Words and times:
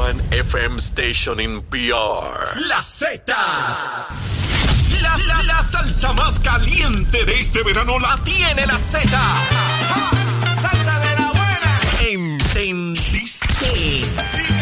one 0.00 0.18
FM 0.32 0.80
station 0.80 1.38
in 1.40 1.60
PR. 1.70 2.24
La 2.68 2.80
Z. 2.82 3.22
La, 5.02 5.16
la, 5.28 5.42
la 5.42 5.62
salsa 5.62 6.12
más 6.14 6.38
caliente 6.38 7.24
de 7.26 7.40
este 7.40 7.62
verano 7.62 7.98
la 7.98 8.16
tiene 8.24 8.66
la 8.66 8.78
Z. 8.78 9.10
Salsa 10.62 11.00
de 11.00 11.12
la 11.20 11.32
buena. 11.38 11.72
¿Entendiste? 12.12 13.66
Y 13.76 14.00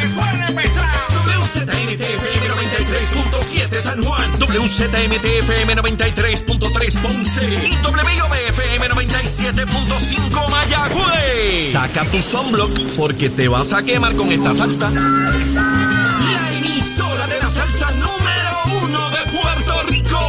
que 0.00 0.08
suene 0.10 0.52
pesado. 0.60 1.07
WZMTFM 1.48 2.44
93.7 2.46 3.80
San 3.80 4.04
Juan, 4.04 4.38
WZMTFM 4.38 5.76
93.3 5.76 7.00
Ponce 7.00 7.42
y 7.42 7.74
WIOBFM 7.86 8.90
97.5 8.90 10.50
Mayagüez. 10.50 11.72
Saca 11.72 12.04
tu 12.04 12.20
sunblock 12.20 12.70
porque 12.98 13.30
te 13.30 13.48
vas 13.48 13.72
a 13.72 13.82
quemar 13.82 14.14
con 14.14 14.28
esta 14.28 14.52
salsa. 14.52 14.90
La 14.90 16.52
emisora 16.52 17.26
de 17.26 17.38
la 17.38 17.50
salsa 17.50 17.92
número 17.92 18.84
uno 18.84 19.08
de 19.08 19.40
Puerto 19.40 19.82
Rico. 19.88 20.20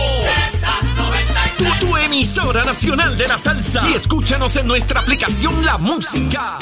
Tu, 1.57 1.85
tu 1.85 1.97
emisora 1.97 2.63
nacional 2.63 3.17
de 3.17 3.27
la 3.27 3.37
salsa. 3.37 3.83
Y 3.89 3.95
escúchanos 3.95 4.55
en 4.55 4.67
nuestra 4.67 5.01
aplicación 5.01 5.65
La 5.65 5.77
Música. 5.77 6.59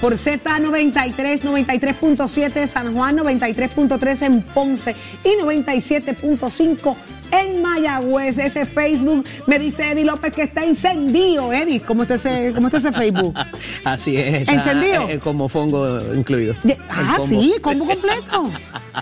Por 0.00 0.14
Z93, 0.14 1.40
93.7 1.42 2.66
San 2.66 2.94
Juan, 2.94 3.18
93.3 3.18 4.22
en 4.26 4.42
Ponce 4.42 4.96
y 5.24 5.42
97.5 5.42 6.96
en 7.32 7.62
Mayagüez. 7.62 8.38
Ese 8.38 8.66
Facebook 8.66 9.24
me 9.46 9.58
dice 9.58 9.90
Eddie 9.90 10.04
López 10.04 10.32
que 10.32 10.42
está 10.42 10.64
encendido. 10.64 11.52
Eddie, 11.52 11.80
¿cómo 11.80 12.02
está 12.02 12.14
ese, 12.14 12.52
cómo 12.54 12.68
está 12.68 12.78
ese 12.78 12.92
Facebook? 12.92 13.34
Así 13.84 14.16
es. 14.16 14.40
está, 14.42 14.52
¿Encendido? 14.54 15.08
eh, 15.08 15.18
como 15.18 15.48
fongo 15.48 16.00
incluido. 16.14 16.54
Ah, 16.88 17.14
combo. 17.18 17.28
sí, 17.28 17.54
combo 17.60 17.86
completo. 17.86 18.50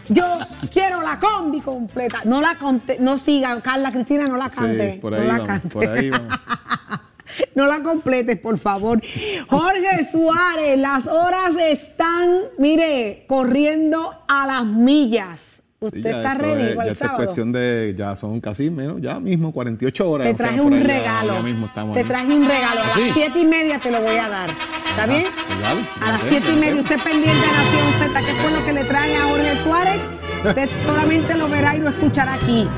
Yo 0.08 0.24
quiero 0.72 1.00
la 1.02 1.18
combi 1.18 1.60
completa. 1.60 2.20
No 2.24 2.40
la 2.40 2.56
conté, 2.56 2.98
no 3.00 3.18
siga, 3.18 3.60
Carla 3.62 3.92
Cristina, 3.92 4.24
no 4.26 4.36
la 4.36 4.50
cante. 4.50 4.92
Sí, 4.94 4.98
por 4.98 5.12
no 5.12 5.18
ahí 5.18 5.26
la 5.26 5.32
vamos, 5.34 5.46
cante. 5.46 5.68
por 5.68 5.88
ahí 5.88 6.10
vamos. 6.10 6.38
No 7.54 7.66
la 7.66 7.80
completes, 7.82 8.38
por 8.38 8.58
favor. 8.58 9.00
Jorge 9.48 10.04
Suárez, 10.10 10.78
las 10.78 11.06
horas 11.06 11.56
están, 11.56 12.40
mire, 12.58 13.24
corriendo 13.28 14.14
a 14.28 14.46
las 14.46 14.64
millas. 14.64 15.62
¿Usted 15.80 16.02
Sí, 16.02 16.08
está 16.08 16.34
ready 16.34 16.62
es- 16.70 16.74
para 16.76 16.92
ya 16.92 17.04
el 17.04 17.10
es 17.10 17.16
cuestión 17.16 17.52
de, 17.52 17.94
ya 17.96 18.16
son 18.16 18.40
casi 18.40 18.68
menos, 18.68 19.00
ya 19.00 19.20
mismo 19.20 19.52
48 19.52 20.10
horas. 20.10 20.26
Te 20.26 20.34
traje 20.34 20.60
un 20.60 20.72
ya- 20.72 20.80
regalo. 20.84 21.34
Ya, 21.34 21.42
mismo 21.42 21.66
estamos 21.66 21.94
Te 21.96 22.02
traje 22.02 22.26
un 22.26 22.44
regalo. 22.48 22.80
A 22.80 22.84
¿Ah, 22.84 22.90
sí? 22.94 23.00
las 23.04 23.12
siete 23.14 23.38
y 23.38 23.44
media 23.44 23.78
te 23.78 23.92
lo 23.92 24.00
voy 24.00 24.16
a 24.16 24.28
dar. 24.28 24.50
¿Está 24.50 25.04
Ajá, 25.04 25.06
bien? 25.06 25.22
pues 25.46 25.60
dale, 25.60 25.80
A 26.00 26.12
las 26.12 26.22
ok, 26.22 26.28
siete 26.30 26.48
y 26.48 26.52
ok. 26.54 26.58
media. 26.58 26.82
Usted 26.82 26.98
pendiente 26.98 27.46
de 27.46 27.52
Nación 27.52 27.92
Z, 28.12 28.20
que 28.26 28.32
fue 28.42 28.50
lo 28.50 28.66
que 28.66 28.72
le 28.72 28.84
trae 28.84 29.16
a 29.16 29.20
Jorge 29.22 29.58
Suárez. 29.58 30.00
Usted 30.44 30.68
solamente 30.84 31.34
lo 31.36 31.48
verá 31.48 31.76
y 31.76 31.78
lo 31.80 31.90
escuchará 31.90 32.34
aquí. 32.34 32.68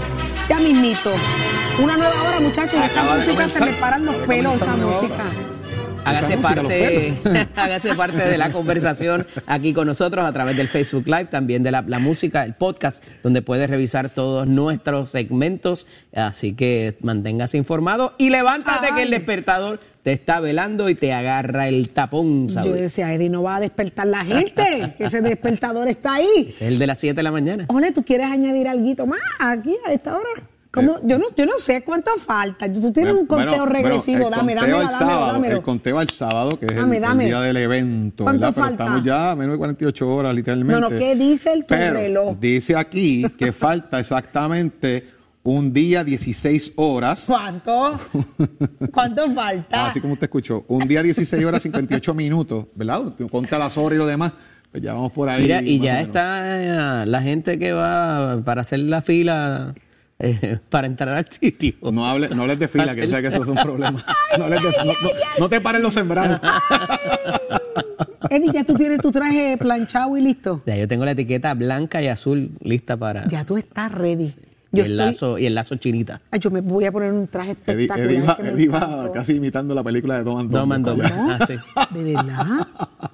Ya 0.50 0.58
mismito. 0.58 1.10
Una 1.78 1.96
nueva 1.96 2.22
hora, 2.28 2.40
muchachos. 2.40 2.74
Esa 2.74 2.84
Acaba 2.86 3.16
de 3.18 3.24
música 3.26 3.48
se 3.48 3.64
me 3.64 3.72
paran 3.74 4.04
los 4.04 4.14
pelos, 4.26 4.54
esa 4.56 4.76
música. 4.76 5.24
Hágase 6.02 6.32
Esa 6.34 6.42
parte, 6.42 7.14
hágase 7.56 7.94
parte 7.94 8.16
de 8.26 8.38
la 8.38 8.50
conversación 8.52 9.26
aquí 9.46 9.74
con 9.74 9.86
nosotros 9.86 10.24
a 10.24 10.32
través 10.32 10.56
del 10.56 10.68
Facebook 10.68 11.04
Live, 11.06 11.26
también 11.26 11.62
de 11.62 11.70
la, 11.70 11.84
la 11.86 11.98
música, 11.98 12.42
el 12.44 12.54
podcast, 12.54 13.04
donde 13.22 13.42
puedes 13.42 13.68
revisar 13.68 14.08
todos 14.08 14.48
nuestros 14.48 15.10
segmentos. 15.10 15.86
Así 16.14 16.54
que 16.54 16.96
manténgase 17.02 17.58
informado 17.58 18.14
y 18.16 18.30
levántate 18.30 18.94
que 18.94 19.02
el 19.02 19.10
despertador 19.10 19.78
te 20.02 20.12
está 20.12 20.40
velando 20.40 20.88
y 20.88 20.94
te 20.94 21.12
agarra 21.12 21.68
el 21.68 21.90
tapón, 21.90 22.48
Yo 22.48 22.54
¿sabes? 22.54 22.80
decía, 22.80 23.12
Eddie, 23.12 23.28
no 23.28 23.42
va 23.42 23.56
a 23.56 23.60
despertar 23.60 24.06
la 24.06 24.24
gente, 24.24 24.94
que 24.98 25.04
ese 25.04 25.20
despertador 25.20 25.86
está 25.88 26.14
ahí. 26.14 26.46
Ese 26.48 26.64
es 26.64 26.72
el 26.72 26.78
de 26.78 26.86
las 26.86 26.98
7 26.98 27.14
de 27.14 27.22
la 27.22 27.30
mañana. 27.30 27.66
Ole, 27.68 27.92
¿tú 27.92 28.02
quieres 28.04 28.26
añadir 28.28 28.68
algo 28.68 29.06
más 29.06 29.20
aquí 29.38 29.76
a 29.86 29.92
esta 29.92 30.16
hora? 30.16 30.30
¿Cómo? 30.72 31.00
Yo, 31.04 31.18
no, 31.18 31.24
yo 31.36 31.46
no 31.46 31.58
sé 31.58 31.82
cuánto 31.82 32.12
falta. 32.18 32.72
Tú 32.72 32.92
tienes 32.92 33.12
un 33.14 33.26
conteo 33.26 33.48
bueno, 33.48 33.66
regresivo. 33.66 34.30
dame, 34.30 34.54
conteo 34.54 34.76
al 34.78 34.86
dámelo, 34.86 34.90
sábado, 34.98 35.32
dámelo. 35.32 35.56
El 35.56 35.62
conteo 35.62 35.98
al 35.98 36.08
sábado, 36.10 36.58
que 36.60 36.66
es 36.66 36.72
el- 36.72 36.78
Dame, 36.78 36.96
el, 36.96 37.02
dame. 37.02 37.24
día 37.26 37.40
del 37.40 37.56
evento, 37.56 38.22
¿Cuánto 38.24 38.40
¿verdad? 38.46 38.54
Pero 38.54 38.68
estamos 38.70 39.02
ya 39.02 39.30
a 39.32 39.36
menos 39.36 39.54
de 39.54 39.58
48 39.58 40.08
horas, 40.14 40.34
literalmente. 40.34 40.80
No, 40.80 40.88
no, 40.88 40.96
¿qué 40.96 41.16
dice 41.16 41.52
el 41.52 41.60
tu 41.62 41.74
Pero 41.74 41.94
reloj? 41.94 42.36
dice 42.38 42.76
aquí 42.76 43.24
que 43.36 43.50
falta 43.52 43.98
exactamente 43.98 45.10
un 45.42 45.72
día 45.72 46.04
16 46.04 46.74
horas. 46.76 47.24
¿Cuánto? 47.26 47.98
¿Cuánto 48.92 49.30
falta? 49.32 49.86
Así 49.86 50.00
como 50.00 50.12
usted 50.12 50.26
escuchó, 50.26 50.64
un 50.68 50.86
día 50.86 51.02
16 51.02 51.44
horas 51.44 51.62
58 51.62 52.14
minutos, 52.14 52.66
¿verdad? 52.74 53.02
Conta 53.30 53.58
las 53.58 53.76
horas 53.76 53.96
y 53.96 53.98
lo 53.98 54.06
demás, 54.06 54.32
pues 54.70 54.82
ya 54.82 54.92
vamos 54.94 55.10
por 55.12 55.28
ahí. 55.28 55.42
Mira, 55.42 55.62
y 55.62 55.80
ya 55.80 56.00
está 56.00 57.02
eh, 57.02 57.06
la 57.06 57.22
gente 57.22 57.58
que 57.58 57.72
va 57.72 58.40
para 58.44 58.60
hacer 58.62 58.80
la 58.80 59.02
fila 59.02 59.74
eh, 60.20 60.58
para 60.68 60.86
entrar 60.86 61.08
al 61.16 61.26
sitio. 61.30 61.74
No 61.92 62.06
hables, 62.06 62.30
no 62.30 62.42
hables 62.42 62.58
de 62.58 62.68
fila, 62.68 62.94
que 62.94 63.06
sabes 63.08 63.22
que 63.22 63.28
eso 63.28 63.42
es 63.42 63.48
un 63.48 63.56
problema. 63.62 64.04
No, 64.38 64.44
hables 64.44 64.62
de- 64.62 64.70
no- 64.70 64.84
no- 64.84 65.10
no 65.38 65.48
te 65.48 65.60
pares 65.60 65.82
los 65.82 65.92
sembrados. 65.94 66.40
Eddie, 68.30 68.52
ya 68.52 68.64
tú 68.64 68.74
tienes 68.74 69.00
tu 69.00 69.10
traje 69.10 69.56
planchado 69.58 70.16
y 70.16 70.20
listo. 70.20 70.62
Ya 70.66 70.76
yo 70.76 70.86
tengo 70.86 71.04
la 71.04 71.12
etiqueta 71.12 71.52
blanca 71.54 72.00
y 72.02 72.06
azul 72.08 72.50
lista 72.60 72.96
para 72.96 73.26
Ya 73.28 73.44
tú 73.44 73.56
estás 73.56 73.90
ready. 73.90 74.34
y 74.72 74.78
el 74.80 74.86
estoy- 74.86 74.96
lazo 74.96 75.38
y 75.38 75.46
el 75.46 75.54
lazo 75.56 75.74
chinita. 75.76 76.20
Ay, 76.30 76.38
yo 76.38 76.50
me 76.50 76.60
voy 76.60 76.84
a 76.84 76.92
poner 76.92 77.12
un 77.12 77.26
traje 77.26 77.52
espectacular. 77.52 77.98
Eddie 78.10 78.20
va, 78.22 78.38
Eddie 78.40 78.68
va 78.68 79.12
casi 79.12 79.34
imitando 79.34 79.74
la 79.74 79.82
película 79.82 80.18
de 80.18 80.24
Tom 80.24 80.38
and 80.38 80.50
Dos 80.50 80.60
Dumbo. 80.60 80.66
mandos. 80.66 81.00
Ah, 81.12 81.38
sí. 81.46 81.54
¿De 81.92 82.02
verdad? 82.04 82.68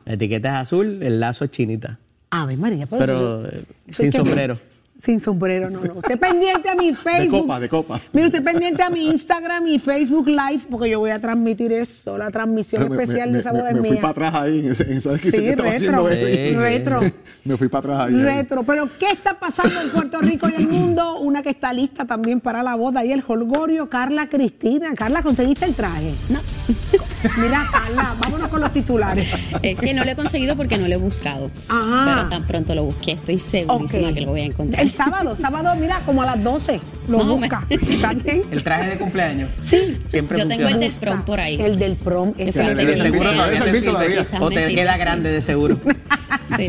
La 0.04 0.12
etiqueta 0.12 0.48
es 0.48 0.54
azul, 0.54 1.02
el 1.02 1.18
lazo 1.20 1.44
es 1.46 1.50
chinita. 1.50 1.98
Ave 2.28 2.56
María, 2.58 2.86
pero, 2.86 3.00
Pero 3.00 3.46
eso- 3.46 3.56
eh, 3.56 3.64
sin 3.88 4.10
que- 4.10 4.18
sombrero. 4.18 4.58
Sin 4.98 5.20
sombrero, 5.20 5.68
no, 5.68 5.80
no. 5.82 5.94
Usted 5.96 6.18
pendiente 6.20 6.70
a 6.70 6.74
mi 6.74 6.94
Facebook. 6.94 7.42
copa, 7.42 7.60
de 7.60 7.68
copa. 7.68 8.00
Mire, 8.14 8.28
usted 8.28 8.42
pendiente 8.42 8.82
a 8.82 8.88
mi 8.90 9.06
Instagram 9.08 9.66
y 9.66 9.78
Facebook 9.78 10.26
Live, 10.26 10.62
porque 10.70 10.88
yo 10.90 11.00
voy 11.00 11.10
a 11.10 11.18
transmitir 11.20 11.70
eso, 11.72 12.16
la 12.16 12.30
transmisión 12.30 12.84
Me- 12.84 12.96
me- 12.96 13.02
especial 13.02 13.28
me, 13.28 13.34
de 13.34 13.38
esa 13.40 13.52
me- 13.52 13.58
boda 13.60 13.70
me 13.72 13.76
es 13.76 13.80
fui 13.80 13.90
mía. 13.90 14.00
para 14.00 14.10
atrás 14.12 14.34
ahí 14.34 14.58
en, 14.60 14.70
esa 14.72 14.88
descripción 15.12 15.30
Sí, 15.32 15.40
que 15.42 15.50
estaba 15.50 15.70
retro, 15.70 16.06
haciendo 16.06 16.10
Eddie. 16.10 16.48
Sí. 16.50 16.56
retro. 16.56 17.00
Me 17.44 17.56
fui 17.56 17.68
para 17.68 17.94
atrás 17.94 18.08
ahí. 18.08 18.20
Retro. 18.20 18.62
Pero, 18.64 18.88
¿qué 18.98 19.06
está 19.12 19.38
pasando 19.38 19.80
en 19.80 19.90
Puerto 19.90 20.18
Rico 20.20 20.48
y 20.48 20.54
el 20.60 20.66
mundo? 20.66 21.20
Una 21.20 21.42
que 21.44 21.50
está 21.50 21.72
lista 21.72 22.04
también 22.04 22.40
para 22.40 22.62
la 22.64 22.74
boda 22.74 23.04
y 23.04 23.12
el 23.12 23.22
holgorio, 23.24 23.88
Carla 23.88 24.28
Cristina. 24.28 24.94
Carla, 24.96 25.22
¿conseguiste 25.22 25.64
el 25.66 25.74
traje? 25.74 26.12
No, 26.28 26.40
Mira, 27.40 27.64
Carla, 27.70 28.16
vámonos 28.20 28.48
con 28.48 28.60
los 28.60 28.72
titulares. 28.72 29.28
es 29.62 29.76
que 29.76 29.94
no 29.94 30.04
lo 30.04 30.10
he 30.10 30.16
conseguido 30.16 30.56
porque 30.56 30.76
no 30.78 30.88
lo 30.88 30.94
he 30.94 30.98
buscado. 30.98 31.50
Ajá. 31.68 32.04
Pero 32.16 32.28
tan 32.30 32.46
pronto 32.48 32.74
lo 32.74 32.84
busqué, 32.84 33.12
estoy 33.12 33.38
segurísima 33.38 34.08
Ok. 34.08 34.14
que 34.14 34.20
lo 34.22 34.30
voy 34.30 34.40
a 34.40 34.44
encontrar. 34.46 34.85
El 34.86 34.92
sábado, 34.92 35.36
sábado, 35.36 35.74
mira, 35.78 36.00
como 36.06 36.22
a 36.22 36.26
las 36.26 36.42
12. 36.42 36.80
Lo 37.08 37.18
Más 37.18 37.26
o 37.26 37.36
busca. 37.36 37.66
menos. 37.68 37.88
¿Está 37.88 38.12
bien? 38.12 38.42
El 38.50 38.62
traje 38.62 38.90
de 38.90 38.98
cumpleaños. 38.98 39.50
Sí. 39.62 39.98
Siempre 40.10 40.38
Yo 40.38 40.48
tengo 40.48 40.68
el 40.68 40.80
del 40.80 40.92
prom 40.92 41.24
por 41.24 41.40
ahí. 41.40 41.60
El 41.60 41.78
del 41.78 41.96
prom. 41.96 42.34
Ese 42.38 42.60
el 42.62 42.76
de 42.76 42.96
seguro 43.02 43.24
no 43.24 43.32
todavía 43.34 43.64
te 43.64 43.80
sirve. 43.80 44.26
O 44.40 44.50
me 44.50 44.56
te 44.56 44.74
queda 44.74 44.94
sí. 44.94 44.98
grande 45.00 45.30
de 45.30 45.40
seguro. 45.40 45.78
Sí. 46.56 46.68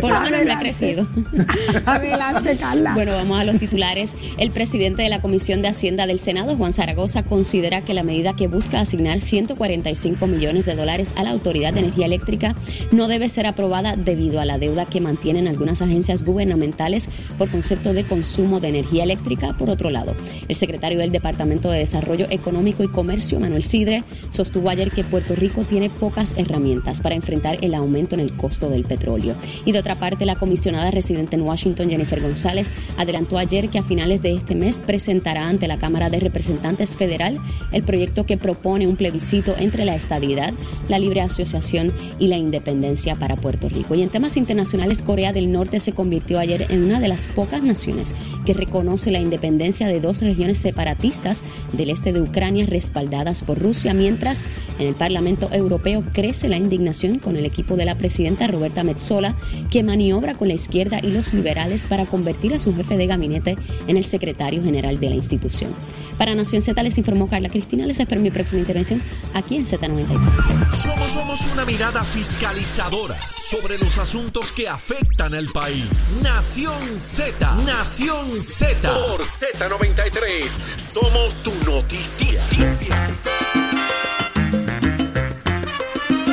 Por 0.00 0.10
lo 0.10 0.20
menos 0.20 0.44
no 0.44 0.52
ha 0.52 0.58
crecido. 0.58 1.06
Adelante, 1.86 2.56
Carla. 2.56 2.94
Bueno, 2.94 3.12
vamos 3.12 3.40
a 3.40 3.44
los 3.44 3.58
titulares. 3.58 4.16
El 4.38 4.50
presidente 4.50 5.02
de 5.02 5.08
la 5.08 5.20
Comisión 5.20 5.62
de 5.62 5.68
Hacienda 5.68 6.06
del 6.06 6.18
Senado, 6.18 6.56
Juan 6.56 6.72
Zaragoza, 6.72 7.22
considera 7.22 7.82
que 7.82 7.94
la 7.94 8.02
medida 8.02 8.34
que 8.34 8.48
busca 8.48 8.80
asignar 8.80 9.20
145 9.20 10.26
millones 10.26 10.66
de 10.66 10.74
dólares 10.74 11.14
a 11.16 11.22
la 11.22 11.30
Autoridad 11.30 11.72
de 11.72 11.80
Energía 11.80 12.06
Eléctrica 12.06 12.54
no 12.90 13.06
debe 13.08 13.28
ser 13.28 13.46
aprobada 13.46 13.96
debido 13.96 14.40
a 14.40 14.44
la 14.44 14.58
deuda 14.58 14.86
que 14.86 15.00
mantienen 15.00 15.46
algunas 15.46 15.82
agencias 15.82 16.24
gubernamentales 16.24 17.08
por 17.42 17.50
concepto 17.50 17.92
de 17.92 18.04
consumo 18.04 18.60
de 18.60 18.68
energía 18.68 19.02
eléctrica. 19.02 19.52
Por 19.54 19.68
otro 19.68 19.90
lado, 19.90 20.14
el 20.46 20.54
secretario 20.54 21.00
del 21.00 21.10
Departamento 21.10 21.72
de 21.72 21.80
Desarrollo 21.80 22.28
Económico 22.30 22.84
y 22.84 22.88
Comercio, 22.88 23.40
Manuel 23.40 23.64
Sidre, 23.64 24.04
sostuvo 24.30 24.70
ayer 24.70 24.92
que 24.92 25.02
Puerto 25.02 25.34
Rico 25.34 25.64
tiene 25.64 25.90
pocas 25.90 26.34
herramientas 26.36 27.00
para 27.00 27.16
enfrentar 27.16 27.58
el 27.60 27.74
aumento 27.74 28.14
en 28.14 28.20
el 28.20 28.36
costo 28.36 28.70
del 28.70 28.84
petróleo. 28.84 29.34
Y 29.64 29.72
de 29.72 29.80
otra 29.80 29.98
parte, 29.98 30.24
la 30.24 30.36
comisionada 30.36 30.92
residente 30.92 31.34
en 31.34 31.42
Washington, 31.42 31.90
Jennifer 31.90 32.20
González, 32.20 32.72
adelantó 32.96 33.38
ayer 33.38 33.70
que 33.70 33.80
a 33.80 33.82
finales 33.82 34.22
de 34.22 34.36
este 34.36 34.54
mes 34.54 34.78
presentará 34.78 35.48
ante 35.48 35.66
la 35.66 35.78
Cámara 35.78 36.10
de 36.10 36.20
Representantes 36.20 36.96
Federal 36.96 37.40
el 37.72 37.82
proyecto 37.82 38.24
que 38.24 38.38
propone 38.38 38.86
un 38.86 38.94
plebiscito 38.94 39.56
entre 39.58 39.84
la 39.84 39.96
estadidad, 39.96 40.54
la 40.88 41.00
libre 41.00 41.22
asociación 41.22 41.92
y 42.20 42.28
la 42.28 42.36
independencia 42.36 43.16
para 43.16 43.34
Puerto 43.34 43.68
Rico. 43.68 43.96
Y 43.96 44.02
en 44.02 44.10
temas 44.10 44.36
internacionales, 44.36 45.02
Corea 45.02 45.32
del 45.32 45.50
Norte 45.50 45.80
se 45.80 45.90
convirtió 45.90 46.38
ayer 46.38 46.66
en 46.68 46.84
una 46.84 47.00
de 47.00 47.08
las 47.08 47.26
pocas 47.34 47.62
naciones 47.62 48.14
que 48.46 48.54
reconoce 48.54 49.10
la 49.10 49.18
independencia 49.18 49.86
de 49.86 50.00
dos 50.00 50.20
regiones 50.20 50.58
separatistas 50.58 51.42
del 51.72 51.90
este 51.90 52.12
de 52.12 52.20
Ucrania 52.20 52.66
respaldadas 52.66 53.42
por 53.42 53.58
Rusia, 53.58 53.94
mientras 53.94 54.44
en 54.78 54.88
el 54.88 54.94
Parlamento 54.94 55.48
Europeo 55.52 56.04
crece 56.12 56.48
la 56.48 56.56
indignación 56.56 57.18
con 57.18 57.36
el 57.36 57.44
equipo 57.44 57.76
de 57.76 57.84
la 57.84 57.96
presidenta 57.96 58.46
Roberta 58.46 58.84
Metzola, 58.84 59.34
que 59.70 59.82
maniobra 59.82 60.34
con 60.34 60.48
la 60.48 60.54
izquierda 60.54 61.00
y 61.02 61.10
los 61.10 61.34
liberales 61.34 61.86
para 61.86 62.06
convertir 62.06 62.54
a 62.54 62.58
su 62.58 62.74
jefe 62.74 62.96
de 62.96 63.06
gabinete 63.06 63.56
en 63.86 63.96
el 63.96 64.04
secretario 64.04 64.62
general 64.62 65.00
de 65.00 65.10
la 65.10 65.16
institución. 65.16 65.70
Para 66.18 66.34
Nación 66.34 66.62
Z 66.62 66.80
les 66.82 66.98
informó 66.98 67.28
Carla 67.28 67.48
Cristina. 67.48 67.86
Les 67.86 67.98
espero 67.98 68.20
mi 68.20 68.30
próxima 68.30 68.60
intervención 68.60 69.02
aquí 69.34 69.56
en 69.56 69.66
Z93. 69.66 70.72
Somos, 70.72 71.06
somos 71.06 71.46
una 71.52 71.64
mirada 71.64 72.04
fiscalizadora 72.04 73.16
sobre 73.42 73.78
los 73.78 73.98
asuntos 73.98 74.52
que 74.52 74.68
afectan 74.68 75.34
al 75.34 75.46
país. 75.48 76.22
Nación 76.22 76.98
Z, 76.98 77.21
Nación 77.64 78.42
Z. 78.42 78.92
Por 78.92 79.20
Z93, 79.20 80.42
somos 80.76 81.44
tu 81.44 81.52
noticia. 81.70 82.98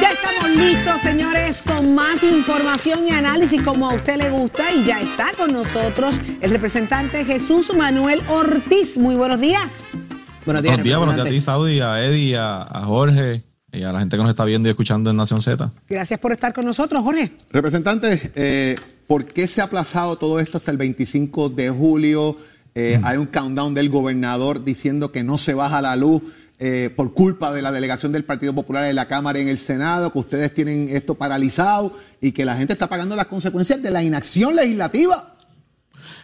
Ya 0.01 0.11
estamos 0.11 0.49
listos, 0.55 1.01
señores, 1.01 1.61
con 1.61 1.93
más 1.93 2.23
información 2.23 3.07
y 3.07 3.11
análisis 3.11 3.61
como 3.61 3.87
a 3.87 3.93
usted 3.93 4.17
le 4.17 4.31
gusta. 4.31 4.71
Y 4.71 4.85
ya 4.85 4.99
está 4.99 5.31
con 5.37 5.53
nosotros 5.53 6.19
el 6.41 6.49
representante 6.49 7.23
Jesús 7.23 7.71
Manuel 7.75 8.23
Ortiz. 8.27 8.97
Muy 8.97 9.13
buenos 9.13 9.39
días. 9.39 9.71
Buenos 10.43 10.63
días, 10.63 10.73
Buenos 10.73 10.83
días, 10.83 10.97
buenos 10.97 11.15
días 11.15 11.27
a 11.27 11.29
ti, 11.29 11.39
Saudi, 11.39 11.79
a 11.81 12.03
Eddie, 12.03 12.35
a, 12.35 12.63
a 12.63 12.81
Jorge 12.85 13.43
y 13.71 13.83
a 13.83 13.91
la 13.91 13.99
gente 13.99 14.17
que 14.17 14.23
nos 14.23 14.31
está 14.31 14.43
viendo 14.43 14.67
y 14.67 14.71
escuchando 14.71 15.11
en 15.11 15.17
Nación 15.17 15.39
Z. 15.39 15.71
Gracias 15.87 16.19
por 16.19 16.31
estar 16.31 16.51
con 16.51 16.65
nosotros, 16.65 17.03
Jorge. 17.03 17.37
Representante, 17.51 18.31
eh, 18.33 18.75
¿por 19.09 19.25
qué 19.25 19.47
se 19.47 19.59
ha 19.59 19.63
aplazado 19.63 20.17
todo 20.17 20.39
esto 20.39 20.59
hasta 20.59 20.69
el 20.69 20.77
25 20.77 21.49
de 21.49 21.71
julio? 21.71 22.37
Eh, 22.75 23.01
Hay 23.03 23.17
un 23.17 23.25
countdown 23.25 23.73
del 23.73 23.89
gobernador 23.89 24.63
diciendo 24.63 25.11
que 25.11 25.23
no 25.23 25.39
se 25.39 25.55
baja 25.55 25.81
la 25.81 25.95
luz 25.95 26.21
eh, 26.59 26.93
por 26.95 27.15
culpa 27.15 27.51
de 27.51 27.63
la 27.63 27.71
delegación 27.71 28.11
del 28.11 28.23
Partido 28.23 28.53
Popular 28.53 28.85
en 28.85 28.95
la 28.95 29.07
Cámara 29.07 29.39
y 29.39 29.41
en 29.41 29.47
el 29.47 29.57
Senado, 29.57 30.13
que 30.13 30.19
ustedes 30.19 30.53
tienen 30.53 30.89
esto 30.89 31.15
paralizado 31.15 31.91
y 32.21 32.33
que 32.33 32.45
la 32.45 32.55
gente 32.55 32.73
está 32.73 32.87
pagando 32.87 33.15
las 33.15 33.25
consecuencias 33.25 33.81
de 33.81 33.89
la 33.89 34.03
inacción 34.03 34.55
legislativa. 34.55 35.35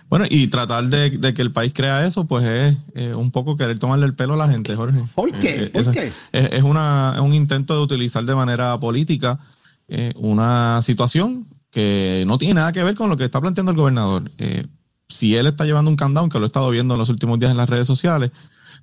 Bueno, 0.07 0.25
y 0.29 0.47
tratar 0.47 0.83
de, 0.83 1.09
de 1.09 1.33
que 1.33 1.41
el 1.41 1.51
país 1.51 1.73
crea 1.73 2.05
eso, 2.05 2.27
pues 2.27 2.43
es 2.45 2.77
eh, 2.93 3.15
un 3.15 3.31
poco 3.31 3.57
querer 3.57 3.79
tomarle 3.79 4.05
el 4.05 4.13
pelo 4.13 4.35
a 4.35 4.37
la 4.37 4.47
gente, 4.47 4.75
Jorge. 4.75 4.99
¿Por 5.15 5.31
qué? 5.39 5.63
Eh, 5.63 5.69
¿Por 5.71 5.91
qué? 5.91 6.11
Es, 6.31 6.53
es 6.53 6.61
una, 6.61 7.13
es 7.15 7.21
un 7.21 7.33
intento 7.33 7.75
de 7.75 7.81
utilizar 7.81 8.23
de 8.23 8.35
manera 8.35 8.79
política 8.79 9.39
eh, 9.87 10.13
una 10.17 10.83
situación 10.83 11.47
que 11.75 12.23
no 12.25 12.37
tiene 12.37 12.53
nada 12.53 12.71
que 12.71 12.81
ver 12.81 12.95
con 12.95 13.09
lo 13.09 13.17
que 13.17 13.25
está 13.25 13.41
planteando 13.41 13.71
el 13.73 13.77
gobernador. 13.77 14.31
Eh, 14.37 14.65
si 15.09 15.35
él 15.35 15.45
está 15.45 15.65
llevando 15.65 15.91
un 15.91 15.97
countdown, 15.97 16.29
que 16.29 16.39
lo 16.39 16.45
he 16.45 16.47
estado 16.47 16.69
viendo 16.69 16.93
en 16.93 17.01
los 17.01 17.09
últimos 17.09 17.37
días 17.37 17.51
en 17.51 17.57
las 17.57 17.69
redes 17.69 17.85
sociales, 17.85 18.31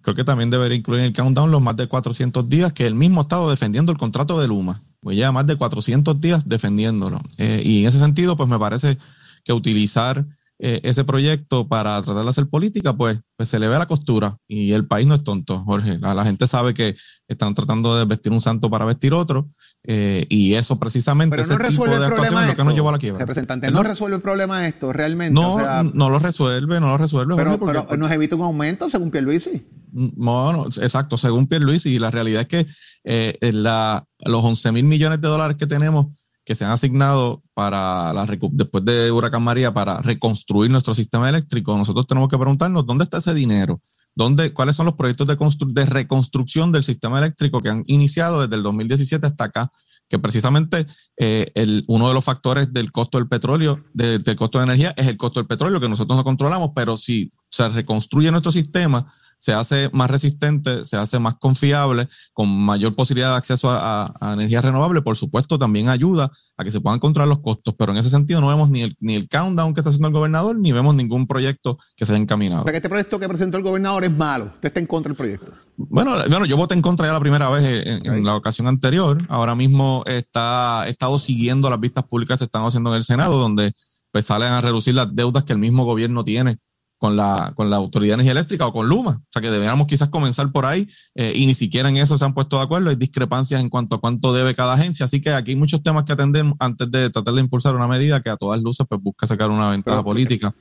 creo 0.03 0.15
que 0.15 0.25
también 0.25 0.51
debería 0.51 0.77
incluir 0.77 1.01
en 1.01 1.07
el 1.07 1.13
countdown 1.15 1.51
los 1.51 1.63
más 1.63 1.75
de 1.75 1.87
400 1.87 2.47
días 2.51 2.75
que 2.75 2.87
él 2.87 2.95
mismo 2.95 3.21
ha 3.21 3.23
estado 3.23 3.49
defendiendo 3.49 3.93
el 3.93 3.99
contrato 3.99 4.39
de 4.39 4.47
Luma. 4.47 4.83
Pues 5.01 5.17
ya 5.17 5.33
más 5.33 5.47
de 5.47 5.57
400 5.57 6.21
días 6.21 6.47
defendiéndolo. 6.47 7.23
Eh, 7.39 7.63
y 7.65 7.81
en 7.81 7.89
ese 7.89 7.99
sentido, 7.99 8.37
pues 8.37 8.47
me 8.47 8.59
parece 8.59 8.99
que 9.43 9.55
utilizar 9.55 10.27
eh, 10.65 10.81
ese 10.85 11.03
proyecto 11.03 11.67
para 11.67 12.01
tratar 12.03 12.23
de 12.23 12.31
hacer 12.31 12.47
política, 12.49 12.95
pues, 12.97 13.19
pues 13.37 13.49
se 13.49 13.59
le 13.59 13.67
ve 13.67 13.77
la 13.79 13.87
costura. 13.87 14.37
Y 14.47 14.71
el 14.73 14.87
país 14.87 15.09
no 15.09 15.15
es 15.17 15.25
tonto, 15.25 15.59
Jorge. 15.65 15.99
La, 15.99 16.15
la 16.15 16.25
gente 16.25 16.47
sabe 16.47 16.73
que 16.73 16.95
están 17.27 17.53
tratando 17.55 17.97
de 17.97 18.05
vestir 18.05 18.31
un 18.31 18.41
santo 18.41 18.71
para 18.71 18.85
vestir 18.85 19.13
otro. 19.13 19.49
eh, 19.85 20.25
y 20.29 20.55
eso 20.55 20.79
precisamente, 20.79 21.33
Pero 21.35 21.43
ese 21.43 21.59
no 21.61 21.69
tipo 21.69 21.85
de 21.87 21.97
el 21.97 22.03
actuación 22.05 22.17
problema 22.29 22.43
es 22.43 22.49
lo 22.51 22.57
que 22.57 22.65
nos 22.65 22.75
llevó 22.75 22.89
a 22.91 22.93
la 22.93 22.99
quiebra. 22.99 23.19
Representante, 23.19 23.67
¿Perdón? 23.67 23.83
no 23.83 23.89
resuelve 23.89 24.17
el 24.17 24.23
problema 24.23 24.69
esto 24.69 24.93
realmente. 24.93 25.35
No, 25.35 25.55
o 25.55 25.59
sea, 25.59 25.83
no 25.83 26.09
lo 26.09 26.21
resuelve, 26.21 26.79
no 26.79 26.87
lo 26.91 26.99
resuelve. 26.99 27.35
pero, 27.35 27.51
Jorge, 27.59 27.59
porque- 27.75 27.87
pero 27.89 28.01
nos 28.01 28.13
evita 28.13 28.37
un 28.37 28.43
aumento 28.43 28.89
según 28.89 29.11
Pierluisi. 29.11 29.67
Bueno, 29.91 30.67
exacto, 30.81 31.17
según 31.17 31.49
Pierluisi, 31.49 31.91
y 31.95 31.99
la 31.99 32.13
realidad 32.13 32.43
es 32.43 32.47
que 32.47 32.67
eh, 33.05 33.37
la- 33.53 34.05
los 34.25 34.45
11 34.45 34.71
mil 34.71 34.85
millones 34.85 35.21
de 35.21 35.27
dólares 35.27 35.57
que 35.59 35.67
tenemos 35.67 36.07
que 36.45 36.55
se 36.55 36.65
han 36.65 36.71
asignado 36.73 37.43
para 37.55 38.13
la 38.13 38.27
después 38.53 38.85
de 38.85 39.13
Huracán 39.13 39.43
María 39.43 39.73
para 39.73 40.01
reconstruir 40.03 40.71
nuestro 40.71 40.95
sistema 40.95 41.29
eléctrico, 41.29 41.77
nosotros 41.77 42.07
tenemos 42.07 42.29
que 42.29 42.39
preguntarnos 42.39 42.85
dónde 42.87 43.05
está 43.05 43.19
ese 43.19 43.35
dinero, 43.35 43.81
¿Dónde, 44.15 44.53
cuáles 44.53 44.77
son 44.77 44.85
los 44.87 44.95
proyectos 44.97 45.27
de, 45.27 45.37
de 45.69 45.87
reconstrucción 45.87 46.71
del 46.71 46.83
sistema 46.83 47.19
eléctrico 47.19 47.61
que 47.63 47.71
han 47.71 47.83
iniciado 47.87 48.43
desde 48.43 48.57
el 48.57 48.63
2017 48.63 49.27
hasta 49.27 49.45
acá, 49.45 49.73
que 50.07 50.19
precisamente 50.19 50.87
eh, 51.19 51.51
el, 51.55 51.85
uno 51.89 52.09
de 52.09 52.15
los 52.15 52.23
factores 52.23 52.71
del 52.73 52.93
costo 52.93 53.17
del 53.17 53.29
petróleo, 53.29 53.83
de- 53.95 54.19
del 54.19 54.37
costo 54.37 54.59
de 54.59 54.65
energía, 54.65 54.93
es 54.99 55.07
el 55.07 55.17
costo 55.17 55.41
del 55.41 55.47
petróleo 55.47 55.81
que 55.81 55.89
nosotros 55.89 56.15
no 56.15 56.25
controlamos, 56.25 56.73
pero 56.75 56.99
si 56.99 57.31
se 57.51 57.67
reconstruye 57.71 58.31
nuestro 58.31 58.53
sistema, 58.53 59.15
se 59.43 59.53
hace 59.53 59.91
más 59.93 60.09
resistente, 60.09 60.85
se 60.85 60.97
hace 60.97 61.19
más 61.19 61.35
confiable, 61.35 62.09
con 62.33 62.49
mayor 62.49 62.95
posibilidad 62.95 63.31
de 63.31 63.37
acceso 63.39 63.71
a, 63.71 64.05
a- 64.05 64.15
a 64.21 64.33
energía 64.35 64.61
renovable, 64.63 65.03
por 65.03 65.17
supuesto, 65.17 65.59
también 65.59 65.89
ayuda 65.89 66.31
a 66.57 66.63
que 66.63 66.71
se 66.71 66.81
puedan 66.81 67.01
controlar 67.01 67.29
los 67.29 67.41
costos, 67.41 67.75
pero 67.77 67.91
en 67.91 67.99
ese 67.99 68.09
sentido 68.09 68.41
no 68.41 68.47
vemos 68.47 68.71
ni 68.71 68.83
el, 68.83 68.97
ni 69.01 69.17
el 69.17 69.29
countdown 69.29 69.75
que 69.75 69.81
está 69.81 69.91
haciendo 69.91 70.07
el 70.07 70.15
gobernador, 70.15 70.57
ni 70.57 70.71
vemos 70.71 70.95
ningún 70.95 71.27
proyecto 71.27 71.77
que 71.97 72.07
se 72.07 72.13
haya 72.13 72.23
encaminado. 72.23 72.61
O 72.61 72.65
sea, 72.65 72.73
que 72.73 72.77
este 72.77 72.89
proyecto 72.89 73.19
que 73.19 73.29
presentó 73.29 73.57
el 73.57 73.65
gobernador 73.65 74.05
es 74.05 74.13
malo. 74.17 74.45
Usted 74.55 74.69
está 74.69 74.79
en 74.79 74.87
contra 74.87 75.11
del 75.11 75.17
proyecto. 75.17 75.51
Bueno, 75.77 76.13
bueno, 76.29 76.47
yo 76.47 76.57
voté 76.57 76.75
en 76.75 76.83
contra 76.83 77.09
ya 77.09 77.13
la 77.13 77.19
primera 77.21 77.49
vez 77.51 77.85
en, 77.85 78.07
en 78.07 78.25
la 78.25 78.37
ocasión 78.37 78.69
anterior. 78.69 79.27
Ahora 79.29 79.57
mismo 79.57 80.05
está, 80.07 80.85
he 80.87 80.91
estado 80.91 81.19
siguiendo 81.19 81.69
las 81.69 81.81
vistas 81.81 82.05
públicas 82.05 82.37
que 82.37 82.39
se 82.39 82.45
están 82.45 82.65
haciendo 82.65 82.91
en 82.91 82.97
el 82.97 83.03
Senado, 83.03 83.39
donde 83.39 83.73
pues 84.13 84.25
salen 84.27 84.53
a 84.53 84.61
reducir 84.61 84.95
las 84.95 85.13
deudas 85.13 85.43
que 85.43 85.53
el 85.53 85.59
mismo 85.59 85.85
gobierno 85.85 86.23
tiene 86.23 86.59
con 87.03 87.17
la, 87.17 87.53
con 87.57 87.69
la 87.69 87.79
Autoridad 87.79 88.13
de 88.13 88.15
Energía 88.15 88.31
Eléctrica 88.31 88.65
o 88.65 88.73
con 88.73 88.89
Luma. 88.89 89.21
O 89.25 89.33
sea 89.33 89.43
que 89.43 89.51
deberíamos 89.51 89.89
quizás 89.89 90.09
comenzar 90.09 90.53
por 90.53 90.67
ahí 90.67 90.87
eh, 91.17 91.33
y 91.35 91.47
ni 91.47 91.55
siquiera 91.55 91.89
en 91.89 91.97
eso 91.97 92.17
se 92.17 92.25
han 92.25 92.33
puesto 92.33 92.59
de 92.59 92.63
acuerdo. 92.63 92.91
Hay 92.91 92.95
discrepancias 92.95 93.61
en 93.61 93.69
cuanto 93.69 93.97
a 93.97 94.01
cuánto 94.01 94.33
debe 94.33 94.55
cada 94.55 94.75
agencia. 94.75 95.07
Así 95.07 95.21
que 95.21 95.31
aquí 95.31 95.51
hay 95.51 95.57
muchos 95.57 95.83
temas 95.83 96.05
que 96.05 96.13
atender 96.13 96.45
antes 96.61 96.89
de 96.93 97.11
tratar 97.11 97.35
de 97.35 97.41
impulsar 97.41 97.75
una 97.75 97.89
medida 97.89 98.23
que 98.23 98.31
a 98.31 98.37
todas 98.37 98.63
luces 98.63 98.87
pues 98.89 99.03
busca 99.03 99.27
sacar 99.27 99.51
una 99.51 99.69
ventaja 99.69 99.97
Pero- 99.97 100.05
política 100.05 100.55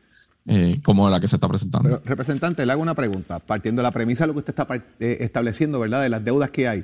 eh, 0.47 0.79
como 0.83 1.07
la 1.11 1.19
que 1.19 1.27
se 1.27 1.35
está 1.35 1.47
presentando. 1.47 1.87
Pero, 1.87 2.01
representante, 2.03 2.65
le 2.65 2.71
hago 2.71 2.81
una 2.81 2.95
pregunta, 2.95 3.37
partiendo 3.37 3.81
de 3.81 3.83
la 3.83 3.91
premisa 3.91 4.23
de 4.23 4.29
lo 4.29 4.33
que 4.33 4.39
usted 4.39 4.55
está 4.57 4.67
eh, 4.99 5.17
estableciendo, 5.19 5.79
¿verdad? 5.79 6.01
De 6.01 6.09
las 6.09 6.25
deudas 6.25 6.49
que 6.49 6.67
hay. 6.67 6.83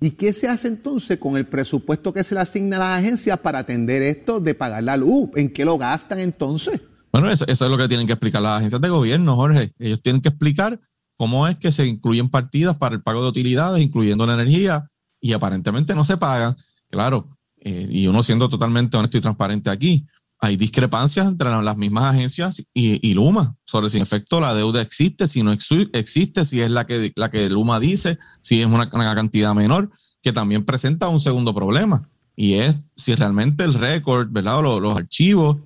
¿Y 0.00 0.12
qué 0.12 0.32
se 0.32 0.48
hace 0.48 0.68
entonces 0.68 1.18
con 1.18 1.36
el 1.36 1.44
presupuesto 1.44 2.14
que 2.14 2.24
se 2.24 2.34
le 2.34 2.40
asigna 2.40 2.78
a 2.78 2.80
las 2.80 3.00
agencias 3.00 3.38
para 3.40 3.58
atender 3.58 4.00
esto 4.00 4.40
de 4.40 4.54
pagar 4.54 4.82
la 4.84 4.96
luz? 4.96 5.28
¿En 5.36 5.52
qué 5.52 5.66
lo 5.66 5.76
gastan 5.76 6.18
entonces? 6.20 6.80
Bueno, 7.16 7.32
eso, 7.32 7.46
eso 7.46 7.64
es 7.64 7.70
lo 7.70 7.78
que 7.78 7.88
tienen 7.88 8.06
que 8.06 8.12
explicar 8.12 8.42
las 8.42 8.58
agencias 8.58 8.80
de 8.80 8.90
gobierno, 8.90 9.36
Jorge. 9.36 9.72
Ellos 9.78 10.02
tienen 10.02 10.20
que 10.20 10.28
explicar 10.28 10.78
cómo 11.16 11.48
es 11.48 11.56
que 11.56 11.72
se 11.72 11.86
incluyen 11.86 12.28
partidas 12.28 12.76
para 12.76 12.94
el 12.94 13.02
pago 13.02 13.22
de 13.22 13.28
utilidades, 13.28 13.82
incluyendo 13.82 14.26
la 14.26 14.34
energía, 14.34 14.84
y 15.20 15.32
aparentemente 15.32 15.94
no 15.94 16.04
se 16.04 16.18
pagan. 16.18 16.56
Claro, 16.90 17.38
eh, 17.58 17.88
y 17.90 18.06
uno 18.06 18.22
siendo 18.22 18.48
totalmente 18.48 18.98
honesto 18.98 19.16
y 19.16 19.22
transparente 19.22 19.70
aquí, 19.70 20.06
hay 20.38 20.56
discrepancias 20.58 21.26
entre 21.26 21.48
la- 21.48 21.62
las 21.62 21.78
mismas 21.78 22.04
agencias 22.04 22.60
y, 22.74 23.00
y 23.08 23.14
Luma 23.14 23.56
sobre 23.64 23.88
si 23.88 23.96
en 23.96 24.02
efecto 24.02 24.38
la 24.38 24.52
deuda 24.52 24.82
existe, 24.82 25.26
si 25.26 25.42
no 25.42 25.52
existe, 25.52 26.44
si 26.44 26.60
es 26.60 26.70
la 26.70 26.86
que, 26.86 27.12
la 27.16 27.30
que 27.30 27.48
Luma 27.48 27.80
dice, 27.80 28.18
si 28.42 28.60
es 28.60 28.66
una, 28.66 28.90
cantidad 28.90 29.54
menor, 29.54 29.90
que 30.20 30.34
también 30.34 30.66
presenta 30.66 31.08
un 31.08 31.20
segundo 31.20 31.54
problema, 31.54 32.06
y 32.36 32.54
es 32.54 32.76
si 32.94 33.14
realmente 33.14 33.64
el 33.64 33.72
récord, 33.72 34.28
¿verdad? 34.30 34.62
Los, 34.62 34.82
los 34.82 34.94
archivos 34.98 35.56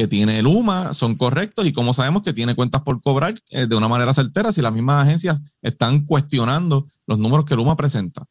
que 0.00 0.08
tiene 0.08 0.40
Luma 0.40 0.94
son 0.94 1.14
correctos 1.14 1.66
y 1.66 1.72
como 1.74 1.92
sabemos 1.92 2.22
que 2.22 2.32
tiene 2.32 2.54
cuentas 2.54 2.80
por 2.80 3.02
cobrar 3.02 3.34
eh, 3.50 3.66
de 3.66 3.76
una 3.76 3.86
manera 3.86 4.14
certera 4.14 4.50
si 4.50 4.62
las 4.62 4.72
mismas 4.72 5.06
agencias 5.06 5.38
están 5.60 6.06
cuestionando 6.06 6.86
los 7.06 7.18
números 7.18 7.44
que 7.44 7.54
Luma 7.54 7.76
presenta. 7.76 8.24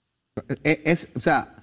Eh, 0.64 0.82
Es, 0.84 1.10
o 1.16 1.20
sea, 1.20 1.58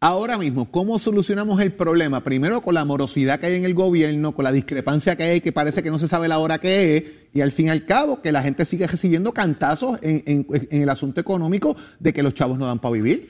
ahora 0.00 0.38
mismo, 0.38 0.70
¿cómo 0.70 1.00
solucionamos 1.00 1.60
el 1.60 1.72
problema? 1.72 2.22
Primero 2.22 2.60
con 2.60 2.74
la 2.74 2.84
morosidad 2.84 3.40
que 3.40 3.46
hay 3.46 3.54
en 3.56 3.64
el 3.64 3.74
gobierno, 3.74 4.36
con 4.36 4.44
la 4.44 4.52
discrepancia 4.52 5.16
que 5.16 5.24
hay, 5.24 5.40
que 5.40 5.50
parece 5.50 5.82
que 5.82 5.90
no 5.90 5.98
se 5.98 6.06
sabe 6.06 6.28
la 6.28 6.38
hora 6.38 6.58
que 6.58 6.96
es, 6.96 7.04
y 7.34 7.40
al 7.40 7.50
fin 7.50 7.66
y 7.66 7.70
al 7.70 7.86
cabo 7.86 8.22
que 8.22 8.30
la 8.30 8.42
gente 8.42 8.64
sigue 8.64 8.86
recibiendo 8.86 9.32
cantazos 9.34 9.98
en, 10.00 10.22
en- 10.26 10.46
en 10.70 10.82
el 10.82 10.88
asunto 10.90 11.20
económico 11.20 11.74
de 11.98 12.12
que 12.12 12.22
los 12.22 12.34
chavos 12.34 12.56
no 12.56 12.66
dan 12.66 12.78
para 12.78 12.92
vivir. 12.92 13.28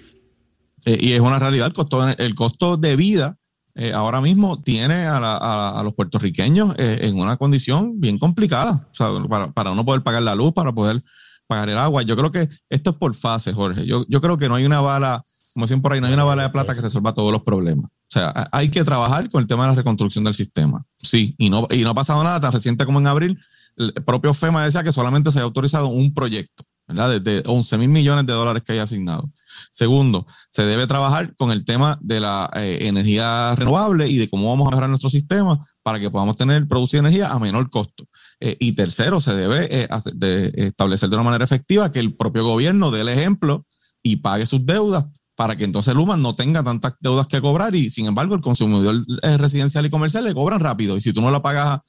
Eh, 0.84 0.98
y 1.00 1.12
es 1.12 1.20
una 1.20 1.38
realidad, 1.38 1.66
el 1.68 1.72
costo, 1.72 2.06
el 2.08 2.34
costo 2.34 2.76
de 2.76 2.96
vida 2.96 3.38
eh, 3.74 3.92
ahora 3.92 4.20
mismo 4.20 4.62
tiene 4.62 5.06
a, 5.06 5.18
la- 5.20 5.36
a- 5.78 5.82
los 5.82 5.94
puertorriqueños 5.94 6.74
eh, 6.78 6.98
en 7.02 7.18
una 7.18 7.36
condición 7.36 8.00
bien 8.00 8.18
complicada, 8.18 8.88
para, 9.28 9.52
para 9.52 9.74
no 9.74 9.84
poder 9.84 10.02
pagar 10.02 10.22
la 10.22 10.34
luz, 10.34 10.52
para 10.52 10.72
poder 10.72 11.02
pagar 11.46 11.68
el 11.70 11.78
agua. 11.78 12.02
Yo 12.02 12.16
creo 12.16 12.30
que 12.30 12.48
esto 12.68 12.90
es 12.90 12.96
por 12.96 13.14
fases, 13.14 13.54
Jorge. 13.54 13.86
Yo, 13.86 14.04
yo 14.08 14.20
creo 14.20 14.36
que 14.38 14.48
no 14.48 14.54
hay 14.56 14.64
una 14.64 14.80
bala 14.80 15.22
como 15.52 15.66
dicen 15.66 15.82
por 15.82 15.92
ahí, 15.92 16.00
no 16.00 16.06
hay 16.06 16.12
una 16.14 16.22
bala 16.22 16.44
de 16.44 16.50
plata 16.50 16.76
que 16.76 16.80
resuelva 16.80 17.12
todos 17.12 17.32
los 17.32 17.42
problemas. 17.42 17.86
O 17.86 18.06
sea, 18.12 18.48
hay 18.52 18.68
que 18.68 18.84
trabajar 18.84 19.28
con 19.30 19.40
el 19.40 19.48
tema 19.48 19.64
de 19.64 19.70
la 19.70 19.74
reconstrucción 19.74 20.22
del 20.22 20.34
sistema. 20.34 20.84
Sí, 20.94 21.34
y 21.38 21.50
no, 21.50 21.66
y 21.70 21.78
no 21.82 21.90
ha 21.90 21.94
pasado 21.94 22.22
nada 22.22 22.40
tan 22.40 22.52
reciente 22.52 22.86
como 22.86 23.00
en 23.00 23.08
abril. 23.08 23.36
El 23.76 23.92
propio 24.04 24.32
FEMA 24.32 24.64
decía 24.64 24.84
que 24.84 24.92
solamente 24.92 25.32
se 25.32 25.40
ha 25.40 25.42
autorizado 25.42 25.88
un 25.88 26.14
proyecto, 26.14 26.62
¿verdad? 26.92 27.20
De, 27.20 27.42
11 27.46 27.78
mil 27.78 27.88
millones 27.88 28.26
de 28.26 28.32
dólares 28.32 28.62
que 28.62 28.72
hay 28.72 28.78
asignado. 28.78 29.30
Segundo, 29.70 30.26
se 30.48 30.64
debe 30.64 30.86
trabajar 30.86 31.34
con 31.36 31.50
el 31.50 31.64
tema 31.64 31.98
de 32.00 32.20
la 32.20 32.50
eh, 32.54 32.78
energía 32.82 33.54
renovable 33.56 34.08
y 34.08 34.16
de 34.16 34.28
cómo 34.28 34.48
vamos 34.48 34.66
a 34.66 34.70
mejorar 34.70 34.90
nuestro 34.90 35.10
sistema 35.10 35.66
para 35.82 35.98
que 35.98 36.10
podamos 36.10 36.36
tener, 36.36 36.66
producir 36.66 37.00
energía 37.00 37.28
a 37.28 37.38
menor 37.38 37.70
costo. 37.70 38.06
Eh, 38.40 38.56
y 38.58 38.72
tercero, 38.72 39.20
se 39.20 39.34
debe 39.34 39.68
eh, 39.70 39.88
establecer 40.54 41.08
de 41.08 41.16
una 41.16 41.24
manera 41.24 41.44
efectiva 41.44 41.92
que 41.92 42.00
el 42.00 42.14
propio 42.14 42.44
gobierno 42.44 42.90
dé 42.90 43.02
el 43.02 43.08
ejemplo 43.08 43.66
y 44.02 44.16
pague 44.16 44.46
sus 44.46 44.64
deudas 44.64 45.04
para 45.40 45.56
que 45.56 45.64
entonces 45.64 45.94
Luma 45.94 46.18
no 46.18 46.34
tenga 46.34 46.62
tantas 46.62 46.96
deudas 47.00 47.26
que 47.26 47.40
cobrar 47.40 47.74
y 47.74 47.88
sin 47.88 48.04
embargo 48.04 48.34
el 48.34 48.42
consumidor 48.42 48.96
eh, 49.22 49.38
residencial 49.38 49.86
y 49.86 49.88
comercial 49.88 50.22
le 50.22 50.34
cobran 50.34 50.60
rápido 50.60 50.98
y 50.98 51.00
si 51.00 51.14
tú 51.14 51.22
no 51.22 51.30
lo 51.30 51.40
pagas 51.40 51.80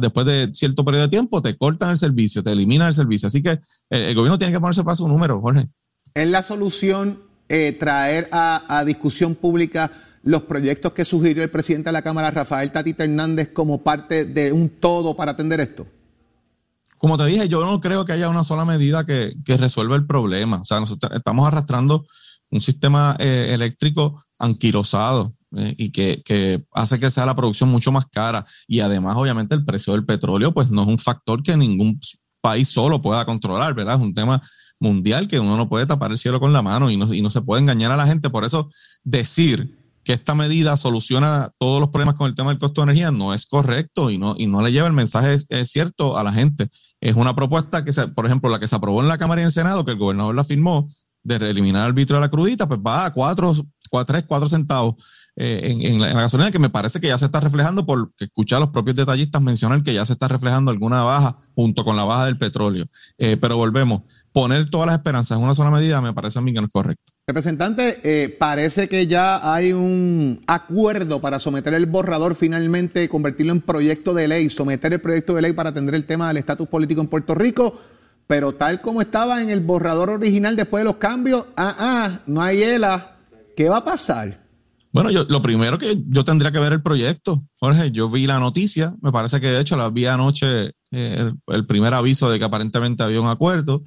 después 0.00 0.24
de 0.24 0.50
cierto 0.52 0.84
periodo 0.84 1.02
de 1.02 1.08
tiempo 1.08 1.42
te 1.42 1.56
cortan 1.56 1.90
el 1.90 1.98
servicio, 1.98 2.44
te 2.44 2.52
eliminan 2.52 2.86
el 2.86 2.94
servicio. 2.94 3.26
Así 3.26 3.42
que 3.42 3.50
eh, 3.50 3.60
el 3.90 4.14
gobierno 4.14 4.38
tiene 4.38 4.52
que 4.52 4.60
ponerse 4.60 4.84
para 4.84 4.94
su 4.94 5.08
número, 5.08 5.40
Jorge. 5.40 5.66
¿Es 6.14 6.28
la 6.28 6.44
solución 6.44 7.24
eh, 7.48 7.72
traer 7.72 8.28
a, 8.30 8.84
discusión 8.86 9.34
pública 9.34 9.90
los 10.22 10.42
proyectos 10.42 10.92
que 10.92 11.04
sugirió 11.04 11.42
el 11.42 11.50
presidente 11.50 11.88
de 11.88 11.92
la 11.92 12.02
Cámara, 12.02 12.30
Rafael 12.30 12.70
Tatita 12.70 13.02
Hernández, 13.02 13.50
como 13.52 13.82
parte 13.82 14.26
de 14.26 14.52
un 14.52 14.68
todo 14.68 15.16
para 15.16 15.32
atender 15.32 15.58
esto? 15.58 15.88
Como 16.98 17.18
te 17.18 17.26
dije, 17.26 17.48
yo 17.48 17.66
no 17.66 17.80
creo 17.80 18.04
que 18.04 18.12
haya 18.12 18.28
una 18.28 18.44
sola 18.44 18.64
medida 18.64 19.04
que, 19.04 19.34
que 19.44 19.56
resuelva 19.56 19.96
el 19.96 20.06
problema. 20.06 20.60
O 20.60 20.64
sea, 20.64 20.78
nosotros 20.78 21.10
estamos 21.16 21.48
arrastrando 21.48 22.06
un 22.50 22.60
sistema 22.60 23.16
eh, 23.18 23.50
eléctrico 23.52 24.24
anquilosado 24.38 25.32
eh, 25.56 25.74
y 25.78 25.90
que, 25.90 26.64
hace 26.72 26.98
que 26.98 27.10
sea 27.10 27.26
la 27.26 27.36
producción 27.36 27.68
mucho 27.68 27.92
más 27.92 28.06
cara. 28.06 28.46
Y 28.66 28.80
además, 28.80 29.16
obviamente, 29.16 29.54
el 29.54 29.64
precio 29.64 29.92
del 29.92 30.04
petróleo, 30.04 30.52
pues 30.52 30.70
no 30.70 30.82
es 30.82 30.88
un 30.88 30.98
factor 30.98 31.42
que 31.42 31.56
ningún 31.56 31.98
país 32.40 32.68
solo 32.68 33.00
pueda 33.00 33.24
controlar, 33.24 33.74
¿verdad? 33.74 33.96
Es 33.96 34.00
un 34.00 34.14
tema 34.14 34.42
mundial 34.78 35.26
que 35.26 35.40
uno 35.40 35.56
no 35.56 35.68
puede 35.68 35.86
tapar 35.86 36.10
el 36.10 36.18
cielo 36.18 36.38
con 36.38 36.52
la 36.52 36.62
mano 36.62 36.90
y 36.90 36.96
no, 36.96 37.12
y 37.12 37.22
no 37.22 37.30
se 37.30 37.40
puede 37.40 37.62
engañar 37.62 37.92
a 37.92 37.96
la 37.96 38.06
gente. 38.06 38.30
Por 38.30 38.44
eso, 38.44 38.70
decir 39.02 39.74
que 40.06 40.12
esta 40.12 40.36
medida 40.36 40.76
soluciona 40.76 41.50
todos 41.58 41.80
los 41.80 41.88
problemas 41.88 42.14
con 42.14 42.28
el 42.28 42.36
tema 42.36 42.50
del 42.50 42.60
costo 42.60 42.80
de 42.80 42.84
energía 42.84 43.10
no 43.10 43.34
es 43.34 43.44
correcto 43.44 44.08
y 44.08 44.18
no, 44.18 44.36
y 44.38 44.46
no 44.46 44.62
le 44.62 44.70
lleva 44.70 44.86
el 44.86 44.92
mensaje 44.92 45.36
es, 45.48 45.70
cierto 45.70 46.16
a 46.16 46.22
la 46.22 46.32
gente. 46.32 46.68
Es 47.00 47.16
una 47.16 47.34
propuesta 47.34 47.84
que, 47.84 47.92
se, 47.92 48.06
por 48.06 48.24
ejemplo, 48.24 48.48
la 48.48 48.60
que 48.60 48.68
se 48.68 48.76
aprobó 48.76 49.00
en 49.00 49.08
la 49.08 49.18
Cámara 49.18 49.40
y 49.40 49.42
en 49.42 49.46
el 49.46 49.52
Senado, 49.52 49.84
que 49.84 49.90
el 49.90 49.98
gobernador 49.98 50.32
la 50.36 50.44
firmó, 50.44 50.88
de 51.26 51.50
eliminar 51.50 51.86
el 51.86 51.92
vitro 51.92 52.16
de 52.16 52.20
la 52.20 52.30
crudita, 52.30 52.66
pues 52.66 52.80
va 52.80 53.06
a 53.06 53.12
4, 53.12 53.52
3, 54.06 54.24
4 54.26 54.48
centavos 54.48 54.94
eh, 55.38 55.76
en, 55.82 56.00
la, 56.00 56.14
gasolina, 56.14 56.50
que 56.50 56.58
me 56.58 56.70
parece 56.70 56.98
que 56.98 57.08
ya 57.08 57.18
se 57.18 57.26
está 57.26 57.40
reflejando, 57.40 57.84
porque 57.84 58.24
escuchar 58.24 58.56
a 58.56 58.60
los 58.60 58.70
propios 58.70 58.96
detallistas 58.96 59.42
mencionan 59.42 59.82
que 59.82 59.92
ya 59.92 60.06
se 60.06 60.14
está 60.14 60.28
reflejando 60.28 60.70
alguna 60.70 61.02
baja 61.02 61.36
junto 61.54 61.84
con 61.84 61.94
la 61.94 62.04
baja 62.04 62.24
del 62.24 62.38
petróleo. 62.38 62.86
Eh, 63.18 63.36
pero 63.38 63.58
volvemos, 63.58 64.02
poner 64.32 64.70
todas 64.70 64.86
las 64.86 64.96
esperanzas 64.96 65.36
en 65.36 65.44
una 65.44 65.54
sola 65.54 65.70
medida 65.70 66.00
me 66.00 66.14
parece 66.14 66.38
a 66.38 66.42
mí 66.42 66.54
que 66.54 66.60
no 66.60 66.66
es 66.68 66.72
correcto. 66.72 67.12
Representante, 67.26 68.00
eh, 68.02 68.30
parece 68.30 68.88
que 68.88 69.06
ya 69.06 69.52
hay 69.52 69.74
un 69.74 70.42
acuerdo 70.46 71.20
para 71.20 71.38
someter 71.38 71.74
el 71.74 71.84
borrador 71.84 72.34
finalmente, 72.34 73.06
convertirlo 73.10 73.52
en 73.52 73.60
proyecto 73.60 74.14
de 74.14 74.28
ley, 74.28 74.48
someter 74.48 74.94
el 74.94 75.02
proyecto 75.02 75.34
de 75.34 75.42
ley 75.42 75.52
para 75.52 75.68
atender 75.68 75.96
el 75.96 76.06
tema 76.06 76.28
del 76.28 76.38
estatus 76.38 76.66
político 76.66 77.02
en 77.02 77.08
Puerto 77.08 77.34
Rico 77.34 77.78
pero 78.26 78.54
tal 78.54 78.80
como 78.80 79.00
estaba 79.00 79.42
en 79.42 79.50
el 79.50 79.60
borrador 79.60 80.10
original 80.10 80.56
después 80.56 80.82
de 80.82 80.86
los 80.86 80.96
cambios, 80.96 81.46
ah, 81.56 81.76
ah, 81.78 82.20
no 82.26 82.42
hay 82.42 82.62
ELA, 82.62 83.16
¿qué 83.56 83.68
va 83.68 83.78
a 83.78 83.84
pasar? 83.84 84.46
Bueno, 84.92 85.10
yo, 85.10 85.24
lo 85.28 85.42
primero 85.42 85.78
que 85.78 86.02
yo 86.08 86.24
tendría 86.24 86.50
que 86.50 86.58
ver 86.58 86.72
el 86.72 86.82
proyecto, 86.82 87.42
Jorge, 87.58 87.90
yo 87.90 88.08
vi 88.08 88.26
la 88.26 88.40
noticia, 88.40 88.94
me 89.02 89.12
parece 89.12 89.40
que 89.40 89.48
de 89.48 89.60
hecho 89.60 89.76
la 89.76 89.90
vi 89.90 90.06
anoche, 90.06 90.72
eh, 90.90 91.32
el, 91.48 91.66
primer 91.66 91.92
aviso 91.92 92.30
de 92.30 92.38
que 92.38 92.44
aparentemente 92.46 93.02
había 93.02 93.20
un 93.20 93.28
acuerdo, 93.28 93.82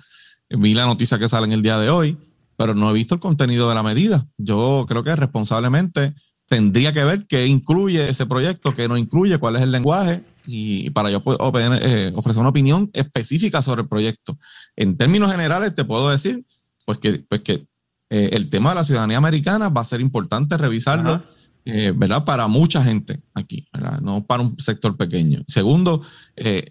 vi 0.49 0.73
la 0.73 0.85
noticia 0.85 1.17
que 1.17 1.27
sale 1.27 1.47
en 1.47 1.53
el 1.53 1.63
día 1.63 1.79
de 1.79 1.89
hoy, 1.89 2.17
pero 2.55 2.75
no 2.75 2.91
he 2.91 2.93
visto 2.93 3.15
el 3.15 3.21
contenido 3.21 3.67
de 3.67 3.75
la 3.75 3.83
medida. 3.83 4.25
Yo 4.37 4.85
creo 4.87 5.03
que 5.03 5.15
responsablemente 5.15 6.13
tendría 6.47 6.93
que 6.93 7.03
ver 7.03 7.25
qué 7.27 7.47
incluye 7.47 8.09
ese 8.09 8.25
proyecto, 8.25 8.73
qué 8.73 8.87
no 8.87 8.97
incluye, 8.97 9.37
cuál 9.37 9.55
es 9.55 9.61
el 9.63 9.71
lenguaje, 9.71 10.23
y 10.51 10.89
para 10.89 11.11
yo 11.11 11.21
poder 11.21 11.79
eh, 11.83 12.11
ofrecer 12.15 12.39
una 12.39 12.49
opinión 12.49 12.89
específica 12.93 13.61
sobre 13.61 13.83
el 13.83 13.87
proyecto. 13.87 14.37
En 14.75 14.97
términos 14.97 15.29
generales, 15.29 15.75
te 15.75 15.85
puedo 15.85 16.09
decir 16.09 16.43
pues 16.85 16.97
que, 16.97 17.19
pues 17.19 17.41
que 17.41 17.67
eh, 18.09 18.29
el 18.33 18.49
tema 18.49 18.69
de 18.69 18.75
la 18.77 18.83
ciudadanía 18.83 19.17
americana 19.17 19.69
va 19.69 19.81
a 19.81 19.85
ser 19.85 20.01
importante 20.01 20.57
revisarlo, 20.57 21.21
eh, 21.65 21.93
¿verdad? 21.95 22.25
Para 22.25 22.47
mucha 22.47 22.83
gente 22.83 23.21
aquí, 23.35 23.67
¿verdad? 23.71 23.99
No 23.99 24.25
para 24.25 24.41
un 24.41 24.59
sector 24.59 24.97
pequeño. 24.97 25.43
Segundo, 25.47 26.01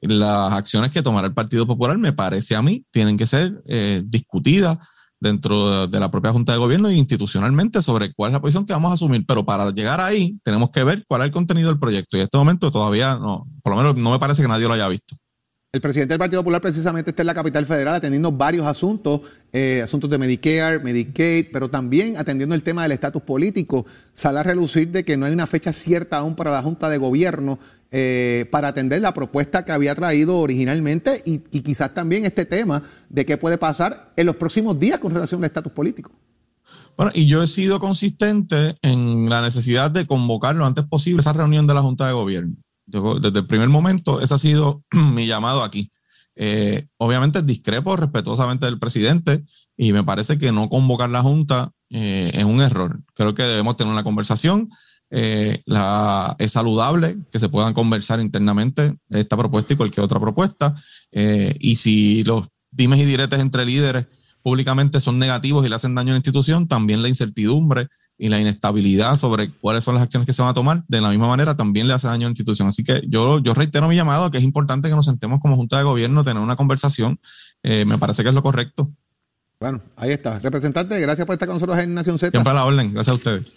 las 0.00 0.52
acciones 0.52 0.90
que 0.90 1.02
tomará 1.02 1.28
el 1.28 1.34
Partido 1.34 1.64
Popular, 1.64 1.96
me 1.98 2.12
parece 2.12 2.56
a 2.56 2.62
mí, 2.62 2.84
tienen 2.90 3.16
que 3.16 3.28
ser 3.28 3.62
discutidas 4.06 4.78
dentro 5.20 5.86
de 5.86 6.00
la 6.00 6.10
propia 6.10 6.32
Junta 6.32 6.52
de 6.52 6.58
Gobierno 6.58 6.88
e 6.88 6.94
institucionalmente 6.94 7.82
sobre 7.82 8.12
cuál 8.12 8.30
es 8.30 8.32
la 8.34 8.40
posición 8.40 8.66
que 8.66 8.72
vamos 8.72 8.90
a 8.90 8.94
asumir. 8.94 9.24
Pero 9.26 9.44
para 9.44 9.70
llegar 9.70 10.00
ahí 10.00 10.38
tenemos 10.42 10.70
que 10.70 10.84
ver 10.84 11.04
cuál 11.06 11.22
es 11.22 11.26
el 11.26 11.32
contenido 11.32 11.68
del 11.68 11.78
proyecto. 11.78 12.16
Y 12.16 12.20
en 12.20 12.24
este 12.24 12.38
momento 12.38 12.70
todavía 12.70 13.16
no, 13.16 13.46
por 13.62 13.72
lo 13.72 13.78
menos 13.78 13.96
no 13.96 14.10
me 14.10 14.18
parece 14.18 14.42
que 14.42 14.48
nadie 14.48 14.66
lo 14.66 14.74
haya 14.74 14.88
visto. 14.88 15.16
El 15.70 15.82
presidente 15.82 16.14
del 16.14 16.18
Partido 16.18 16.40
Popular 16.40 16.62
precisamente 16.62 17.10
está 17.10 17.22
en 17.22 17.26
la 17.26 17.34
capital 17.34 17.66
federal 17.66 17.94
atendiendo 17.94 18.32
varios 18.32 18.66
asuntos, 18.66 19.20
eh, 19.52 19.82
asuntos 19.84 20.08
de 20.08 20.16
Medicare, 20.16 20.78
Medicaid, 20.78 21.48
pero 21.52 21.68
también 21.68 22.16
atendiendo 22.16 22.54
el 22.54 22.62
tema 22.62 22.84
del 22.84 22.92
estatus 22.92 23.20
político. 23.20 23.84
Sale 24.14 24.38
a 24.38 24.42
relucir 24.42 24.90
de 24.90 25.04
que 25.04 25.18
no 25.18 25.26
hay 25.26 25.34
una 25.34 25.46
fecha 25.46 25.74
cierta 25.74 26.16
aún 26.16 26.36
para 26.36 26.50
la 26.50 26.62
Junta 26.62 26.88
de 26.88 26.96
Gobierno 26.96 27.58
eh, 27.90 28.46
para 28.50 28.68
atender 28.68 29.00
la 29.00 29.14
propuesta 29.14 29.64
que 29.64 29.72
había 29.72 29.94
traído 29.94 30.38
originalmente 30.38 31.22
y, 31.24 31.38
quizás 31.38 31.94
también 31.94 32.26
este 32.26 32.44
tema 32.44 32.82
de 33.08 33.24
qué 33.24 33.38
puede 33.38 33.56
pasar 33.56 34.12
en 34.16 34.26
los 34.26 34.36
próximos 34.36 34.78
días 34.78 34.98
con 34.98 35.14
relación 35.14 35.40
al 35.40 35.46
estatus 35.46 35.72
político. 35.72 36.10
Bueno, 36.98 37.12
y 37.14 37.26
yo 37.26 37.42
he 37.42 37.46
sido 37.46 37.80
consistente 37.80 38.76
en 38.82 39.30
la 39.30 39.40
necesidad 39.40 39.90
de 39.90 40.06
convocar 40.06 40.54
lo 40.54 40.66
antes 40.66 40.84
posible 40.84 41.20
esa 41.20 41.32
reunión 41.32 41.66
de 41.66 41.74
la 41.74 41.80
Junta 41.80 42.06
de 42.06 42.12
Gobierno. 42.12 42.56
desde 42.84 43.38
el 43.38 43.46
primer 43.46 43.68
momento, 43.68 44.20
ese 44.20 44.34
ha 44.34 44.38
sido 44.38 44.82
mi 45.14 45.26
llamado 45.26 45.62
aquí. 45.62 45.90
Eh, 46.36 46.88
obviamente 46.98 47.42
discrepo 47.42 47.96
respetuosamente 47.96 48.66
del 48.66 48.78
presidente 48.78 49.44
y 49.76 49.92
me 49.92 50.04
parece 50.04 50.38
que 50.38 50.52
no 50.52 50.68
convocar 50.68 51.10
la 51.10 51.22
Junta 51.22 51.72
eh, 51.88 52.32
es 52.34 52.44
un 52.44 52.60
error. 52.60 53.00
Creo 53.14 53.34
que 53.34 53.44
debemos 53.44 53.76
tener 53.76 53.92
una 53.92 54.04
conversación 54.04 54.68
eh, 55.10 55.62
la, 55.64 56.36
es 56.38 56.52
saludable 56.52 57.18
que 57.32 57.38
se 57.38 57.48
puedan 57.48 57.72
conversar 57.72 58.20
internamente 58.20 58.96
esta 59.10 59.36
propuesta 59.36 59.72
y 59.72 59.76
cualquier 59.76 60.04
otra 60.04 60.20
propuesta. 60.20 60.74
Eh, 61.12 61.56
y 61.60 61.76
si 61.76 62.24
los 62.24 62.48
dimes 62.70 63.00
y 63.00 63.04
diretes 63.04 63.38
entre 63.40 63.64
líderes 63.64 64.06
públicamente 64.42 65.00
son 65.00 65.18
negativos 65.18 65.64
y 65.64 65.68
le 65.68 65.74
hacen 65.74 65.94
daño 65.94 66.10
a 66.10 66.14
la 66.14 66.18
institución, 66.18 66.68
también 66.68 67.02
la 67.02 67.08
incertidumbre 67.08 67.88
y 68.18 68.28
la 68.28 68.40
inestabilidad 68.40 69.16
sobre 69.16 69.50
cuáles 69.50 69.84
son 69.84 69.94
las 69.94 70.02
acciones 70.02 70.26
que 70.26 70.32
se 70.32 70.42
van 70.42 70.50
a 70.50 70.54
tomar, 70.54 70.84
de 70.88 71.00
la 71.00 71.10
misma 71.10 71.28
manera 71.28 71.54
también 71.54 71.86
le 71.86 71.94
hace 71.94 72.08
daño 72.08 72.26
a 72.26 72.28
la 72.28 72.32
institución. 72.32 72.68
Así 72.68 72.82
que 72.82 73.02
yo, 73.08 73.38
yo 73.38 73.54
reitero 73.54 73.88
mi 73.88 73.94
llamado 73.94 74.30
que 74.30 74.38
es 74.38 74.44
importante 74.44 74.88
que 74.88 74.94
nos 74.94 75.04
sentemos 75.04 75.40
como 75.40 75.56
Junta 75.56 75.78
de 75.78 75.84
Gobierno, 75.84 76.24
tener 76.24 76.42
una 76.42 76.56
conversación. 76.56 77.20
Eh, 77.62 77.84
me 77.84 77.96
parece 77.96 78.22
que 78.22 78.28
es 78.28 78.34
lo 78.34 78.42
correcto. 78.42 78.90
Bueno, 79.60 79.80
ahí 79.96 80.10
está. 80.10 80.38
Representante, 80.40 81.00
gracias 81.00 81.26
por 81.26 81.34
estar 81.34 81.46
con 81.46 81.56
nosotros 81.56 81.78
en 81.78 81.94
Nación 81.94 82.18
Z. 82.18 82.30
Siempre 82.30 82.50
a 82.50 82.54
la 82.54 82.64
orden. 82.64 82.92
Gracias 82.92 83.12
a 83.12 83.16
ustedes. 83.16 83.52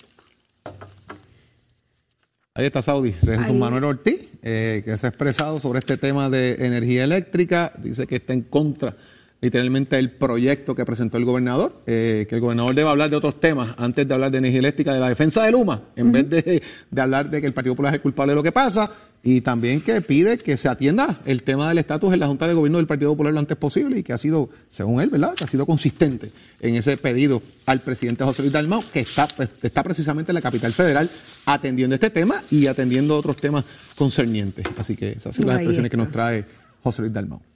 Ahí 2.54 2.66
está 2.66 2.82
Saudi, 2.82 3.14
Jesús 3.14 3.56
Manuel 3.56 3.86
Ortiz, 3.86 4.28
eh, 4.44 4.82
que 4.84 4.98
se 4.98 5.08
ha 5.08 5.10
expresado 5.10 5.62
sobre 5.62 5.80
este 5.80 5.96
tema 5.96 6.30
de 6.30 6.58
energía 6.60 7.06
eléctrica. 7.06 7.72
Dice 7.82 8.06
que 8.06 8.18
está 8.18 8.34
en 8.34 8.42
contra 8.42 8.98
literalmente 9.40 9.98
el 9.98 10.12
proyecto 10.12 10.76
que 10.76 10.84
presentó 10.84 11.18
el 11.18 11.24
gobernador, 11.24 11.82
eh, 11.88 12.26
que 12.28 12.36
el 12.36 12.42
gobernador 12.42 12.76
debe 12.76 12.90
hablar 12.90 13.10
de 13.10 13.16
otros 13.16 13.40
temas 13.40 13.70
antes 13.78 14.06
de 14.06 14.14
hablar 14.14 14.32
de 14.32 14.40
energía 14.40 14.60
eléctrica, 14.60 14.94
de 14.94 15.00
la 15.00 15.08
defensa 15.08 15.46
de 15.46 15.52
Luma, 15.54 15.82
en 15.96 16.12
vez 16.12 16.30
de, 16.30 16.62
hablar 16.98 17.30
de 17.30 17.40
que 17.40 17.48
el 17.48 17.54
Partido 17.54 17.74
Popular 17.74 17.96
es 17.96 18.02
culpable 18.02 18.34
de 18.34 18.36
lo 18.36 18.44
que 18.44 18.52
pasa, 18.52 18.92
y 19.24 19.42
también 19.42 19.82
que 19.82 20.02
pide 20.02 20.38
que 20.38 20.58
se 20.58 20.68
atienda 20.68 21.22
el 21.26 21.44
tema 21.44 21.70
del 21.70 21.78
estatus 21.78 22.14
en 22.14 22.20
la 22.20 22.28
Junta 22.28 22.48
de 22.48 22.54
Gobierno 22.54 22.80
del 22.80 22.88
Partido 22.88 23.12
Popular 23.12 23.34
lo 23.34 23.40
antes 23.40 23.56
posible 23.56 24.00
y 24.00 24.04
que 24.04 24.14
ha 24.14 24.18
sido, 24.18 24.50
según 24.68 25.02
él, 25.02 25.10
¿verdad?, 25.10 25.36
que 25.36 25.44
ha 25.44 25.48
sido 25.48 25.66
consistente 25.66 26.32
en 26.60 26.76
ese 26.76 26.98
pedido 26.98 27.42
al 27.68 27.82
presidente 27.82 28.24
José 28.24 28.42
Luis 28.42 28.54
Dalmau, 28.54 28.84
que 28.92 29.02
está, 29.02 29.28
está 29.62 29.84
precisamente 29.84 30.32
en 30.32 30.36
la 30.36 30.42
capital 30.42 30.74
federal 30.74 31.10
atendiendo 31.46 31.96
este 31.96 32.10
tema 32.10 32.42
y 32.50 32.66
atendiendo 32.68 33.16
otros 33.16 33.38
temas 33.38 33.64
concernientes. 33.96 34.66
Así 34.78 34.96
que 34.96 35.12
esas 35.12 35.36
son 35.36 35.46
las 35.46 35.58
expresiones 35.58 35.92
que 35.92 35.98
nos 35.98 36.10
trae 36.10 36.46
José 36.84 37.04
Luis 37.04 37.14
Dalmau. 37.14 37.51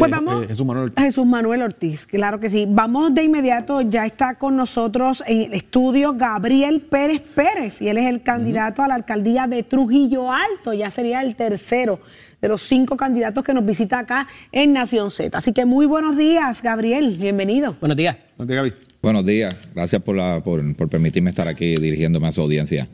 Pues 0.00 0.10
vamos, 0.10 0.44
eh, 0.44 0.48
Jesús, 0.48 0.66
Manuel 0.66 0.84
Ortiz. 0.86 1.04
Jesús 1.04 1.26
Manuel 1.26 1.62
Ortiz, 1.62 2.06
claro 2.06 2.40
que 2.40 2.48
sí. 2.48 2.66
Vamos 2.68 3.14
de 3.14 3.22
inmediato, 3.22 3.82
ya 3.82 4.06
está 4.06 4.36
con 4.36 4.56
nosotros 4.56 5.22
en 5.26 5.42
el 5.42 5.54
estudio 5.54 6.14
Gabriel 6.14 6.80
Pérez 6.80 7.20
Pérez, 7.20 7.82
y 7.82 7.88
él 7.88 7.98
es 7.98 8.08
el 8.08 8.22
candidato 8.22 8.82
a 8.82 8.88
la 8.88 8.94
alcaldía 8.94 9.46
de 9.46 9.62
Trujillo 9.62 10.32
Alto, 10.32 10.72
ya 10.72 10.90
sería 10.90 11.22
el 11.22 11.36
tercero 11.36 12.00
de 12.40 12.48
los 12.48 12.62
cinco 12.62 12.96
candidatos 12.96 13.44
que 13.44 13.52
nos 13.52 13.66
visita 13.66 13.98
acá 13.98 14.26
en 14.50 14.72
Nación 14.72 15.10
Z. 15.10 15.36
Así 15.36 15.52
que 15.52 15.66
muy 15.66 15.84
buenos 15.84 16.16
días, 16.16 16.62
Gabriel, 16.62 17.18
bienvenido. 17.18 17.76
Buenos 17.78 17.98
días. 17.98 18.16
Buenos 18.38 18.48
días, 18.48 18.64
Gaby. 18.64 18.74
Buenos 19.02 19.26
días, 19.26 19.54
gracias 19.74 20.02
por, 20.02 20.16
la, 20.16 20.42
por, 20.42 20.76
por 20.76 20.88
permitirme 20.88 21.30
estar 21.30 21.46
aquí 21.46 21.76
dirigiéndome 21.76 22.26
a 22.28 22.32
su 22.32 22.40
audiencia. 22.40 22.88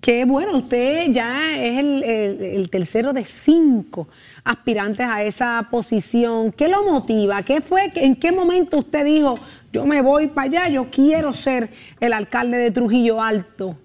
Qué 0.00 0.24
bueno, 0.24 0.58
usted 0.58 1.10
ya 1.12 1.56
es 1.60 1.78
el, 1.78 2.70
tercero 2.70 3.12
de 3.12 3.24
cinco 3.24 4.08
aspirantes 4.44 5.06
a 5.06 5.24
esa 5.24 5.66
posición. 5.70 6.52
¿Qué 6.52 6.68
lo 6.68 6.84
motiva? 6.84 7.42
¿Qué 7.42 7.60
fue? 7.60 7.90
¿En 7.96 8.14
qué 8.14 8.30
momento 8.30 8.78
usted 8.78 9.04
dijo, 9.04 9.38
yo 9.72 9.84
me 9.84 10.00
voy 10.00 10.28
para 10.28 10.62
allá, 10.62 10.68
yo 10.72 10.88
quiero 10.90 11.32
ser 11.32 11.70
el 12.00 12.12
alcalde 12.12 12.58
de 12.58 12.70
Trujillo 12.70 13.20
Alto? 13.20 13.76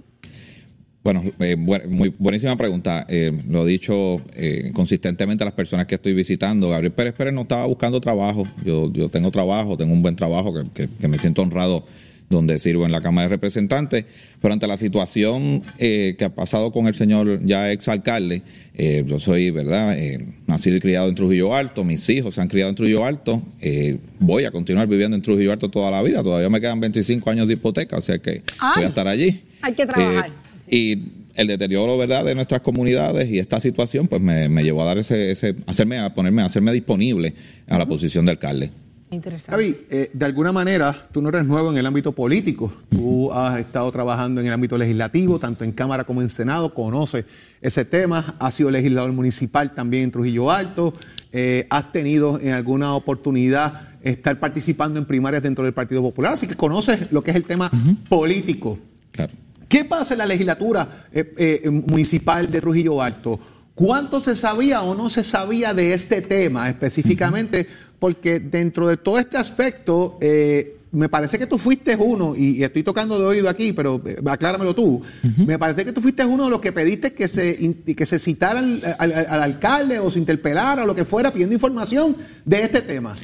Bueno, 1.04 1.22
eh, 1.40 1.58
muy 1.58 2.14
buenísima 2.18 2.56
pregunta. 2.56 3.06
Eh, 3.10 3.32
lo 3.50 3.68
he 3.68 3.72
dicho 3.72 4.22
eh, 4.36 4.72
consistentemente 4.74 5.44
a 5.44 5.46
las 5.46 5.54
personas 5.56 5.86
que 5.88 5.96
estoy 5.96 6.14
visitando. 6.14 6.70
Gabriel 6.70 6.94
Pérez 6.94 7.14
Pérez 7.14 7.34
no 7.34 7.42
estaba 7.42 7.66
buscando 7.66 8.00
trabajo. 8.00 8.48
Yo, 8.64 8.90
yo 8.94 9.10
tengo 9.10 9.30
trabajo, 9.32 9.76
tengo 9.76 9.92
un 9.92 10.02
buen 10.02 10.16
trabajo 10.16 10.54
que- 10.74 10.88
que 10.88 11.08
me 11.10 11.18
siento 11.18 11.42
honrado 11.42 11.84
donde 12.30 12.60
sirvo 12.60 12.86
en 12.86 12.92
la 12.92 13.02
Cámara 13.02 13.28
de 13.28 13.36
Representantes. 13.36 14.06
Pero 14.42 14.54
ante 14.54 14.68
la 14.68 14.78
situación 14.78 15.62
eh, 15.78 16.16
que 16.18 16.26
ha 16.26 16.34
pasado 16.34 16.72
con 16.72 16.88
el 16.88 16.96
señor 16.96 17.46
ya 17.46 17.72
exalcalde, 17.72 18.42
eh, 18.76 19.04
yo 19.06 19.20
soy, 19.20 19.52
¿verdad? 19.52 19.98
Eh, 19.98 20.26
nacido 20.48 20.78
y 20.78 20.80
criado 20.80 21.10
en 21.10 21.16
Trujillo 21.16 21.54
Alto, 21.54 21.84
mis 21.84 22.10
hijos 22.10 22.36
se 22.36 22.42
han 22.42 22.48
criado 22.48 22.70
en 22.70 22.76
Trujillo 22.76 23.06
Alto. 23.06 23.42
eh, 23.62 23.98
voy 24.20 24.46
a 24.46 24.52
continuar 24.52 24.88
viviendo 24.88 25.16
en 25.16 25.22
Trujillo 25.22 25.52
Alto 25.52 25.70
toda 25.70 25.92
la 25.92 26.02
vida. 26.02 26.24
Todavía 26.24 26.50
me 26.50 26.60
quedan 26.60 26.80
25 26.80 27.30
años 27.30 27.48
de 27.48 27.54
hipoteca, 27.54 27.98
o 27.98 28.02
sea 28.02 28.18
que 28.20 28.42
Ay. 28.60 28.74
voy 28.76 28.84
a 28.86 28.88
estar 28.88 29.08
allí. 29.08 29.42
Hay 29.62 29.74
que 29.74 29.86
trabajar. 29.86 30.32
Eh, 30.68 30.76
y 30.76 31.04
el 31.36 31.48
deterioro, 31.48 31.98
¿verdad?, 31.98 32.26
de 32.26 32.36
nuestras 32.36 32.62
comunidades 32.62 33.30
y 33.30 33.40
esta 33.40 33.60
situación, 33.60 34.08
pues 34.08 34.22
me, 34.22 34.50
me 34.50 34.64
llevó 34.64 34.84
a 34.84 34.86
dar 34.86 34.98
ese, 34.98 35.32
ese, 35.32 35.56
hacerme, 35.66 36.00
a 36.00 36.14
ponerme, 36.14 36.42
a 36.42 36.46
hacerme 36.46 36.72
disponible 36.72 37.34
a 37.68 37.78
la 37.78 37.86
posición 37.86 38.26
de 38.26 38.32
alcalde. 38.32 38.72
Interesante. 39.14 39.52
Javi, 39.52 39.86
eh, 39.90 40.10
de 40.14 40.26
alguna 40.26 40.52
manera, 40.52 40.96
tú 41.12 41.22
no 41.22 41.30
eres 41.30 41.46
nuevo 41.46 41.70
en 41.70 41.78
el 41.78 41.86
ámbito 41.86 42.12
político. 42.12 42.74
Tú 42.90 43.32
has 43.32 43.60
estado 43.60 43.92
trabajando 43.92 44.42
en 44.42 44.48
el 44.48 44.54
ámbito 44.54 44.78
legislativo, 44.78 45.40
tanto 45.40 45.64
en 45.64 45.72
Cámara 45.72 46.04
como 46.04 46.22
en 46.22 46.30
Senado, 46.30 46.74
conoces 46.74 47.26
ese 47.62 47.86
tema. 47.86 48.36
Has 48.40 48.56
sido 48.56 48.72
legislador 48.72 49.12
municipal 49.12 49.74
también 49.74 50.06
en 50.06 50.12
Trujillo 50.12 50.52
Alto. 50.52 50.94
Eh, 51.32 51.68
has 51.70 51.92
tenido 51.92 52.40
en 52.40 52.54
alguna 52.54 52.94
oportunidad 52.94 53.90
estar 54.02 54.40
participando 54.40 55.00
en 55.00 55.06
primarias 55.06 55.42
dentro 55.42 55.64
del 55.64 55.74
Partido 55.74 56.02
Popular, 56.02 56.34
así 56.34 56.46
que 56.46 56.56
conoces 56.56 57.12
lo 57.12 57.24
que 57.24 57.32
es 57.32 57.38
el 57.38 57.46
tema 57.46 57.72
político. 58.10 58.78
Claro. 59.12 59.34
¿Qué 59.68 59.86
pasa 59.86 60.14
en 60.14 60.20
la 60.20 60.28
legislatura 60.28 61.08
eh, 61.12 61.34
eh, 61.38 61.70
municipal 61.70 62.52
de 62.52 62.62
Trujillo 62.62 63.02
Alto? 63.02 63.40
¿Cuánto 63.76 64.22
se 64.22 64.36
sabía 64.36 64.82
o 64.84 64.94
no 64.96 65.10
se 65.10 65.24
sabía 65.24 65.74
de 65.74 65.94
este 65.94 66.22
tema 66.22 66.70
específicamente? 66.70 67.66
Porque 68.00 68.40
dentro 68.40 68.88
de 68.88 68.98
todo 68.98 69.18
este 69.18 69.38
aspecto, 69.38 70.18
eh, 70.22 70.78
me 70.92 71.10
parece 71.10 71.40
que 71.40 71.48
tú 71.48 71.58
fuiste 71.58 71.96
uno, 71.96 72.36
y, 72.38 72.60
y 72.60 72.64
estoy 72.64 72.84
tocando 72.84 73.18
de 73.18 73.26
oído 73.26 73.50
aquí, 73.50 73.74
pero 73.74 74.00
eh, 74.06 74.18
acláramelo 74.28 74.76
tú. 74.76 75.02
Me 75.48 75.58
parece 75.58 75.86
que 75.86 75.92
tú 75.92 76.02
fuiste 76.02 76.24
uno 76.24 76.44
de 76.46 76.50
los 76.52 76.60
que 76.60 76.72
pediste 76.72 77.14
que 77.14 77.28
se, 77.28 77.58
que 77.96 78.06
se 78.06 78.20
citara 78.20 78.60
al, 78.60 78.82
al- 79.00 79.14
al 79.14 79.42
alcalde 79.42 79.98
o 80.00 80.12
se 80.12 80.20
interpelara 80.20 80.84
o 80.84 80.86
lo 80.86 80.94
que 80.94 81.06
fuera 81.06 81.32
pidiendo 81.34 81.56
información 81.56 82.16
de 82.46 82.62
este 82.64 82.82
tema. 82.82 83.16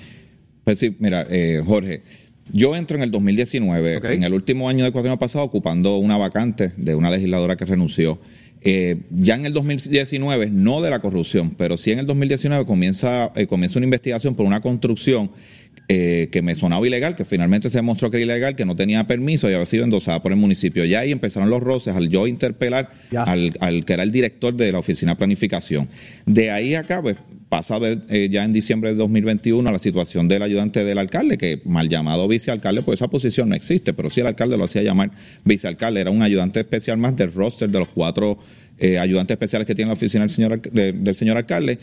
Pues 0.64 0.80
sí, 0.80 0.96
mira, 1.00 1.28
eh, 1.30 1.62
Jorge, 1.64 2.02
yo 2.52 2.76
entro 2.76 2.98
en 2.98 3.04
el 3.04 3.12
2019, 3.12 3.98
Ok. 3.98 4.06
en 4.06 4.24
el 4.24 4.34
último 4.34 4.68
año 4.68 4.84
del 4.84 4.94
cuatrienio 4.94 5.20
pasado, 5.20 5.46
ocupando 5.46 5.98
una 5.98 6.18
vacante 6.18 6.74
de 6.76 6.96
una 6.96 7.12
legisladora 7.12 7.56
que 7.56 7.66
renunció. 7.66 8.20
Eh, 8.62 9.04
ya 9.12 9.36
en 9.36 9.46
el 9.46 9.54
2019, 9.54 10.50
no 10.50 10.82
de 10.82 10.90
la 10.90 11.00
corrupción, 11.00 11.52
pero 11.52 11.78
sí 11.78 11.92
en 11.92 12.00
el 12.00 12.06
2019 12.06 12.66
comienza, 12.66 13.32
eh, 13.36 13.48
comienza 13.48 13.80
una 13.80 13.86
investigación 13.86 14.36
por 14.36 14.46
una 14.46 14.62
construcción 14.62 15.32
eh, 15.88 16.30
que 16.32 16.42
me 16.42 16.54
sonaba 16.56 16.86
ilegal, 16.86 17.16
que 17.16 17.26
finalmente 17.26 17.70
se 17.70 17.78
demostró 17.78 18.12
que 18.12 18.18
era 18.18 18.26
ilegal, 18.26 18.56
que 18.56 18.66
no 18.66 18.76
tenía 18.76 19.08
permiso 19.08 19.50
y 19.50 19.54
había 19.54 19.66
sido 19.66 19.86
endosada 19.86 20.22
por 20.22 20.32
el 20.32 20.38
municipio. 20.38 20.84
Ya 20.86 21.00
ahí 21.00 21.12
empezaron 21.12 21.50
los 21.50 21.64
roces 21.64 21.96
al 21.96 22.10
yo 22.10 22.28
interpelar 22.28 22.90
al, 23.16 23.54
al 23.60 23.86
que 23.86 23.94
era 23.94 24.04
el 24.04 24.12
director 24.12 24.54
de 24.54 24.72
la 24.72 24.80
oficina 24.80 25.14
de 25.14 25.18
planificación. 25.18 25.90
De 26.26 26.52
ahí 26.52 26.76
acá, 26.76 27.02
pues, 27.02 27.16
pasa 27.50 27.76
a 27.76 27.80
ver 27.80 28.04
eh, 28.10 28.30
ya 28.32 28.44
en 28.46 28.54
diciembre 28.54 28.92
de 28.92 28.96
2021 28.96 29.72
la 29.72 29.80
situación 29.80 30.28
del 30.28 30.44
ayudante 30.44 30.86
del 30.86 31.00
alcalde, 31.00 31.38
que 31.38 31.62
mal 31.66 31.90
llamado 31.90 32.28
vicealcalde, 32.28 32.84
pues 32.84 33.00
esa 33.00 33.08
posición 33.08 33.50
no 33.50 33.56
existe, 33.56 33.94
pero 33.94 34.10
sí 34.10 34.22
el 34.22 34.28
alcalde 34.28 34.56
lo 34.56 34.66
hacía 34.66 34.84
llamar 34.84 35.12
vicealcalde, 35.44 36.02
era 36.02 36.12
un 36.12 36.22
ayudante 36.22 36.60
especial 36.60 36.98
más 36.98 37.16
del 37.16 37.34
roster 37.34 37.70
de 37.70 37.80
los 37.80 37.88
cuatro 37.90 38.38
eh, 38.78 39.00
ayudantes 39.00 39.34
especiales 39.36 39.68
que 39.68 39.76
tiene 39.76 39.90
la 39.90 39.94
oficina 39.94 40.22
del 40.22 40.30
señor, 40.30 40.62
del 40.62 41.16
señor 41.16 41.38
alcalde. 41.38 41.80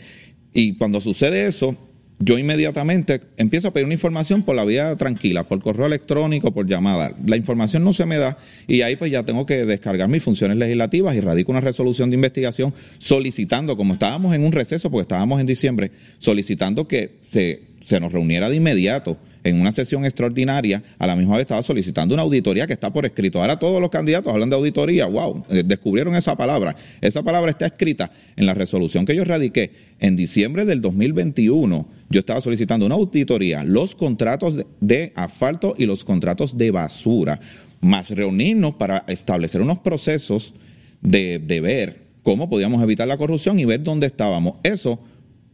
Y 0.53 0.73
cuando 0.75 1.01
sucede 1.01 1.45
eso, 1.45 1.77
yo 2.19 2.37
inmediatamente 2.39 3.21
empiezo 3.37 3.67
a 3.67 3.73
pedir 3.73 3.85
una 3.85 3.93
información 3.93 4.41
por 4.41 4.55
la 4.55 4.65
vía 4.65 4.95
tranquila, 4.95 5.47
por 5.47 5.61
correo 5.61 5.85
electrónico, 5.85 6.51
por 6.51 6.65
llamada. 6.65 7.13
La 7.25 7.37
información 7.37 7.83
no 7.83 7.93
se 7.93 8.05
me 8.05 8.17
da 8.17 8.37
y 8.67 8.81
ahí 8.81 8.95
pues 8.95 9.11
ya 9.11 9.23
tengo 9.23 9.45
que 9.45 9.65
descargar 9.65 10.09
mis 10.09 10.23
funciones 10.23 10.57
legislativas 10.57 11.15
y 11.15 11.21
radico 11.21 11.51
una 11.51 11.61
resolución 11.61 12.09
de 12.09 12.15
investigación 12.15 12.73
solicitando, 12.97 13.77
como 13.77 13.93
estábamos 13.93 14.33
en 14.33 14.43
un 14.43 14.51
receso, 14.51 14.89
porque 14.89 15.03
estábamos 15.03 15.39
en 15.39 15.45
diciembre, 15.45 15.91
solicitando 16.17 16.87
que 16.87 17.17
se, 17.21 17.61
se 17.81 17.99
nos 17.99 18.11
reuniera 18.11 18.49
de 18.49 18.55
inmediato 18.55 19.17
en 19.47 19.61
una 19.61 19.71
sesión 19.71 20.03
extraordinaria, 20.03 20.83
a 20.99 21.07
la 21.07 21.15
misma 21.15 21.37
vez 21.37 21.41
estaba 21.43 21.63
solicitando 21.63 22.13
una 22.13 22.23
auditoría 22.23 22.67
que 22.67 22.73
está 22.73 22.91
por 22.91 23.05
escrito. 23.05 23.39
Ahora 23.39 23.57
todos 23.57 23.79
los 23.79 23.89
candidatos 23.89 24.33
hablan 24.33 24.49
de 24.49 24.57
auditoría, 24.57 25.05
wow, 25.05 25.43
eh, 25.49 25.63
descubrieron 25.65 26.15
esa 26.15 26.35
palabra. 26.35 26.75
Esa 26.99 27.23
palabra 27.23 27.51
está 27.51 27.67
escrita 27.67 28.11
en 28.35 28.45
la 28.45 28.53
resolución 28.53 29.05
que 29.05 29.15
yo 29.15 29.23
radiqué 29.23 29.71
en 29.99 30.17
diciembre 30.17 30.65
del 30.65 30.81
2021. 30.81 31.87
Yo 32.09 32.19
estaba 32.19 32.41
solicitando 32.41 32.85
una 32.85 32.95
auditoría, 32.95 33.63
los 33.63 33.95
contratos 33.95 34.65
de, 34.81 35.13
asfalto 35.15 35.75
y 35.77 35.85
los 35.85 36.03
contratos 36.03 36.57
de 36.57 36.71
basura, 36.71 37.39
más 37.79 38.09
reunirnos 38.09 38.75
para 38.75 39.05
establecer 39.07 39.61
unos 39.61 39.79
procesos 39.79 40.53
de, 41.01 41.39
de 41.39 41.61
ver 41.61 42.07
cómo 42.21 42.49
podíamos 42.49 42.83
evitar 42.83 43.07
la 43.07 43.17
corrupción 43.17 43.59
y 43.59 43.65
ver 43.65 43.81
dónde 43.81 44.07
estábamos. 44.07 44.55
Eso 44.63 44.99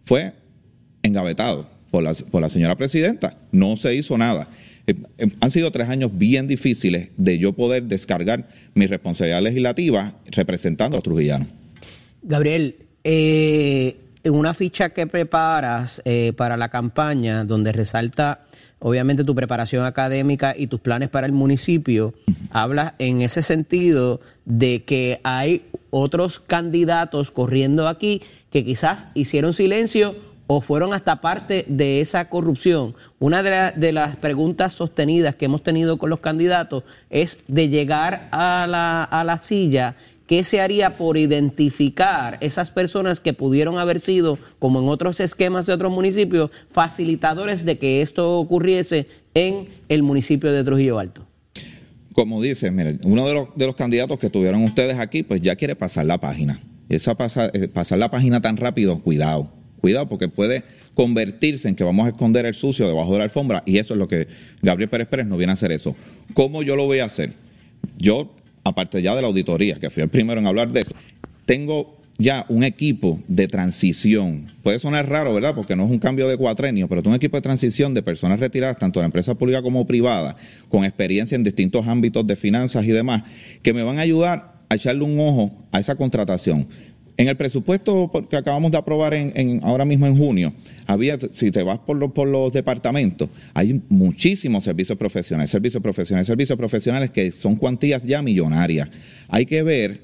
fue 0.03 0.33
engavetado 1.03 1.72
por 1.93 2.01
la, 2.01 2.15
por 2.31 2.41
la 2.41 2.49
señora 2.49 2.75
presidenta. 2.75 3.37
No 3.51 3.77
se 3.77 3.93
hizo 3.93 4.17
nada. 4.17 4.47
Eh, 4.87 4.95
eh, 5.19 5.27
han 5.39 5.51
sido 5.51 5.69
tres 5.69 5.89
años 5.89 6.09
bien 6.11 6.47
difíciles 6.47 7.09
de 7.17 7.37
yo 7.37 7.53
poder 7.53 7.83
descargar 7.83 8.49
mi 8.73 8.87
responsabilidad 8.87 9.43
legislativa 9.43 10.15
representando 10.31 10.95
a 10.95 10.97
los 10.97 11.03
trujillanos. 11.03 11.49
Gabriel, 12.23 12.77
eh, 13.03 13.95
en 14.23 14.33
una 14.33 14.55
ficha 14.55 14.89
que 14.89 15.05
preparas 15.05 16.01
para 16.35 16.57
la 16.57 16.69
campaña, 16.69 17.43
donde 17.43 17.71
resalta 17.71 18.45
obviamente 18.79 19.23
tu 19.23 19.35
preparación 19.35 19.85
académica 19.85 20.55
y 20.57 20.65
tus 20.65 20.79
planes 20.79 21.09
para 21.09 21.27
el 21.27 21.33
municipio, 21.33 22.15
hablas 22.49 22.93
en 22.97 23.21
ese 23.21 23.43
sentido 23.43 24.19
de 24.45 24.81
que 24.83 25.19
hay 25.23 25.61
otros 25.91 26.39
candidatos 26.39 27.29
corriendo 27.29 27.87
aquí 27.87 28.23
que 28.49 28.65
quizás 28.65 29.09
hicieron 29.13 29.53
silencio 29.53 30.32
o 30.47 30.61
fueron 30.61 30.93
hasta 30.93 31.21
parte 31.21 31.65
de 31.67 32.01
esa 32.01 32.29
corrupción. 32.29 32.95
Una 33.19 33.41
de, 33.43 33.49
la- 33.49 33.71
de 33.71 33.91
las 33.91 34.15
preguntas 34.17 34.73
sostenidas 34.73 35.35
que 35.35 35.45
hemos 35.45 35.63
tenido 35.63 35.97
con 35.97 36.09
los 36.09 36.19
candidatos 36.19 36.83
es 37.09 37.37
de 37.47 37.69
llegar 37.69 38.27
a 38.31 38.67
la, 38.67 39.39
silla, 39.41 39.95
¿qué 40.27 40.43
se 40.43 40.59
haría 40.61 40.97
por 40.97 41.17
identificar 41.17 42.37
esas 42.41 42.71
personas 42.71 43.19
que 43.19 43.33
pudieron 43.33 43.77
haber 43.77 43.99
sido, 43.99 44.37
como 44.59 44.79
en 44.81 44.89
otros 44.89 45.19
esquemas 45.19 45.65
de 45.65 45.73
otros 45.73 45.91
municipios, 45.91 46.51
facilitadores 46.69 47.65
de 47.65 47.77
que 47.77 48.01
esto 48.01 48.37
ocurriese 48.39 49.07
en 49.33 49.67
el 49.89 50.03
municipio 50.03 50.51
de 50.51 50.63
Trujillo 50.63 50.99
Alto? 50.99 51.25
Como 52.13 52.41
dice, 52.41 52.69
miren, 52.69 52.99
uno 53.05 53.27
de 53.27 53.33
los, 53.33 53.47
de 53.55 53.65
los 53.65 53.75
candidatos 53.75 54.19
que 54.19 54.29
tuvieron 54.29 54.63
ustedes 54.63 54.99
aquí, 54.99 55.23
pues 55.23 55.41
ya 55.41 55.55
quiere 55.55 55.75
pasar 55.75 56.05
la 56.05 56.19
página. 56.19 56.61
Esa 56.89 57.15
pasa- 57.15 57.49
eh, 57.53 57.67
pasar 57.67 57.97
la 57.97 58.11
página 58.11 58.39
tan 58.41 58.55
rápido, 58.57 58.99
cuidado, 58.99 59.49
cuidado, 59.83 60.07
porque 60.07 60.29
puede 60.29 60.63
convertirse 60.93 61.67
en 61.67 61.75
que 61.75 61.83
vamos 61.83 62.05
a 62.05 62.11
esconder 62.11 62.45
el 62.45 62.53
sucio 62.53 62.87
debajo 62.87 63.11
de 63.11 63.17
la 63.17 63.25
alfombra, 63.25 63.63
y 63.65 63.79
eso 63.79 63.95
es 63.95 63.97
lo 63.97 64.07
que 64.07 64.29
Gabriel 64.61 64.89
Pérez 64.89 65.09
Pérez 65.09 65.27
no 65.27 65.35
viene 65.35 65.51
a 65.51 65.55
hacer 65.55 65.73
eso. 65.73 65.93
¿Cómo 66.33 66.63
yo 66.63 66.77
lo 66.77 66.85
voy 66.85 66.99
a 66.99 67.05
hacer? 67.05 67.33
Yo, 67.97 68.33
aparte 68.63 69.01
ya 69.01 69.13
de 69.13 69.21
la 69.21 69.27
auditoría, 69.27 69.81
que 69.81 69.89
fui 69.89 70.01
el 70.01 70.07
primero 70.07 70.39
en 70.39 70.47
hablar 70.47 70.71
de 70.71 70.81
eso, 70.81 70.95
tengo 71.45 71.97
ya 72.17 72.45
un 72.47 72.63
equipo 72.63 73.19
de 73.27 73.49
transición. 73.49 74.53
Puede 74.63 74.79
sonar 74.79 75.09
raro, 75.09 75.33
¿verdad? 75.33 75.53
Porque 75.53 75.75
no 75.75 75.83
es 75.83 75.91
un 75.91 75.99
cambio 75.99 76.29
de 76.29 76.37
cuatrenio, 76.37 76.87
pero 76.87 77.01
tengo 77.01 77.11
un 77.11 77.17
equipo 77.17 77.35
de 77.35 77.41
transición 77.41 77.93
de 77.93 78.01
personas 78.01 78.39
retiradas, 78.39 78.77
tanto 78.77 79.01
de 79.01 79.03
la 79.03 79.07
empresa 79.07 79.35
pública 79.35 79.61
como 79.61 79.85
privada, 79.85 80.37
con 80.69 80.85
experiencia 80.85 81.35
en 81.35 81.43
distintos 81.43 81.85
ámbitos 81.87 82.25
de 82.25 82.37
finanzas 82.37 82.85
y 82.85 82.91
demás, 82.91 83.23
que 83.61 83.73
me 83.73 83.83
van 83.83 83.97
a 83.97 84.03
ayudar 84.03 84.53
a 84.69 84.75
echarle 84.75 85.03
un 85.03 85.19
ojo 85.19 85.51
a 85.73 85.81
esa 85.81 85.95
contratación. 85.95 86.69
En 87.15 87.27
el 87.27 87.37
presupuesto 87.37 88.09
que 88.29 88.35
acabamos 88.35 88.71
de 88.71 88.77
aprobar 88.77 89.13
en, 89.13 89.31
en- 89.35 89.63
ahora 89.63 89.85
mismo 89.85 90.07
en 90.07 90.17
junio, 90.17 90.53
había, 90.87 91.17
si 91.33 91.51
te 91.51 91.61
vas 91.61 91.77
por 91.79 91.95
los, 91.97 92.11
por 92.11 92.27
los 92.27 92.51
departamentos, 92.51 93.29
hay 93.53 93.81
muchísimos 93.89 94.63
servicios 94.63 94.97
profesionales, 94.97 95.51
servicios 95.51 95.81
profesionales, 95.83 96.25
servicios 96.27 96.57
profesionales 96.57 97.11
que 97.11 97.29
son 97.31 97.55
cuantías 97.55 98.03
ya 98.03 98.21
millonarias. 98.23 98.89
Hay 99.27 99.45
que 99.45 99.61
ver 99.61 100.01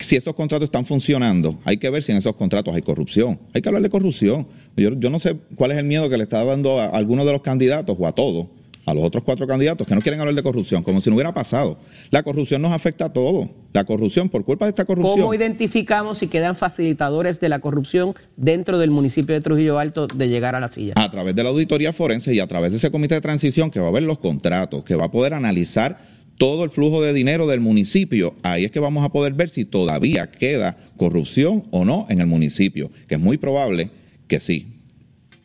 si 0.00 0.16
esos 0.16 0.34
contratos 0.34 0.66
están 0.66 0.84
funcionando, 0.84 1.58
hay 1.64 1.76
que 1.76 1.88
ver 1.88 2.02
si 2.02 2.10
en 2.10 2.18
esos 2.18 2.34
contratos 2.34 2.74
hay 2.74 2.82
corrupción. 2.82 3.38
Hay 3.52 3.62
que 3.62 3.68
hablar 3.68 3.82
de 3.82 3.88
corrupción. 3.90 4.48
Yo, 4.76 4.92
yo 4.98 5.08
no 5.10 5.20
sé 5.20 5.36
cuál 5.54 5.70
es 5.70 5.78
el 5.78 5.84
miedo 5.86 6.10
que 6.10 6.16
le 6.16 6.24
está 6.24 6.44
dando 6.44 6.80
a 6.80 6.86
alguno 6.86 7.24
de 7.24 7.30
los 7.32 7.42
candidatos 7.42 7.96
o 7.98 8.06
a 8.08 8.12
todos 8.12 8.48
a 8.86 8.94
los 8.94 9.04
otros 9.04 9.24
cuatro 9.24 9.46
candidatos 9.46 9.86
que 9.86 9.94
no 9.94 10.00
quieren 10.00 10.20
hablar 10.20 10.34
de 10.34 10.42
corrupción, 10.42 10.82
como 10.82 11.00
si 11.00 11.10
no 11.10 11.16
hubiera 11.16 11.32
pasado. 11.32 11.78
La 12.10 12.22
corrupción 12.22 12.62
nos 12.62 12.72
afecta 12.72 13.06
a 13.06 13.12
todos. 13.12 13.48
La 13.72 13.84
corrupción, 13.84 14.28
por 14.28 14.44
culpa 14.44 14.66
de 14.66 14.70
esta 14.70 14.84
corrupción. 14.84 15.20
¿Cómo 15.20 15.34
identificamos 15.34 16.18
si 16.18 16.28
quedan 16.28 16.56
facilitadores 16.56 17.40
de 17.40 17.48
la 17.48 17.60
corrupción 17.60 18.14
dentro 18.36 18.78
del 18.78 18.90
municipio 18.90 19.34
de 19.34 19.40
Trujillo 19.40 19.78
Alto 19.78 20.06
de 20.06 20.28
llegar 20.28 20.54
a 20.54 20.60
la 20.60 20.70
silla? 20.70 20.94
A 20.96 21.10
través 21.10 21.34
de 21.34 21.42
la 21.42 21.50
auditoría 21.50 21.92
forense 21.92 22.34
y 22.34 22.40
a 22.40 22.46
través 22.46 22.70
de 22.70 22.78
ese 22.78 22.90
comité 22.90 23.16
de 23.16 23.20
transición 23.20 23.70
que 23.70 23.80
va 23.80 23.88
a 23.88 23.92
ver 23.92 24.02
los 24.02 24.18
contratos, 24.18 24.84
que 24.84 24.94
va 24.94 25.06
a 25.06 25.10
poder 25.10 25.34
analizar 25.34 25.98
todo 26.38 26.64
el 26.64 26.70
flujo 26.70 27.02
de 27.02 27.12
dinero 27.12 27.46
del 27.46 27.60
municipio, 27.60 28.34
ahí 28.42 28.64
es 28.64 28.70
que 28.70 28.80
vamos 28.80 29.04
a 29.04 29.10
poder 29.10 29.34
ver 29.34 29.48
si 29.48 29.64
todavía 29.64 30.30
queda 30.30 30.76
corrupción 30.96 31.64
o 31.70 31.84
no 31.84 32.06
en 32.08 32.20
el 32.20 32.26
municipio, 32.26 32.90
que 33.08 33.14
es 33.14 33.20
muy 33.20 33.38
probable 33.38 33.90
que 34.26 34.40
sí. 34.40 34.66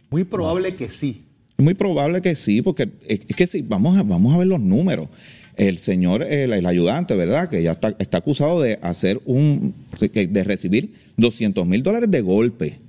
Muy 0.09 0.23
probable 0.23 0.75
que 0.75 0.89
sí. 0.89 1.23
Es 1.59 1.65
muy 1.65 1.73
probable 1.73 2.21
que 2.21 2.35
sí, 2.35 2.61
porque 2.61 2.87
es 3.05 3.19
que 3.35 3.45
sí, 3.45 3.61
vamos 3.61 3.97
a, 3.97 4.03
vamos 4.03 4.33
a 4.33 4.37
ver 4.37 4.47
los 4.47 4.61
números. 4.61 5.09
El 5.57 5.77
señor, 5.77 6.23
el, 6.23 6.65
ayudante, 6.65 7.15
¿verdad? 7.15 7.49
Que 7.49 7.61
ya 7.61 7.71
está, 7.71 7.93
está 7.99 8.19
acusado 8.19 8.61
de 8.61 8.79
hacer 8.81 9.19
un, 9.25 9.73
de 9.99 10.43
recibir 10.45 10.93
200 11.17 11.67
mil 11.67 11.83
dólares 11.83 12.09
de 12.09 12.21
golpe 12.21 12.79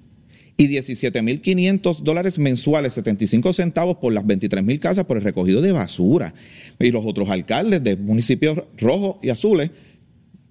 y 0.57 0.69
17 0.69 1.21
mil 1.21 1.41
500 1.41 2.05
dólares 2.05 2.39
mensuales, 2.39 2.93
75 2.93 3.53
centavos 3.55 3.97
por 3.97 4.13
las 4.13 4.25
23 4.25 4.63
mil 4.63 4.79
casas 4.79 5.05
por 5.05 5.17
el 5.17 5.25
recogido 5.25 5.61
de 5.61 5.73
basura. 5.73 6.33
Y 6.79 6.93
los 6.93 7.05
otros 7.05 7.29
alcaldes 7.29 7.83
de 7.83 7.97
municipios 7.97 8.57
rojos 8.79 9.17
y 9.21 9.31
azules 9.31 9.73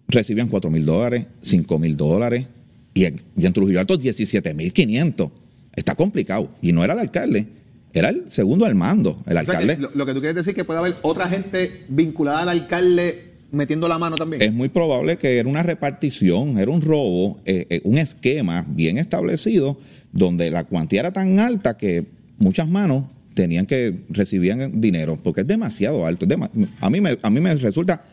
recibían 0.09 0.49
4 0.49 0.69
mil 0.69 0.85
dólares, 0.85 1.25
5 1.41 1.79
mil 1.79 1.95
dólares 1.95 2.47
y 2.93 3.05
en, 3.05 3.53
Trujillo 3.53 3.79
Alto 3.79 3.95
17 3.95 4.53
mil 4.55 4.73
500. 4.73 5.31
Está 5.73 5.95
complicado. 5.95 6.49
Y 6.61 6.73
no 6.73 6.83
era 6.83 6.95
el 6.95 6.99
alcalde, 6.99 7.47
era 7.93 8.09
el 8.09 8.31
segundo 8.31 8.65
al 8.65 8.75
mando. 8.75 9.21
El 9.25 9.37
O 9.37 9.43
sea, 9.43 9.53
alcalde. 9.57 9.75
que 9.75 9.81
lo, 9.81 9.91
lo 9.93 10.05
que 10.05 10.13
tú 10.13 10.19
quieres 10.19 10.35
decir 10.35 10.51
es 10.51 10.55
que 10.55 10.63
puede 10.63 10.79
haber 10.79 10.95
otra 11.01 11.27
gente 11.27 11.85
vinculada 11.89 12.41
al 12.41 12.49
alcalde 12.49 13.29
metiendo 13.51 13.87
la 13.87 13.97
mano 13.97 14.15
también. 14.15 14.41
Es 14.41 14.53
muy 14.53 14.69
probable 14.69 15.17
que 15.17 15.37
era 15.37 15.49
una 15.49 15.63
repartición, 15.63 16.57
era 16.59 16.71
un 16.71 16.81
robo, 16.81 17.39
eh, 17.45 17.65
eh, 17.69 17.81
un 17.83 17.97
esquema 17.97 18.65
bien 18.67 18.97
establecido 18.97 19.79
donde 20.11 20.51
la 20.51 20.63
cuantía 20.63 21.01
era 21.01 21.13
tan 21.13 21.39
alta 21.39 21.77
que 21.77 22.05
muchas 22.37 22.67
manos 22.67 23.05
tenían 23.33 23.65
que 23.65 24.03
recibían 24.09 24.81
dinero 24.81 25.17
porque 25.21 25.41
es 25.41 25.47
demasiado 25.47 26.05
alto. 26.05 26.25
es 26.25 26.37
a, 26.81 26.89
mí 26.89 27.01
me, 27.01 27.17
a 27.21 27.29
mí 27.29 27.39
me 27.39 27.55
resulta 27.55 28.03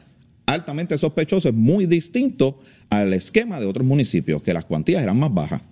altamente 0.47 0.97
sospechoso, 0.97 1.49
es 1.49 1.55
muy 1.55 1.87
distinto 1.87 2.61
al 2.89 3.13
esquema 3.13 3.59
de 3.59 3.67
otros 3.67 3.85
municipios, 3.87 4.43
que 4.43 4.55
las 4.55 4.65
cuantías 4.65 5.03
eran 5.03 5.19
más 5.19 5.35
bajas. 5.35 5.63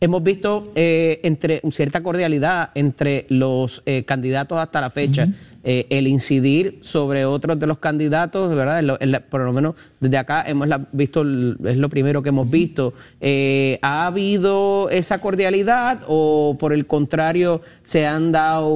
Hemos 0.00 0.22
visto 0.22 0.72
eh, 0.74 1.20
entre 1.22 1.60
cierta 1.70 2.02
cordialidad 2.02 2.70
entre 2.74 3.26
los 3.28 3.82
eh, 3.86 4.04
candidatos 4.04 4.58
hasta 4.58 4.80
la 4.80 4.90
fecha, 4.90 5.28
eh, 5.64 5.86
el 5.90 6.06
incidir 6.08 6.78
sobre 6.82 7.24
otros 7.24 7.58
de 7.60 7.66
los 7.66 7.78
candidatos, 7.78 8.54
¿verdad? 8.54 8.80
En 8.80 8.86
lo- 8.88 9.00
en 9.00 9.12
la- 9.12 9.20
por 9.20 9.42
lo 9.42 9.52
menos 9.52 9.74
desde 10.00 10.18
acá 10.18 10.44
hemos 10.46 10.66
la- 10.68 10.86
visto, 10.92 11.22
es 11.22 11.76
lo 11.76 11.88
primero 11.88 12.22
que 12.22 12.30
hemos 12.30 12.50
visto. 12.50 12.94
Eh, 13.20 13.78
¿Ha 13.82 14.06
habido 14.06 14.88
esa 14.90 15.20
cordialidad 15.20 16.00
o 16.08 16.56
por 16.58 16.72
el 16.72 16.86
contrario 16.86 17.60
se 17.84 18.06
han 18.06 18.32
dado 18.32 18.68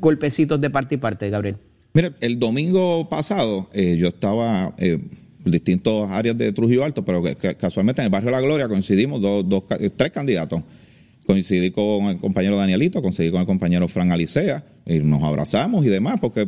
golpecitos 0.00 0.60
de 0.60 0.70
parte 0.70 0.96
y 0.96 0.98
parte, 0.98 1.30
Gabriel? 1.30 1.56
Mire, 1.94 2.12
el 2.20 2.38
domingo 2.38 3.08
pasado 3.08 3.68
eh, 3.72 3.96
yo 3.96 4.08
estaba 4.08 4.74
eh, 4.78 4.98
distintas 5.44 6.10
áreas 6.10 6.36
de 6.38 6.52
Trujillo 6.52 6.84
Alto, 6.84 7.04
pero 7.04 7.22
que- 7.22 7.54
casualmente 7.56 8.00
en 8.02 8.06
el 8.06 8.10
barrio 8.10 8.30
La 8.30 8.40
Gloria 8.40 8.68
coincidimos 8.68 9.20
dos, 9.20 9.48
dos 9.48 9.64
eh, 9.78 9.90
tres 9.94 10.10
candidatos. 10.12 10.62
Coincidí 11.26 11.70
con 11.70 12.06
el 12.06 12.18
compañero 12.18 12.56
Danielito, 12.56 13.00
coincidí 13.00 13.30
con 13.30 13.40
el 13.40 13.46
compañero 13.46 13.88
Fran 13.88 14.12
Alicea, 14.12 14.64
y 14.86 14.98
nos 15.00 15.22
abrazamos 15.22 15.86
y 15.86 15.88
demás, 15.88 16.18
porque 16.20 16.46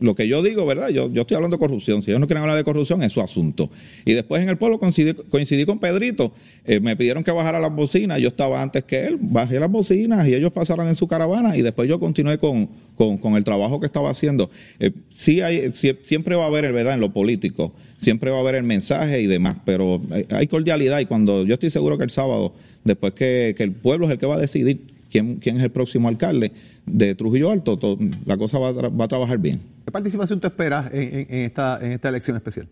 lo 0.00 0.14
que 0.14 0.28
yo 0.28 0.42
digo, 0.42 0.66
¿verdad? 0.66 0.90
Yo, 0.90 1.10
yo 1.10 1.22
estoy 1.22 1.36
hablando 1.36 1.56
de 1.56 1.60
corrupción. 1.60 2.02
Si 2.02 2.10
ellos 2.10 2.20
no 2.20 2.26
quieren 2.26 2.42
hablar 2.42 2.56
de 2.56 2.64
corrupción, 2.64 3.02
es 3.02 3.12
su 3.12 3.22
asunto. 3.22 3.70
Y 4.04 4.12
después 4.12 4.42
en 4.42 4.50
el 4.50 4.58
pueblo 4.58 4.78
coincidí, 4.78 5.14
coincidí 5.14 5.64
con 5.64 5.78
Pedrito, 5.78 6.32
eh, 6.66 6.80
me 6.80 6.96
pidieron 6.96 7.24
que 7.24 7.30
bajara 7.30 7.58
las 7.58 7.74
bocinas, 7.74 8.20
yo 8.20 8.28
estaba 8.28 8.60
antes 8.60 8.84
que 8.84 9.06
él, 9.06 9.16
bajé 9.18 9.58
las 9.58 9.70
bocinas 9.70 10.26
y 10.28 10.34
ellos 10.34 10.52
pasaron 10.52 10.86
en 10.86 10.96
su 10.96 11.08
caravana 11.08 11.56
y 11.56 11.62
después 11.62 11.88
yo 11.88 11.98
continué 11.98 12.36
con, 12.38 12.68
con, 12.94 13.16
con 13.16 13.36
el 13.36 13.44
trabajo 13.44 13.80
que 13.80 13.86
estaba 13.86 14.10
haciendo. 14.10 14.50
Eh, 14.80 14.90
sí 15.08 15.40
hay, 15.40 15.72
siempre 15.72 16.36
va 16.36 16.44
a 16.44 16.48
haber, 16.48 16.70
¿verdad? 16.72 16.94
En 16.94 17.00
lo 17.00 17.12
político, 17.12 17.72
siempre 17.96 18.30
va 18.30 18.36
a 18.36 18.40
haber 18.40 18.56
el 18.56 18.64
mensaje 18.64 19.22
y 19.22 19.26
demás, 19.26 19.56
pero 19.64 20.02
hay 20.30 20.46
cordialidad 20.46 21.00
y 21.00 21.06
cuando 21.06 21.46
yo 21.46 21.54
estoy 21.54 21.70
seguro 21.70 21.96
que 21.96 22.04
el 22.04 22.10
sábado, 22.10 22.52
después 22.84 23.14
que, 23.14 23.54
que 23.56 23.62
el 23.62 23.72
pueblo 23.72 24.06
es 24.06 24.12
el 24.12 24.18
que 24.18 24.26
va 24.26 24.34
a 24.34 24.38
decidir 24.38 24.97
quién, 25.10 25.36
quién 25.36 25.56
es 25.56 25.62
el 25.62 25.70
próximo 25.70 26.08
alcalde 26.08 26.52
de 26.86 27.14
Trujillo 27.14 27.50
Alto, 27.50 27.78
to- 27.78 27.98
la 28.24 28.36
cosa 28.36 28.58
va 28.58 28.68
a, 28.68 28.72
tra- 28.74 29.00
va 29.00 29.04
a 29.04 29.08
trabajar 29.08 29.38
bien. 29.38 29.60
¿Qué 29.84 29.90
participación 29.90 30.40
tú 30.40 30.46
esperas 30.48 30.92
en, 30.92 31.02
en- 31.02 31.26
en 31.30 31.40
esta, 31.42 31.78
en 31.84 31.92
esta 31.92 32.08
elección 32.08 32.36
especial? 32.36 32.68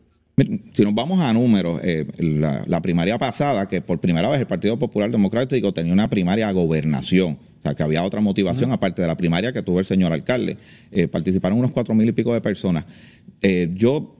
Si 0.75 0.83
nos 0.85 0.95
vamos 0.95 1.19
a 1.23 1.33
números, 1.33 1.81
eh, 1.83 2.05
la, 2.19 2.63
la 2.67 2.83
primaria 2.83 3.17
pasada, 3.17 3.67
que 3.69 3.81
por 3.81 3.99
primera 4.01 4.29
vez 4.29 4.39
el 4.39 4.47
Partido 4.47 4.79
Popular 4.79 5.11
Democrático 5.11 5.73
tenía 5.73 5.95
una 5.95 6.11
primaria 6.11 6.47
a 6.49 6.53
gobernación, 6.53 7.39
o 7.59 7.63
sea, 7.63 7.75
que 7.75 7.83
había 7.83 8.03
otra 8.03 8.21
motivación 8.21 8.71
aparte 8.71 9.01
de 9.01 9.09
la 9.09 9.17
primaria 9.17 9.51
que 9.55 9.63
tuvo 9.63 9.79
el 9.81 9.87
señor 9.87 10.13
alcalde, 10.13 10.59
eh, 10.93 11.09
participaron 11.09 11.59
unos 11.59 11.71
cuatro 11.71 11.95
mil 11.95 12.07
y 12.07 12.13
pico 12.13 12.35
de 12.35 12.43
personas. 12.43 12.85
Eh, 13.41 13.73
yo, 13.75 14.15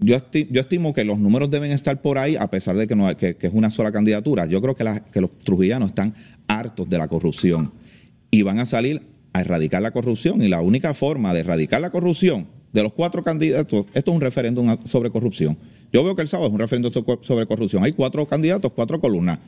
yo, 0.00 0.16
esti- 0.16 0.48
yo 0.50 0.60
estimo 0.60 0.92
que 0.94 1.04
los 1.04 1.18
números 1.18 1.50
deben 1.50 1.70
estar 1.72 2.00
por 2.00 2.18
ahí, 2.18 2.36
a 2.36 2.48
pesar 2.50 2.76
de 2.76 2.86
que, 2.86 2.94
no, 2.96 3.14
que, 3.16 3.36
que 3.36 3.46
es 3.46 3.52
una 3.52 3.70
sola 3.70 3.90
candidatura. 3.92 4.46
Yo 4.46 4.60
creo 4.60 4.74
que, 4.74 4.84
que 5.12 5.20
los 5.20 5.36
trujillanos 5.40 5.88
están 5.90 6.14
hartos 6.46 6.88
de 6.88 6.98
la 6.98 7.08
corrupción 7.08 7.72
y 8.30 8.42
van 8.42 8.58
a 8.58 8.66
salir 8.66 9.02
a 9.32 9.40
erradicar 9.40 9.82
la 9.82 9.90
corrupción. 9.90 10.42
Y 10.42 10.48
la 10.48 10.60
única 10.60 10.94
forma 10.94 11.34
de 11.34 11.40
erradicar 11.40 11.80
la 11.80 11.90
corrupción 11.90 12.46
de 12.72 12.82
los 12.82 12.92
cuatro 12.92 13.24
candidatos, 13.24 13.86
esto 13.94 14.10
es 14.10 14.14
un 14.14 14.20
referéndum 14.20 14.76
sobre 14.84 15.10
corrupción. 15.10 15.56
Yo 15.92 16.04
veo 16.04 16.14
que 16.14 16.22
el 16.22 16.28
sábado 16.28 16.48
es 16.48 16.52
un 16.54 16.60
referéndum 16.60 16.92
so- 16.92 17.18
sobre 17.22 17.46
corrupción. 17.46 17.82
Hay 17.82 17.92
cuatro 17.92 18.26
candidatos, 18.26 18.72
cuatro 18.72 19.00
columnas. 19.00 19.38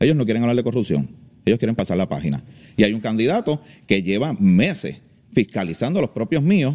Ellos 0.00 0.16
no 0.16 0.24
quieren 0.24 0.42
hablar 0.42 0.56
de 0.56 0.64
corrupción. 0.64 1.08
Ellos 1.44 1.58
quieren 1.58 1.76
pasar 1.76 1.96
la 1.96 2.08
página. 2.08 2.44
Y 2.76 2.82
hay 2.82 2.92
un 2.92 3.00
candidato 3.00 3.62
que 3.86 4.02
lleva 4.02 4.34
meses 4.34 4.98
fiscalizando 5.32 5.98
a 5.98 6.02
los 6.02 6.10
propios 6.10 6.42
míos 6.42 6.74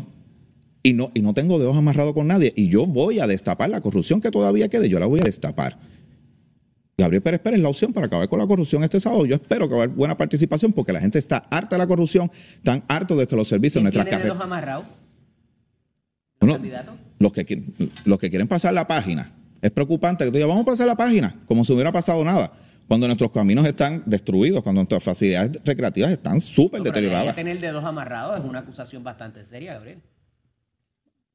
y 0.84 0.94
no, 0.94 1.12
y 1.14 1.22
no 1.22 1.34
tengo 1.34 1.58
dedos 1.60 1.76
amarrados 1.78 2.14
con 2.14 2.28
nadie. 2.28 2.54
Y 2.56 2.68
yo 2.70 2.86
voy 2.86 3.20
a 3.20 3.28
destapar 3.28 3.70
la 3.70 3.82
corrupción 3.82 4.20
que 4.22 4.30
todavía 4.32 4.68
quede. 4.68 4.90
Yo 4.90 5.00
la 5.00 5.06
voy 5.06 5.22
a 5.22 5.24
destapar. 5.24 5.78
Gabriel 6.98 7.24
Pérez 7.24 7.40
Pérez 7.42 7.58
es 7.58 7.64
la 7.64 7.70
opción 7.70 7.92
para 7.92 8.06
acabar 8.08 8.30
con 8.30 8.38
la 8.38 8.46
corrupción 8.46 8.84
este 8.84 9.00
sábado. 9.00 9.26
Yo 9.26 9.36
espero 9.36 9.68
que 9.68 9.74
va 9.74 9.82
a 9.82 9.84
haber 9.86 9.96
buena 9.96 10.16
participación 10.16 10.74
porque 10.74 10.94
la 10.94 11.00
gente 11.00 11.18
está 11.18 11.38
harta 11.50 11.76
de 11.76 11.80
la 11.80 11.88
corrupción, 11.88 12.30
tan 12.64 12.84
harto 12.88 13.16
de 13.16 13.26
que 13.28 13.36
los 13.36 13.48
servicios 13.48 13.84
en 13.84 13.90
¿Quién 13.90 14.04
nuestras 14.04 14.06
tiene 14.06 14.24
dedos 14.24 14.38
carreras. 14.38 14.46
amarrados? 14.46 14.86
Bueno, 16.40 16.56
candidatos? 16.56 16.96
los, 17.20 17.34
que, 17.34 17.64
los 18.06 18.20
que 18.20 18.30
quieren 18.30 18.48
pasar 18.48 18.74
la 18.74 18.86
página. 18.88 19.32
Es 19.62 19.72
preocupante 19.72 20.26
que 20.26 20.30
tú 20.32 20.36
digas, 20.36 20.50
vamos 20.50 20.64
a 20.64 20.66
pasar 20.66 20.86
la 20.88 20.96
página, 20.98 21.36
como 21.48 21.64
si 21.64 21.72
hubiera 21.74 21.92
pasado 21.92 22.24
nada. 22.24 22.52
Cuando 22.88 23.08
nuestros 23.08 23.32
caminos 23.32 23.66
están 23.66 24.04
destruidos, 24.06 24.62
cuando 24.62 24.82
nuestras 24.82 25.02
facilidades 25.02 25.58
recreativas 25.64 26.12
están 26.12 26.42
súper 26.42 26.80
No, 26.82 26.84
deterioradas. 26.86 27.34
tener 27.36 27.60
dedos 27.62 27.84
amarrados 27.86 28.38
es 28.40 28.46
una 28.46 28.60
acusación 28.60 29.04
bastante 29.04 29.46
seria, 29.46 29.74
Gabriel. 29.76 30.00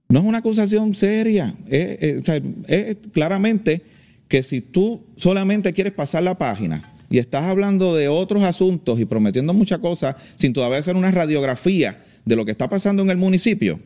No 0.08 0.20
es 0.20 0.24
una 0.24 0.38
acusación 0.38 0.94
seria. 0.94 1.54
Es, 1.66 2.22
o 2.22 2.24
sea, 2.24 2.40
es 2.66 2.96
claramente 3.12 3.82
que 4.26 4.42
si 4.42 4.60
tú 4.60 5.04
solamente 5.16 5.72
quieres 5.72 5.92
pasar 5.92 6.22
la 6.22 6.36
página 6.36 6.94
y 7.10 7.18
estás 7.18 7.44
hablando 7.44 7.94
de 7.94 8.08
otros 8.08 8.42
asuntos 8.42 9.00
y 9.00 9.04
prometiendo 9.04 9.52
muchas 9.52 9.78
cosas 9.78 10.16
sin 10.34 10.52
todavía 10.52 10.78
hacer 10.78 10.96
una 10.96 11.10
radiografía 11.10 12.02
de 12.24 12.36
lo 12.36 12.44
que 12.44 12.52
está 12.52 12.68
pasando 12.68 13.02
en 13.02 13.10
el 13.10 13.16
municipio, 13.16 13.80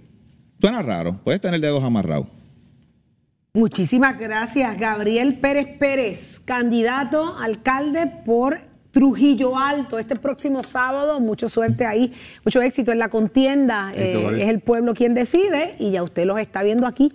suena 0.60 0.82
raro. 0.82 1.20
Puedes 1.24 1.40
tener 1.40 1.60
dedos 1.60 1.82
amarrados. 1.82 2.26
Muchísimas 3.54 4.18
gracias, 4.18 4.78
Gabriel 4.78 5.36
Pérez 5.36 5.76
Pérez, 5.78 6.40
candidato 6.40 7.36
alcalde 7.36 8.10
por 8.24 8.71
Trujillo 8.92 9.58
Alto. 9.58 9.98
Este 9.98 10.16
próximo 10.16 10.62
sábado, 10.62 11.18
mucha 11.18 11.48
suerte 11.48 11.84
ahí, 11.84 12.12
mucho 12.44 12.62
éxito 12.62 12.92
en 12.92 12.98
la 13.00 13.08
contienda. 13.08 13.90
Eh, 13.94 14.16
Gabriel. 14.20 14.42
es 14.42 14.48
el 14.48 14.60
pueblo 14.60 14.94
quien 14.94 15.14
decide 15.14 15.74
y 15.78 15.90
ya 15.90 16.02
usted 16.02 16.24
los 16.26 16.38
está 16.38 16.62
viendo 16.62 16.86
aquí 16.86 17.12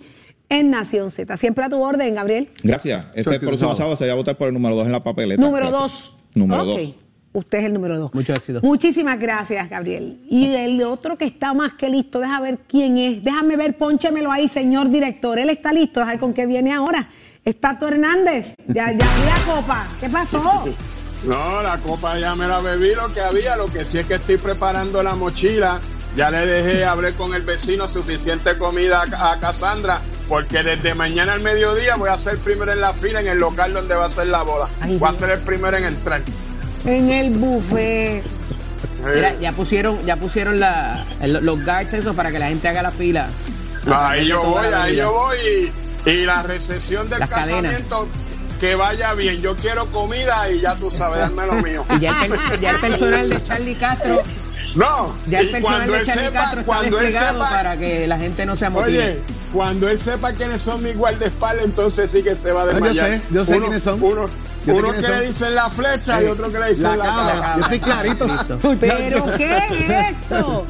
en 0.50 0.70
Nación 0.70 1.10
Z. 1.10 1.36
Siempre 1.36 1.64
a 1.64 1.68
tu 1.70 1.80
orden, 1.82 2.14
Gabriel. 2.14 2.50
Gracias. 2.62 3.06
Este 3.14 3.38
próximo 3.40 3.74
sábado. 3.74 3.96
se 3.96 4.06
va 4.06 4.12
a 4.12 4.16
votar 4.16 4.36
por 4.36 4.48
el 4.48 4.54
número 4.54 4.74
2 4.76 4.86
en 4.86 4.92
la 4.92 5.02
papeleta. 5.02 5.40
Número 5.40 5.68
Gracias. 5.70 5.80
dos. 6.10 6.16
Número 6.34 6.62
Ok. 6.62 6.80
2. 6.80 6.96
Usted 7.34 7.58
es 7.58 7.64
el 7.66 7.74
número 7.74 7.98
dos. 7.98 8.14
Mucho 8.14 8.32
éxito. 8.32 8.60
Muchísimas 8.62 9.18
gracias, 9.20 9.68
Gabriel. 9.68 10.22
Y 10.28 10.46
el 10.54 10.82
otro 10.82 11.18
que 11.18 11.26
está 11.26 11.52
más 11.52 11.74
que 11.74 11.88
listo, 11.90 12.20
deja 12.20 12.40
ver 12.40 12.58
quién 12.66 12.96
es. 12.96 13.22
Déjame 13.22 13.56
ver, 13.56 13.76
pónchemelo 13.76 14.32
ahí, 14.32 14.48
señor 14.48 14.88
director. 14.88 15.38
Él 15.38 15.50
está 15.50 15.72
listo, 15.72 16.00
deja 16.00 16.12
ver 16.12 16.20
con 16.20 16.32
qué 16.32 16.46
viene 16.46 16.72
ahora. 16.72 17.10
Está 17.44 17.74
Tato 17.74 17.86
Hernández. 17.88 18.54
Ya, 18.66 18.90
ya 18.92 18.92
vi 18.92 18.96
la 18.96 19.54
copa. 19.54 19.86
¿Qué 20.00 20.08
pasó? 20.08 20.64
No, 21.24 21.62
la 21.62 21.78
copa 21.78 22.18
ya 22.18 22.34
me 22.34 22.46
la 22.46 22.60
bebí 22.60 22.94
lo 22.94 23.12
que 23.12 23.20
había, 23.20 23.56
lo 23.56 23.66
que 23.66 23.84
sí 23.84 23.98
es 23.98 24.06
que 24.06 24.14
estoy 24.14 24.36
preparando 24.38 25.02
la 25.02 25.14
mochila. 25.14 25.80
Ya 26.16 26.30
le 26.30 26.46
dejé, 26.46 26.84
hablé 26.84 27.12
con 27.14 27.34
el 27.34 27.42
vecino, 27.42 27.86
suficiente 27.86 28.56
comida 28.58 29.04
a, 29.16 29.32
a 29.32 29.38
Cassandra, 29.40 30.00
porque 30.28 30.62
desde 30.62 30.94
mañana 30.94 31.34
al 31.34 31.40
mediodía 31.40 31.96
voy 31.96 32.08
a 32.08 32.16
ser 32.16 32.38
primero 32.38 32.72
en 32.72 32.80
la 32.80 32.92
fila 32.92 33.20
en 33.20 33.28
el 33.28 33.38
local 33.38 33.72
donde 33.74 33.94
va 33.94 34.06
a 34.06 34.10
ser 34.10 34.26
la 34.28 34.42
boda. 34.42 34.68
Ay, 34.80 34.96
voy 34.96 35.08
a 35.08 35.12
ser 35.12 35.30
el 35.30 35.40
primero 35.40 35.76
en 35.76 35.84
entrar. 35.84 36.22
En 36.84 37.10
el 37.10 37.30
buffet. 37.30 38.22
Mira, 39.14 39.34
ya 39.40 39.52
pusieron, 39.52 40.04
ya 40.06 40.16
pusieron 40.16 40.58
la, 40.58 41.04
el- 41.20 41.44
los 41.44 41.64
guards 41.64 41.92
esos 41.92 42.16
para 42.16 42.30
que 42.32 42.38
la 42.38 42.48
gente 42.48 42.66
haga 42.68 42.82
la 42.82 42.90
fila. 42.90 43.28
Ahí 43.92 44.26
yo 44.26 44.42
voy, 44.42 44.66
ahí 44.74 44.96
yo 44.96 45.12
voy. 45.12 45.36
Y, 46.06 46.10
y 46.10 46.24
la 46.24 46.42
recesión 46.42 47.08
del 47.10 47.20
Las 47.20 47.28
cadenas. 47.28 47.74
Que 48.58 48.74
vaya 48.74 49.14
bien. 49.14 49.40
Yo 49.40 49.54
quiero 49.56 49.86
comida 49.86 50.50
y 50.50 50.60
ya 50.60 50.74
tú 50.76 50.90
sabes, 50.90 51.20
dame 51.20 51.46
lo 51.46 51.54
mío. 51.54 51.84
Y 51.96 52.00
ya 52.00 52.24
el, 52.24 52.30
per- 52.30 52.60
ya 52.60 52.70
el 52.72 52.80
personal 52.80 53.30
de 53.30 53.42
Charlie 53.42 53.74
Castro, 53.74 54.22
No, 54.74 55.14
ya 55.26 55.40
el 55.40 55.48
y 55.48 55.52
personal 55.52 55.76
cuando 55.78 55.92
de 55.94 55.98
él 56.00 56.06
Charlie 56.06 56.24
sepa, 56.24 56.38
Castro 56.40 56.60
está 56.60 56.72
cuando 56.72 57.00
él 57.00 57.12
sepa, 57.12 57.38
para 57.50 57.76
que 57.76 58.06
la 58.06 58.18
gente 58.18 58.46
no 58.46 58.56
se 58.56 58.66
amotine. 58.66 58.98
Oye, 58.98 59.20
cuando 59.52 59.88
él 59.88 60.00
sepa 60.00 60.32
quiénes 60.32 60.60
son 60.62 60.82
mis 60.82 60.96
guardaespaldas, 60.96 61.64
entonces 61.64 62.10
sí 62.12 62.22
que 62.22 62.34
se 62.36 62.52
va 62.52 62.62
a 62.62 62.66
yo 62.66 62.72
desmayar. 62.72 63.06
sé, 63.06 63.22
yo 63.30 63.44
sé 63.44 63.52
uno, 63.56 63.60
quiénes 63.66 63.82
son. 63.82 64.02
Uno, 64.02 64.28
Yo 64.66 64.74
uno 64.74 64.92
que 64.92 65.00
son. 65.00 65.10
le 65.20 65.26
dicen 65.28 65.54
la 65.54 65.70
flecha 65.70 66.22
y 66.22 66.26
otro 66.26 66.52
que 66.52 66.58
le 66.58 66.68
dicen 66.70 66.82
la 66.84 66.96
la, 66.96 67.04
cama. 67.04 67.32
cama. 67.32 67.54
Yo 67.56 67.60
estoy 67.62 67.80
clarito. 67.80 68.26
¿Pero 68.80 69.26
qué 69.38 69.56
es 69.56 70.10
esto? 70.20 70.66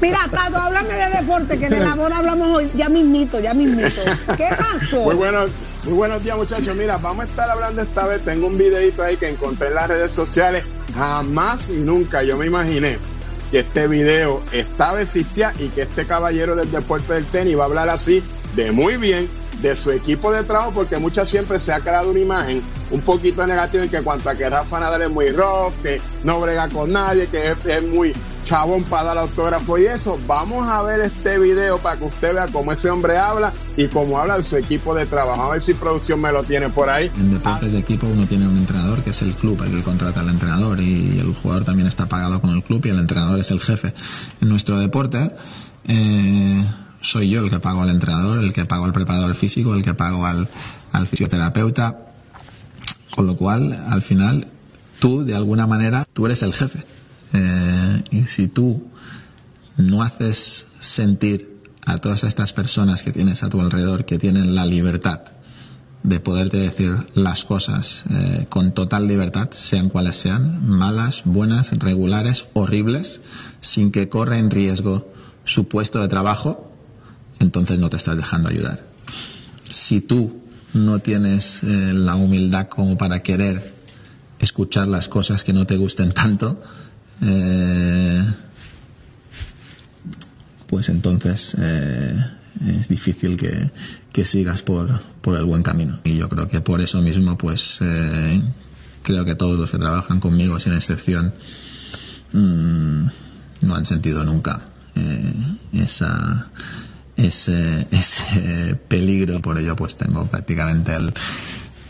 Mira, 0.00 0.20
Tato, 0.30 0.56
háblame 0.56 0.94
de 0.94 1.10
deporte, 1.20 1.58
que 1.58 1.66
en 1.66 1.72
el 1.74 1.86
amor 1.86 2.12
hablamos 2.12 2.48
hoy. 2.56 2.70
Ya 2.74 2.88
mismito, 2.88 3.38
ya 3.40 3.52
mismito. 3.52 4.00
¿Qué 4.36 4.48
pasó? 4.56 5.00
Muy 5.02 5.14
buenos, 5.16 5.50
muy 5.84 5.94
buenos 5.94 6.22
días, 6.22 6.36
muchachos. 6.36 6.76
Mira, 6.76 6.98
vamos 6.98 7.26
a 7.26 7.28
estar 7.28 7.48
hablando 7.48 7.82
esta 7.82 8.06
vez. 8.06 8.22
Tengo 8.22 8.46
un 8.46 8.58
videito 8.58 9.02
ahí 9.02 9.16
que 9.16 9.28
encontré 9.28 9.68
en 9.68 9.74
las 9.74 9.88
redes 9.88 10.12
sociales. 10.12 10.64
Jamás 10.94 11.68
y 11.70 11.76
nunca 11.76 12.22
yo 12.22 12.36
me 12.36 12.46
imaginé 12.46 12.98
que 13.50 13.60
este 13.60 13.86
video 13.88 14.42
estaba 14.52 15.00
existía 15.00 15.54
y 15.58 15.68
que 15.68 15.82
este 15.82 16.06
caballero 16.06 16.54
del 16.56 16.70
deporte 16.70 17.14
del 17.14 17.24
tenis 17.26 17.58
va 17.58 17.62
a 17.62 17.66
hablar 17.66 17.88
así 17.88 18.22
de 18.54 18.72
muy 18.72 18.96
bien 18.96 19.28
de 19.62 19.74
su 19.74 19.90
equipo 19.90 20.30
de 20.32 20.44
trabajo 20.44 20.72
porque 20.72 20.98
muchas 20.98 21.28
siempre 21.28 21.58
se 21.58 21.72
ha 21.72 21.80
creado 21.80 22.10
una 22.10 22.20
imagen 22.20 22.62
un 22.90 23.00
poquito 23.00 23.46
negativa 23.46 23.84
en 23.84 23.90
que 23.90 24.02
cuanto 24.02 24.28
a 24.30 24.34
que 24.34 24.48
Rafa 24.48 24.78
Nadal 24.80 25.02
es 25.02 25.10
muy 25.10 25.30
rough, 25.30 25.72
que 25.82 26.00
no 26.24 26.40
brega 26.40 26.68
con 26.68 26.92
nadie, 26.92 27.26
que 27.26 27.52
es, 27.52 27.66
es 27.66 27.82
muy 27.82 28.12
chabón 28.48 28.82
para 28.84 29.08
dar 29.08 29.18
autógrafo 29.18 29.76
y 29.76 29.84
eso. 29.84 30.18
Vamos 30.26 30.66
a 30.66 30.80
ver 30.82 31.00
este 31.00 31.38
video 31.38 31.76
para 31.76 31.98
que 31.98 32.06
usted 32.06 32.32
vea 32.32 32.46
cómo 32.48 32.72
ese 32.72 32.88
hombre 32.88 33.18
habla 33.18 33.52
y 33.76 33.88
cómo 33.88 34.18
habla 34.18 34.38
de 34.38 34.42
su 34.42 34.56
equipo 34.56 34.94
de 34.94 35.04
trabajo. 35.04 35.42
A 35.42 35.50
ver 35.50 35.62
si 35.62 35.74
producción 35.74 36.18
me 36.18 36.32
lo 36.32 36.42
tiene 36.42 36.70
por 36.70 36.88
ahí. 36.88 37.10
En 37.18 37.34
deportes 37.34 37.72
de 37.72 37.78
equipo 37.78 38.06
uno 38.06 38.26
tiene 38.26 38.48
un 38.48 38.56
entrenador 38.56 39.02
que 39.02 39.10
es 39.10 39.20
el 39.20 39.34
club, 39.34 39.62
el 39.64 39.72
que 39.72 39.82
contrata 39.82 40.20
al 40.20 40.30
entrenador 40.30 40.80
y 40.80 41.18
el 41.18 41.34
jugador 41.34 41.64
también 41.64 41.86
está 41.86 42.06
pagado 42.06 42.40
con 42.40 42.48
el 42.50 42.62
club 42.62 42.86
y 42.86 42.88
el 42.88 42.98
entrenador 42.98 43.38
es 43.38 43.50
el 43.50 43.60
jefe. 43.60 43.92
En 44.40 44.48
nuestro 44.48 44.78
deporte 44.78 45.30
eh, 45.86 46.64
soy 47.02 47.28
yo 47.28 47.44
el 47.44 47.50
que 47.50 47.60
pago 47.60 47.82
al 47.82 47.90
entrenador, 47.90 48.38
el 48.38 48.54
que 48.54 48.64
pago 48.64 48.86
al 48.86 48.94
preparador 48.94 49.34
físico, 49.34 49.74
el 49.74 49.84
que 49.84 49.92
pago 49.92 50.24
al, 50.24 50.48
al 50.92 51.06
fisioterapeuta, 51.06 51.98
con 53.14 53.26
lo 53.26 53.36
cual 53.36 53.84
al 53.90 54.00
final 54.00 54.48
tú 55.00 55.22
de 55.22 55.36
alguna 55.36 55.66
manera 55.66 56.06
tú 56.14 56.24
eres 56.24 56.42
el 56.42 56.54
jefe. 56.54 56.97
Eh, 57.32 58.02
y 58.10 58.22
si 58.22 58.48
tú 58.48 58.88
no 59.76 60.02
haces 60.02 60.66
sentir 60.80 61.58
a 61.86 61.98
todas 61.98 62.24
estas 62.24 62.52
personas 62.52 63.02
que 63.02 63.12
tienes 63.12 63.42
a 63.42 63.48
tu 63.48 63.60
alrededor 63.60 64.04
que 64.04 64.18
tienen 64.18 64.54
la 64.54 64.66
libertad 64.66 65.20
de 66.02 66.20
poderte 66.20 66.58
decir 66.58 66.96
las 67.14 67.44
cosas 67.44 68.04
eh, 68.10 68.46
con 68.48 68.72
total 68.72 69.08
libertad, 69.08 69.50
sean 69.52 69.88
cuales 69.88 70.16
sean, 70.16 70.66
malas, 70.68 71.22
buenas, 71.24 71.72
regulares, 71.78 72.48
horribles, 72.54 73.20
sin 73.60 73.90
que 73.90 74.08
corra 74.08 74.38
en 74.38 74.50
riesgo 74.50 75.12
su 75.44 75.66
puesto 75.66 76.00
de 76.00 76.08
trabajo, 76.08 76.72
entonces 77.40 77.78
no 77.78 77.90
te 77.90 77.96
estás 77.96 78.16
dejando 78.16 78.48
ayudar. 78.48 78.86
Si 79.68 80.00
tú 80.00 80.40
no 80.72 80.98
tienes 81.00 81.62
eh, 81.62 81.92
la 81.94 82.16
humildad 82.16 82.68
como 82.68 82.96
para 82.96 83.22
querer 83.22 83.74
escuchar 84.38 84.88
las 84.88 85.08
cosas 85.08 85.44
que 85.44 85.52
no 85.52 85.66
te 85.66 85.76
gusten 85.76 86.12
tanto, 86.12 86.62
eh, 87.22 88.24
pues 90.68 90.88
entonces 90.90 91.56
eh, 91.58 92.16
es 92.78 92.88
difícil 92.88 93.36
que, 93.36 93.70
que 94.12 94.24
sigas 94.24 94.62
por, 94.62 95.00
por 95.20 95.36
el 95.36 95.44
buen 95.44 95.62
camino. 95.62 95.98
Y 96.04 96.16
yo 96.16 96.28
creo 96.28 96.46
que 96.48 96.60
por 96.60 96.80
eso 96.80 97.00
mismo, 97.00 97.36
pues 97.36 97.78
eh, 97.80 98.40
creo 99.02 99.24
que 99.24 99.34
todos 99.34 99.58
los 99.58 99.70
que 99.70 99.78
trabajan 99.78 100.20
conmigo, 100.20 100.60
sin 100.60 100.74
excepción, 100.74 101.32
mm, 102.32 103.06
no 103.62 103.74
han 103.74 103.86
sentido 103.86 104.24
nunca 104.24 104.60
eh, 104.94 105.32
esa, 105.72 106.48
ese, 107.16 107.86
ese 107.90 108.78
peligro. 108.88 109.40
Por 109.40 109.58
ello, 109.58 109.74
pues 109.74 109.96
tengo 109.96 110.26
prácticamente 110.26 110.94
el, 110.94 111.14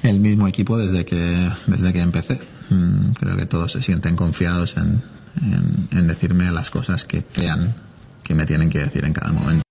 el 0.04 0.20
mismo 0.20 0.46
equipo 0.46 0.78
desde 0.78 1.04
que, 1.04 1.50
desde 1.66 1.92
que 1.92 2.00
empecé. 2.00 2.40
Mm, 2.70 3.12
creo 3.12 3.36
que 3.36 3.46
todos 3.46 3.72
se 3.72 3.82
sienten 3.82 4.14
confiados 4.14 4.76
en, 4.76 5.02
en, 5.42 6.06
decirme 6.06 6.50
las 6.50 6.70
cosas 6.70 7.04
que 7.04 7.24
crean 7.24 7.74
que 8.22 8.34
me 8.34 8.46
tienen 8.46 8.70
que 8.70 8.80
decir 8.80 9.04
en 9.04 9.12
cada 9.12 9.32
momento. 9.32 9.62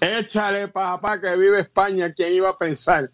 Échale, 0.00 0.68
papá, 0.68 1.20
que 1.20 1.36
vive 1.36 1.60
España. 1.60 2.12
¿Quién 2.12 2.34
iba 2.34 2.50
a 2.50 2.56
pensar 2.56 3.10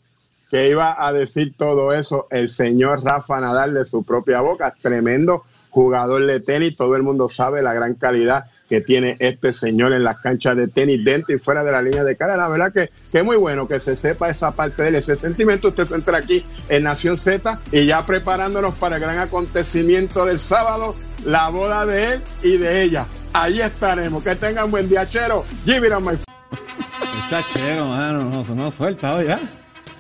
que 0.51 0.69
iba 0.69 0.95
a 0.99 1.13
decir 1.13 1.55
todo 1.57 1.93
eso? 1.93 2.27
El 2.31 2.49
señor 2.49 3.03
Rafa 3.03 3.41
Nadal 3.41 3.75
de 3.75 3.85
su 3.85 4.03
propia 4.03 4.41
boca. 4.41 4.75
Tremendo 4.79 5.45
jugador 5.73 6.27
de 6.27 6.39
tenis. 6.39 6.77
Todo 6.77 6.95
el 6.95 7.03
mundo 7.03 7.27
sabe 7.29 7.63
la 7.63 7.73
gran 7.73 7.95
calidad 7.95 8.45
que 8.69 8.81
tiene 8.81 9.17
este 9.19 9.53
señor 9.53 9.93
en 9.93 10.05
las 10.05 10.21
canchas 10.21 10.57
de 10.57 10.69
tenis, 10.69 11.05
dentro 11.05 11.35
y 11.35 11.39
fuera 11.39 11.65
de 11.65 11.73
la 11.73 11.83
línea 11.83 12.05
de 12.05 12.17
cara. 12.17 12.37
La 12.37 12.49
verdad 12.49 12.73
que, 12.73 12.91
que 13.11 13.19
es 13.19 13.25
muy 13.25 13.37
bueno 13.37 13.67
que 13.67 13.81
se 13.81 13.97
sepa 13.97 14.29
esa 14.29 14.53
parte 14.53 14.83
de 14.83 14.91
él, 14.91 14.95
ese 14.97 15.17
sentimiento. 15.17 15.69
Usted 15.69 15.87
se 15.87 15.95
entra 15.95 16.19
aquí 16.19 16.45
en 16.69 16.85
Nación 16.85 17.17
Z 17.17 17.59
y 17.73 17.87
ya 17.87 18.05
preparándonos 18.07 18.75
para 18.75 18.97
el 18.97 19.03
gran 19.03 19.19
acontecimiento 19.19 20.25
del 20.27 20.39
sábado, 20.39 20.95
la 21.25 21.49
boda 21.49 21.87
de 21.87 22.13
él 22.13 22.21
y 22.43 22.59
de 22.59 22.83
ella. 22.83 23.07
Ahí 23.33 23.61
estaremos. 23.61 24.23
Que 24.23 24.37
tengan 24.37 24.71
buen 24.71 24.89
día, 24.89 25.09
chero. 25.09 25.45
Give 25.65 25.87
it 25.87 25.93
on 25.93 26.05
my 26.05 26.13
Está 26.13 27.43
chero, 27.55 27.87
mano. 27.87 28.25
No, 28.25 28.55
no 28.55 28.71
suelta 28.71 29.15
hoy, 29.15 29.25
¿eh? 29.27 29.39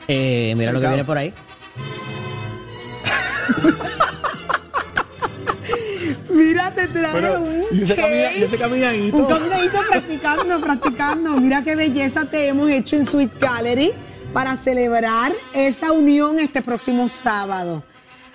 Eh, 0.09 0.55
mira 0.57 0.73
lo 0.73 0.81
que 0.81 0.89
viene 0.89 1.05
por 1.05 1.17
ahí. 1.17 1.33
Mira, 6.33 6.73
te 6.75 6.87
trae 6.88 7.12
Pero, 7.12 7.40
un 7.40 7.62
y 7.73 7.83
ese, 7.83 7.95
cake. 7.95 8.01
camina- 8.09 8.33
y 8.37 8.42
ese 8.42 8.57
caminadito. 8.59 9.16
Un 9.16 9.25
caminadito 9.27 9.79
practicando, 9.90 10.61
practicando. 10.61 11.31
Mira 11.40 11.62
qué 11.62 11.77
belleza 11.77 12.25
te 12.25 12.47
hemos 12.49 12.71
hecho 12.71 12.97
en 12.97 13.07
Sweet 13.07 13.38
Gallery 13.40 13.92
para 14.33 14.57
celebrar 14.57 15.33
esa 15.53 15.92
unión 15.92 16.38
este 16.40 16.62
próximo 16.62 17.09
sábado. 17.09 17.83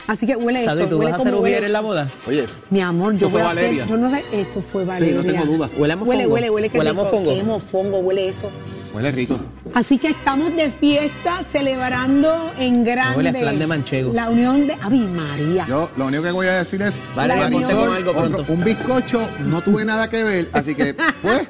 Así 0.08 0.26
que 0.26 0.36
huele 0.38 0.64
Sabi, 0.64 0.84
esto, 0.84 0.90
¿tú 0.92 0.98
huele 1.00 1.12
vas 1.12 1.20
a 1.20 1.22
hacer 1.24 1.36
huele 1.36 1.58
en 1.66 1.74
la 1.74 1.82
boda? 1.82 2.10
Oye, 2.26 2.46
Mi 2.70 2.80
amor, 2.82 3.16
yo 3.16 3.30
voy 3.30 3.42
a 3.42 3.50
hacer, 3.52 3.64
Valeria. 3.66 3.86
yo 3.88 3.98
no 3.98 4.10
sé, 4.10 4.24
esto 4.32 4.62
fue 4.72 4.86
Valeria. 4.86 5.16
no 5.16 5.24
tengo 5.26 5.46
duda. 5.46 5.70
Huele 5.78 5.94
a 5.94 5.96
mofongo. 5.98 6.12
Huele, 6.12 6.28
huele, 6.28 6.50
huele, 6.50 6.70
qué 6.70 6.78
Huele 6.80 6.92
rico, 6.92 7.04
mofongo. 7.04 7.36
qué 7.36 7.44
mofongo, 7.44 7.98
huele 8.00 8.30
eso. 8.30 8.50
huele 8.94 9.12
rico. 9.12 9.38
Así 9.74 9.98
que 9.98 10.08
estamos 10.08 10.56
de 10.56 10.72
fiesta 10.72 11.44
celebrando 11.44 12.52
en 12.58 12.86
grande 12.86 13.18
Huele 13.18 13.30
a 13.30 13.34
flan 13.34 13.60
de 13.60 13.68
manchego. 13.68 14.14
la 14.14 14.30
unión 14.30 14.66
de 14.66 14.74
Ave 14.82 14.96
María. 14.98 15.66
Yo 15.68 15.90
lo 15.98 16.06
único 16.06 16.24
que 16.24 16.32
voy 16.32 16.48
a 16.48 16.60
decir 16.60 16.82
es, 16.82 17.02
Valeria, 17.14 17.50
Marisol, 17.50 17.76
con 17.88 17.94
algo 17.96 18.12
otro- 18.12 18.46
un 18.48 18.64
bizcocho, 18.64 19.28
no 19.46 19.62
tuve 19.62 19.84
nada 19.84 20.10
que 20.10 20.24
ver, 20.24 20.50
así 20.54 20.74
que, 20.74 20.96
pues, 21.22 21.42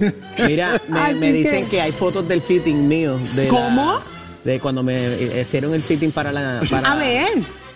Mira, 0.48 0.80
me, 0.88 1.32
dicen 1.32 1.64
que- 1.66 1.70
que... 1.70 1.80
hay 1.80 1.92
fotos 1.92 2.26
del 2.26 2.42
fitting 2.42 2.88
mío. 2.88 3.18
De 3.36 3.44
la- 3.44 3.50
¿Cómo? 3.50 3.98
de 4.44 4.60
cuando 4.60 4.82
me 4.82 4.94
hicieron 5.40 5.72
el 5.72 5.80
fitting 5.80 6.10
para 6.10 6.30
la. 6.32 6.60
Para, 6.68 6.92
A 6.92 6.96
ver. 6.96 7.28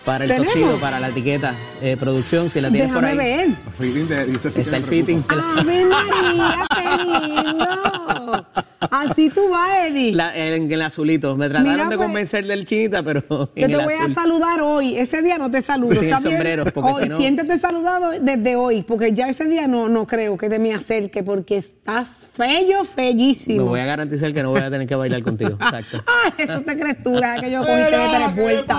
Para 0.09 0.23
el 0.23 0.29
¿tenemos? 0.31 0.51
tocido, 0.53 0.75
para 0.77 0.99
la 0.99 1.09
etiqueta. 1.09 1.53
Eh, 1.81 1.95
producción, 1.95 2.49
si 2.49 2.59
la 2.61 2.71
tienes 2.71 2.91
por 2.91 3.05
ahí. 3.05 3.15
ver. 3.15 3.49
fitting 3.77 4.07
de- 4.07 4.25
dice, 4.25 4.51
sí 4.51 4.61
Está 4.61 4.77
el 4.77 4.83
fitting. 4.83 5.23
¡Ave 5.27 5.85
María, 5.85 6.67
qué 6.75 7.03
lindo! 7.03 8.45
Así 8.91 9.29
tú 9.29 9.49
vas, 9.49 9.69
Eddie. 9.87 10.13
La- 10.13 10.35
en 10.35 10.71
el 10.71 10.81
azulito. 10.81 11.35
Me 11.37 11.47
trataron 11.49 11.71
Mira, 11.71 11.83
de 11.89 11.95
pues, 11.97 12.05
convencer 12.07 12.45
del 12.45 12.65
chinita, 12.65 13.03
pero 13.03 13.21
Yo 13.29 13.67
te 13.67 13.75
voy 13.77 13.93
azul. 13.93 14.11
a 14.11 14.13
saludar 14.13 14.61
hoy. 14.61 14.97
Ese 14.97 15.21
día 15.21 15.37
no 15.37 15.49
te 15.51 15.61
saludo. 15.61 15.95
Sin 15.99 16.11
sombrero, 16.21 16.65
porque 16.65 16.91
hoy, 16.91 17.03
si 17.03 17.09
no- 17.09 17.17
siéntete 17.17 17.59
saludado 17.59 18.11
desde 18.19 18.55
hoy, 18.55 18.81
porque 18.81 19.13
ya 19.13 19.27
ese 19.29 19.45
día 19.47 19.67
no, 19.67 19.89
no 19.89 20.05
creo 20.07 20.37
que 20.37 20.49
te 20.49 20.59
me 20.59 20.73
acerque, 20.73 21.23
porque 21.23 21.57
estás 21.57 22.27
feo, 22.33 22.83
Me 22.83 22.87
fellísimo. 22.89 23.65
voy 23.65 23.79
a 23.79 23.85
garantizar 23.85 24.33
que 24.33 24.41
no 24.43 24.49
voy 24.51 24.61
a 24.61 24.69
tener 24.69 24.87
que 24.87 24.95
bailar 24.95 25.21
contigo. 25.23 25.51
Exacto. 25.61 26.03
Ay, 26.07 26.45
eso 26.47 26.61
te 26.61 26.77
crees 26.79 27.03
tú, 27.03 27.11
deja 27.13 27.39
que 27.41 27.51
yo 27.51 27.63
de 27.63 27.85
tres 27.85 28.35
vueltas. 28.35 28.77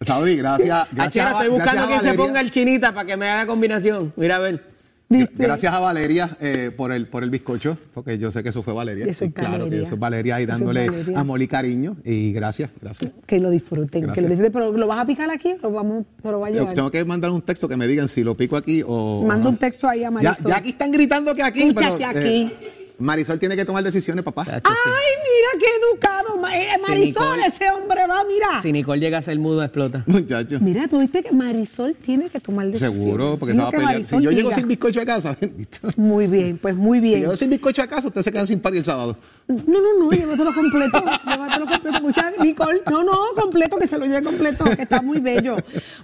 Saudi, 0.00 0.36
gracias. 0.36 0.70
Así 0.88 0.94
Gracias, 0.96 1.26
ahora 1.26 1.38
a- 1.38 1.42
estoy 1.42 1.56
buscando 1.58 1.80
gracias 1.82 1.98
a 1.98 2.00
quien 2.02 2.12
se 2.12 2.18
ponga 2.18 2.40
el 2.40 2.50
chinita 2.50 2.92
para 2.92 3.06
que 3.06 3.16
me 3.16 3.28
haga 3.28 3.46
combinación. 3.46 4.12
Mira 4.16 4.36
a 4.36 4.38
ver. 4.40 4.73
¿Viste? 5.08 5.34
Gracias 5.36 5.72
a 5.72 5.78
Valeria 5.78 6.36
eh, 6.40 6.70
por, 6.74 6.90
el, 6.90 7.06
por 7.06 7.22
el 7.22 7.30
bizcocho, 7.30 7.76
porque 7.92 8.16
yo 8.18 8.30
sé 8.32 8.42
que 8.42 8.48
eso 8.48 8.62
fue 8.62 8.72
Valeria. 8.72 9.04
Eso 9.06 9.26
es 9.26 9.32
claro 9.32 9.68
que 9.68 9.82
eso 9.82 9.94
es 9.94 10.00
Valeria 10.00 10.36
ahí 10.36 10.46
dándole 10.46 10.88
Valeria. 10.88 11.20
amor 11.20 11.42
y 11.42 11.46
cariño. 11.46 11.96
Y 12.04 12.32
gracias, 12.32 12.70
gracias. 12.80 13.12
Que 13.26 13.38
lo 13.38 13.50
disfruten, 13.50 14.10
que 14.12 14.20
lo 14.22 14.28
disfruten. 14.28 14.52
Pero 14.52 14.72
¿lo 14.72 14.86
vas 14.86 14.98
a 14.98 15.06
picar 15.06 15.30
aquí 15.30 15.52
o 15.52 15.68
lo 15.68 15.72
vamos, 15.72 16.06
lo 16.22 16.40
va 16.40 16.46
a 16.46 16.50
Yo 16.50 16.60
llevar? 16.60 16.74
Tengo 16.74 16.90
que 16.90 17.04
mandar 17.04 17.30
un 17.30 17.42
texto 17.42 17.68
que 17.68 17.76
me 17.76 17.86
digan 17.86 18.08
si 18.08 18.22
lo 18.22 18.36
pico 18.36 18.56
aquí 18.56 18.82
o. 18.86 19.22
Manda 19.26 19.46
o 19.46 19.48
un 19.50 19.54
no. 19.54 19.58
texto 19.58 19.86
ahí 19.86 20.04
a 20.04 20.10
Marisol. 20.10 20.50
ya 20.50 20.56
aquí 20.56 20.70
están 20.70 20.90
gritando 20.90 21.34
que 21.34 21.42
aquí. 21.42 21.72
pero, 21.74 21.86
Escúchate 21.94 22.18
eh, 22.18 22.46
aquí. 22.46 22.54
Marisol 22.98 23.38
tiene 23.38 23.56
que 23.56 23.64
tomar 23.64 23.82
decisiones, 23.82 24.24
papá. 24.24 24.44
Sí. 24.44 24.50
Ay, 24.52 24.62
mira 24.62 25.58
qué 25.58 25.66
educado. 25.82 26.34
Eh, 26.54 26.68
Marisol, 26.86 27.24
Nicole. 27.38 27.46
ese 27.46 27.70
hombre 27.70 28.06
va, 28.06 28.22
mira. 28.24 28.62
Si 28.62 28.70
Nicole 28.72 29.00
llega 29.00 29.18
a 29.18 29.22
ser 29.22 29.38
mudo, 29.38 29.62
explota. 29.62 30.04
Muchacho. 30.06 30.58
Mira, 30.60 30.86
tú 30.86 31.00
viste 31.00 31.22
que 31.22 31.32
Marisol 31.32 31.96
tiene 31.96 32.30
que 32.30 32.38
tomar 32.38 32.66
decisiones. 32.66 32.96
Seguro, 32.96 33.36
porque 33.38 33.54
se 33.54 33.60
va 33.60 33.68
a 33.68 33.70
pelear. 33.72 33.92
Marisol 33.94 34.18
Si 34.20 34.24
yo 34.24 34.30
llego 34.30 34.48
diga. 34.50 34.56
sin 34.60 34.68
bizcocho 34.68 35.00
a 35.00 35.04
casa, 35.06 35.36
bendito. 35.40 35.78
Muy 35.96 36.26
bien, 36.28 36.58
pues 36.58 36.76
muy 36.76 36.98
Si 36.98 37.04
bien. 37.04 37.20
llego 37.20 37.36
sin 37.36 37.50
bizcocho 37.50 37.82
a 37.82 37.86
casa, 37.88 38.06
ustedes 38.08 38.24
se 38.24 38.32
quedan 38.32 38.46
sin 38.46 38.60
par 38.60 38.74
el 38.74 38.84
sábado. 38.84 39.16
No, 39.48 39.56
no, 39.80 39.98
no, 39.98 40.10
llévatelo 40.10 40.54
completo. 40.54 41.04
llévatelo 41.26 41.66
completo. 41.66 42.00
Muchas, 42.00 42.32
Nicole, 42.40 42.82
no, 42.90 43.02
no, 43.02 43.18
completo, 43.34 43.76
que 43.76 43.88
se 43.88 43.98
lo 43.98 44.06
lleve 44.06 44.22
completo, 44.22 44.64
que 44.64 44.82
está 44.82 45.02
muy 45.02 45.18
bello. 45.20 45.56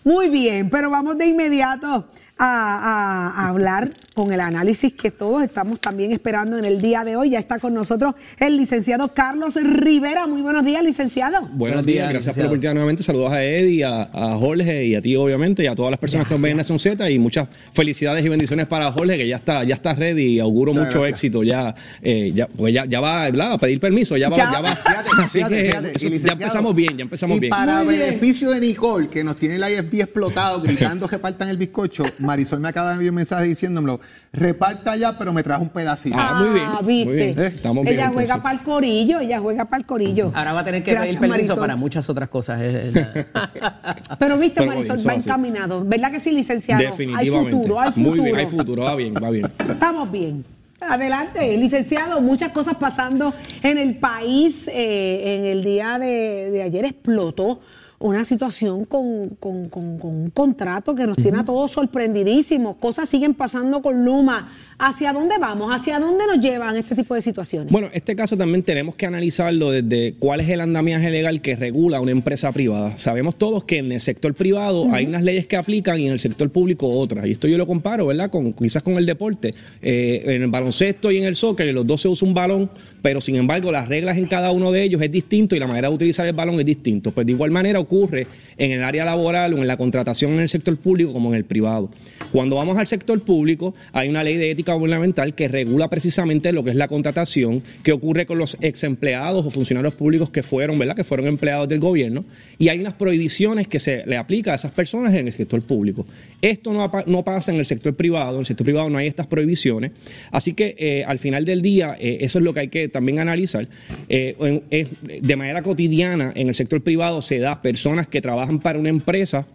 Muy 0.03 0.29
bien, 0.29 0.69
pero 0.71 0.91
vamos 0.91 1.17
de 1.19 1.27
inmediato 1.27 2.09
a, 2.43 3.49
hablar 3.49 3.91
con 4.15 4.33
el 4.33 4.41
análisis 4.41 4.93
que 4.93 5.11
todos 5.11 5.43
estamos 5.43 5.81
también 5.81 6.13
esperando 6.13 6.59
en 6.59 6.65
el 6.65 6.81
día 6.81 7.05
de 7.05 7.17
hoy. 7.17 7.31
Ya 7.31 7.39
está 7.39 7.59
con 7.59 7.75
nosotros 7.75 8.15
el 8.39 8.57
licenciado 8.57 9.09
Carlos 9.09 9.55
Rivera. 9.63 10.27
Muy 10.27 10.41
buenos 10.43 10.65
días, 10.65 10.83
licenciado. 10.83 11.49
Buenos 11.53 11.85
días, 11.85 12.11
gracias 12.11 12.35
por 12.35 12.43
la 12.45 12.49
oportunidad 12.49 12.75
nuevamente. 12.75 13.03
Saludos 13.03 13.33
a 13.33 13.43
Eddie, 13.45 13.85
a, 13.85 14.03
a 14.13 14.37
Jorge 14.37 14.85
y 14.87 14.95
a 14.95 15.03
ti, 15.03 15.15
obviamente, 15.17 15.63
y 15.65 15.67
a 15.67 15.75
todas 15.75 15.91
las 15.91 16.01
personas 16.01 16.27
que 16.27 16.35
nos 16.35 16.43
ven 16.43 16.53
en 16.53 16.57
Nación 16.59 16.79
Z. 16.79 17.11
Y 17.11 17.19
muchas 17.19 17.49
felicidades 17.73 18.25
y 18.25 18.29
bendiciones 18.29 18.67
para 18.67 18.91
Jorge, 18.93 19.17
que 19.19 19.29
ya 19.29 19.37
está, 19.37 19.63
ya 19.65 19.75
está 19.75 19.95
ready 19.95 20.37
y 20.37 20.41
auguro 20.41 20.73
Muchas 20.73 20.87
mucho 20.87 21.01
gracias. 21.01 21.19
éxito. 21.19 21.43
Ya, 21.43 21.75
eh, 22.03 22.33
ya, 22.35 22.47
pues 22.47 22.73
ya, 22.75 22.85
ya 22.87 23.01
va 23.01 23.23
¿verdad? 23.31 23.53
a 23.53 23.59
pedir 23.59 23.79
permiso, 23.81 24.17
ya 24.17 24.29
va, 24.29 24.37
Ya. 24.37 24.51
ya, 24.53 24.61
va. 24.61 24.77
Fíjate, 24.77 25.11
Así 25.23 25.29
fíjate, 25.39 25.69
eso- 25.69 26.27
ya 26.27 26.33
empezamos 26.33 26.75
bien, 26.75 26.97
ya 26.97 27.03
empezamos 27.03 27.37
y 27.37 27.41
bien. 27.41 27.51
para 27.51 27.85
Muy 27.85 27.95
bien. 27.97 28.09
beneficio 28.09 28.51
de 28.51 28.61
Nicole, 28.61 29.09
que 29.09 29.23
nos 29.25 29.37
tiene 29.37 29.57
el 29.57 29.63
IFB 29.63 30.01
explotado, 30.03 30.61
gritando 30.63 31.07
que 31.09 31.19
partan 31.19 31.49
el 31.49 31.57
bizcocho, 31.57 32.05
Marisol 32.31 32.61
me 32.61 32.69
acaba 32.69 32.89
de 32.91 32.95
enviar 32.95 33.11
un 33.11 33.17
mensaje 33.17 33.45
diciéndomelo, 33.47 33.99
reparta 34.33 34.95
ya, 34.97 35.19
pero 35.19 35.33
me 35.33 35.43
trajo 35.43 35.63
un 35.63 35.69
pedacito. 35.69 36.17
Ah, 36.19 36.39
muy 36.41 36.51
bien, 36.51 36.67
viste. 36.87 37.05
muy 37.07 37.17
bien. 37.17 37.39
Eh, 37.39 37.47
Estamos 37.55 37.85
bien, 37.85 37.95
ella 37.97 38.11
juega 38.13 38.41
para 38.43 38.55
el 38.55 38.63
corillo, 38.63 39.19
ella 39.21 39.41
juega 39.41 39.65
para 39.65 39.81
el 39.81 39.87
corillo. 39.87 40.31
Ahora 40.35 40.53
va 40.53 40.61
a 40.61 40.65
tener 40.65 40.83
que 40.83 40.93
Gracias, 40.93 41.09
pedir 41.17 41.21
permiso 41.21 41.37
Marisol. 41.49 41.59
para 41.59 41.77
muchas 41.77 42.09
otras 42.09 42.29
cosas. 42.29 42.61
Pero 44.19 44.39
viste, 44.39 44.61
Pero 44.61 44.67
Marisol, 44.73 44.99
va 45.09 45.15
encaminado. 45.15 45.85
¿Verdad 45.85 46.11
que 46.11 46.21
sí, 46.21 46.31
licenciado? 46.33 46.81
Hay 46.81 46.87
Definitivamente. 46.91 47.51
futuro, 47.51 47.81
hay 47.81 47.91
Muy 47.97 48.05
futuro. 48.05 48.23
bien, 48.25 48.37
hay 48.37 48.47
futuro, 48.47 48.83
va 48.85 48.95
bien, 48.97 49.15
va 49.15 49.31
bien. 49.31 49.51
Estamos 49.69 50.11
bien. 50.11 50.45
Adelante, 50.81 51.57
licenciado. 51.59 52.21
Muchas 52.21 52.53
cosas 52.53 52.77
pasando 52.77 53.35
en 53.63 53.77
el 53.79 53.97
país. 53.97 54.69
Eh, 54.73 55.37
en 55.39 55.45
el 55.47 55.63
día 55.65 55.99
de, 55.99 56.51
de 56.51 56.63
ayer 56.63 56.85
explotó 56.87 57.61
una 58.01 58.25
situación 58.25 58.85
con, 58.87 59.29
con- 59.39 59.69
con- 59.69 59.99
con 59.99 60.11
un 60.11 60.31
contrato 60.31 60.95
que 60.95 61.07
nos 61.07 61.17
tiene 61.19 61.39
a 61.39 61.45
todos 61.45 61.71
sorprendidísimos. 61.71 62.77
Cosas 62.77 63.09
siguen 63.09 63.35
pasando 63.35 63.83
con 63.83 64.05
Luma. 64.05 64.49
¿Hacia 64.83 65.13
dónde 65.13 65.37
vamos? 65.39 65.71
¿Hacia 65.75 65.99
dónde 66.01 66.25
nos 66.27 66.41
llevan 66.41 66.75
este 66.79 66.95
tipo 66.95 67.15
de 67.15 67.21
situaciones? 67.21 67.71
Bueno, 67.71 67.89
este 67.93 68.17
caso 68.17 68.35
también 68.39 68.63
tenemos 68.63 68.95
que 68.95 69.05
analizarlo 69.05 69.71
desde 69.71 70.15
cuál 70.19 70.41
es 70.41 70.49
el 70.49 70.63
andamiaje 70.63 71.11
legal 71.11 71.43
que 71.43 71.55
regula 71.55 72.01
una 72.01 72.13
empresa 72.13 72.51
privada. 72.51 72.97
Sabemos 72.97 73.37
todos 73.37 73.65
que 73.65 73.77
en 73.77 73.93
el 73.93 74.01
sector 74.01 74.33
privado 74.33 74.87
hay 74.91 75.05
unas 75.05 75.23
leyes 75.23 75.45
que 75.47 75.59
aplican 75.59 76.01
y 76.01 76.07
en 76.07 76.15
el 76.15 76.19
sector 76.19 76.49
público 76.49 76.89
otras. 76.89 77.27
Y 77.27 77.33
esto 77.33 77.47
yo 77.47 77.59
lo 77.59 77.67
comparo, 77.67 78.07
¿verdad? 78.07 78.31
Con, 78.31 78.55
quizás 78.55 78.83
con 78.83 78.95
el 78.95 79.05
deporte. 79.05 79.55
Eh, 79.83 80.23
en 80.25 80.41
el 80.43 80.49
baloncesto 80.49 81.11
y 81.11 81.19
en 81.19 81.25
el 81.25 81.35
soccer, 81.37 81.67
los 81.75 81.87
dos 81.87 82.01
se 82.01 82.09
usa 82.09 82.27
un 82.27 82.33
balón, 82.33 82.71
pero 83.03 83.21
sin 83.21 83.35
embargo 83.37 83.71
las 83.71 83.87
reglas 83.87 84.17
en 84.17 84.25
cada 84.29 84.51
uno 84.51 84.73
de 84.73 84.83
ellos 84.85 85.03
es 85.03 85.11
distinto 85.11 85.55
y 85.55 85.59
la 85.59 85.67
manera 85.67 85.91
de 85.91 85.95
utilizar 85.95 86.27
el 86.27 86.33
balón 86.33 86.59
es 86.59 86.65
distinto. 86.65 87.11
Pues 87.11 87.27
de 87.27 87.33
igual 87.35 87.51
manera 87.51 87.79
ocurre 87.91 88.29
en 88.57 88.71
el 88.73 88.85
área 88.85 89.05
laboral 89.05 89.55
o 89.55 89.59
en 89.59 89.67
la 89.67 89.77
contratación 89.77 90.35
en 90.35 90.41
el 90.41 90.49
sector 90.49 90.77
público 90.77 91.13
como 91.13 91.31
en 91.31 91.37
el 91.37 91.45
privado. 91.45 91.91
Cuando 92.31 92.57
vamos 92.57 92.79
al 92.79 92.87
sector 92.87 93.21
público, 93.23 93.75
hay 93.93 94.09
una 94.09 94.23
ley 94.23 94.37
de 94.37 94.51
ética 94.51 94.75
gubernamental 94.75 95.35
que 95.35 95.49
regula 95.49 95.89
precisamente 95.89 96.53
lo 96.53 96.63
que 96.63 96.71
es 96.71 96.77
la 96.77 96.87
contratación, 96.87 97.63
que 97.83 97.93
ocurre 97.93 98.27
con 98.27 98.39
los 98.39 98.57
ex 98.61 98.85
empleados 98.85 99.45
o 99.45 99.51
funcionarios 99.51 99.95
públicos 99.95 100.31
que 100.31 100.43
fueron, 100.43 100.79
¿verdad? 100.79 100.95
Que 100.95 101.05
fueron 101.05 101.27
empleados 101.27 101.69
del 101.69 101.81
gobierno. 101.81 102.25
Y 102.59 102.69
hay 102.69 102.79
unas 102.79 102.95
prohibiciones 102.95 103.67
que 103.67 103.81
se 103.81 104.05
le 104.07 104.17
aplica 104.17 104.53
a 104.53 104.55
esas 104.55 104.73
personas 104.73 105.15
en 105.15 105.27
el 105.27 105.33
sector 105.33 105.63
público. 105.65 106.07
Esto 106.41 106.73
no, 106.73 106.91
no 107.07 107.25
pasa 107.25 107.53
en 107.53 107.59
el 107.59 107.67
sector 107.67 107.97
privado. 107.97 108.35
En 108.35 108.41
el 108.41 108.47
sector 108.47 108.65
privado 108.65 108.91
no 108.91 108.99
hay 108.99 109.09
estas 109.09 109.27
prohibiciones. 109.27 109.93
Así 110.31 110.53
que 110.53 110.77
eh, 110.79 111.05
al 111.05 111.19
final 111.19 111.45
del 111.45 111.63
día, 111.63 111.97
eh, 111.99 112.19
eso 112.21 112.39
es 112.39 112.45
lo 112.45 112.55
que 112.55 112.61
hay 112.61 112.69
que 112.69 112.89
también 112.89 113.19
analizar. 113.19 113.67
Eh, 114.09 114.93
de 115.23 115.37
manera 115.37 115.63
cotidiana, 115.63 116.33
en 116.37 116.49
el 116.49 116.55
sector 116.55 116.83
privado 116.83 117.23
se 117.23 117.39
da 117.39 117.63
personas 117.81 118.09
que 118.09 118.21
trabajan 118.21 118.59
para 118.61 118.79
una 118.79 118.91
empresa 118.91 119.47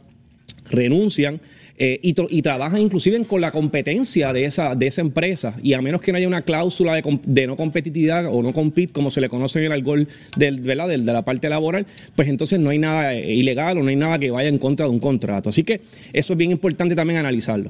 renuncian 0.71 1.39
eh, 1.77 1.99
y, 2.01 2.41
trabajan 2.41 2.79
inclusive 2.79 3.23
con 3.25 3.39
la 3.39 3.51
competencia 3.51 4.33
de 4.33 4.45
esa, 4.45 4.73
de 4.73 4.87
esa 4.87 5.01
empresa 5.01 5.55
y 5.61 5.73
a 5.73 5.81
menos 5.81 6.01
que 6.01 6.11
no 6.11 6.17
haya 6.17 6.27
una 6.27 6.41
cláusula 6.41 6.95
de, 6.95 7.19
de 7.25 7.45
no 7.47 7.55
competitividad 7.55 8.25
o 8.33 8.41
no 8.41 8.51
compete 8.51 8.91
como 8.93 9.11
se 9.11 9.21
le 9.21 9.29
conoce 9.29 9.59
en 9.59 9.65
el 9.65 9.71
algol 9.73 10.07
del, 10.37 10.61
¿verdad? 10.61 10.87
del- 10.87 11.05
de 11.05 11.13
la 11.13 11.21
parte 11.23 11.49
laboral, 11.49 11.85
pues 12.15 12.29
entonces 12.29 12.59
no 12.59 12.71
hay 12.71 12.79
nada 12.79 13.13
eh, 13.13 13.31
ilegal 13.35 13.77
o 13.77 13.83
no 13.83 13.89
hay 13.89 13.95
nada 13.95 14.17
que 14.17 14.31
vaya 14.31 14.49
en 14.49 14.57
contra 14.57 14.87
de 14.87 14.91
un 14.91 14.99
contrato. 14.99 15.49
Así 15.49 15.63
que 15.63 15.81
eso 16.13 16.33
es 16.33 16.37
bien 16.37 16.49
importante 16.49 16.95
también 16.95 17.19
analizarlo. 17.19 17.69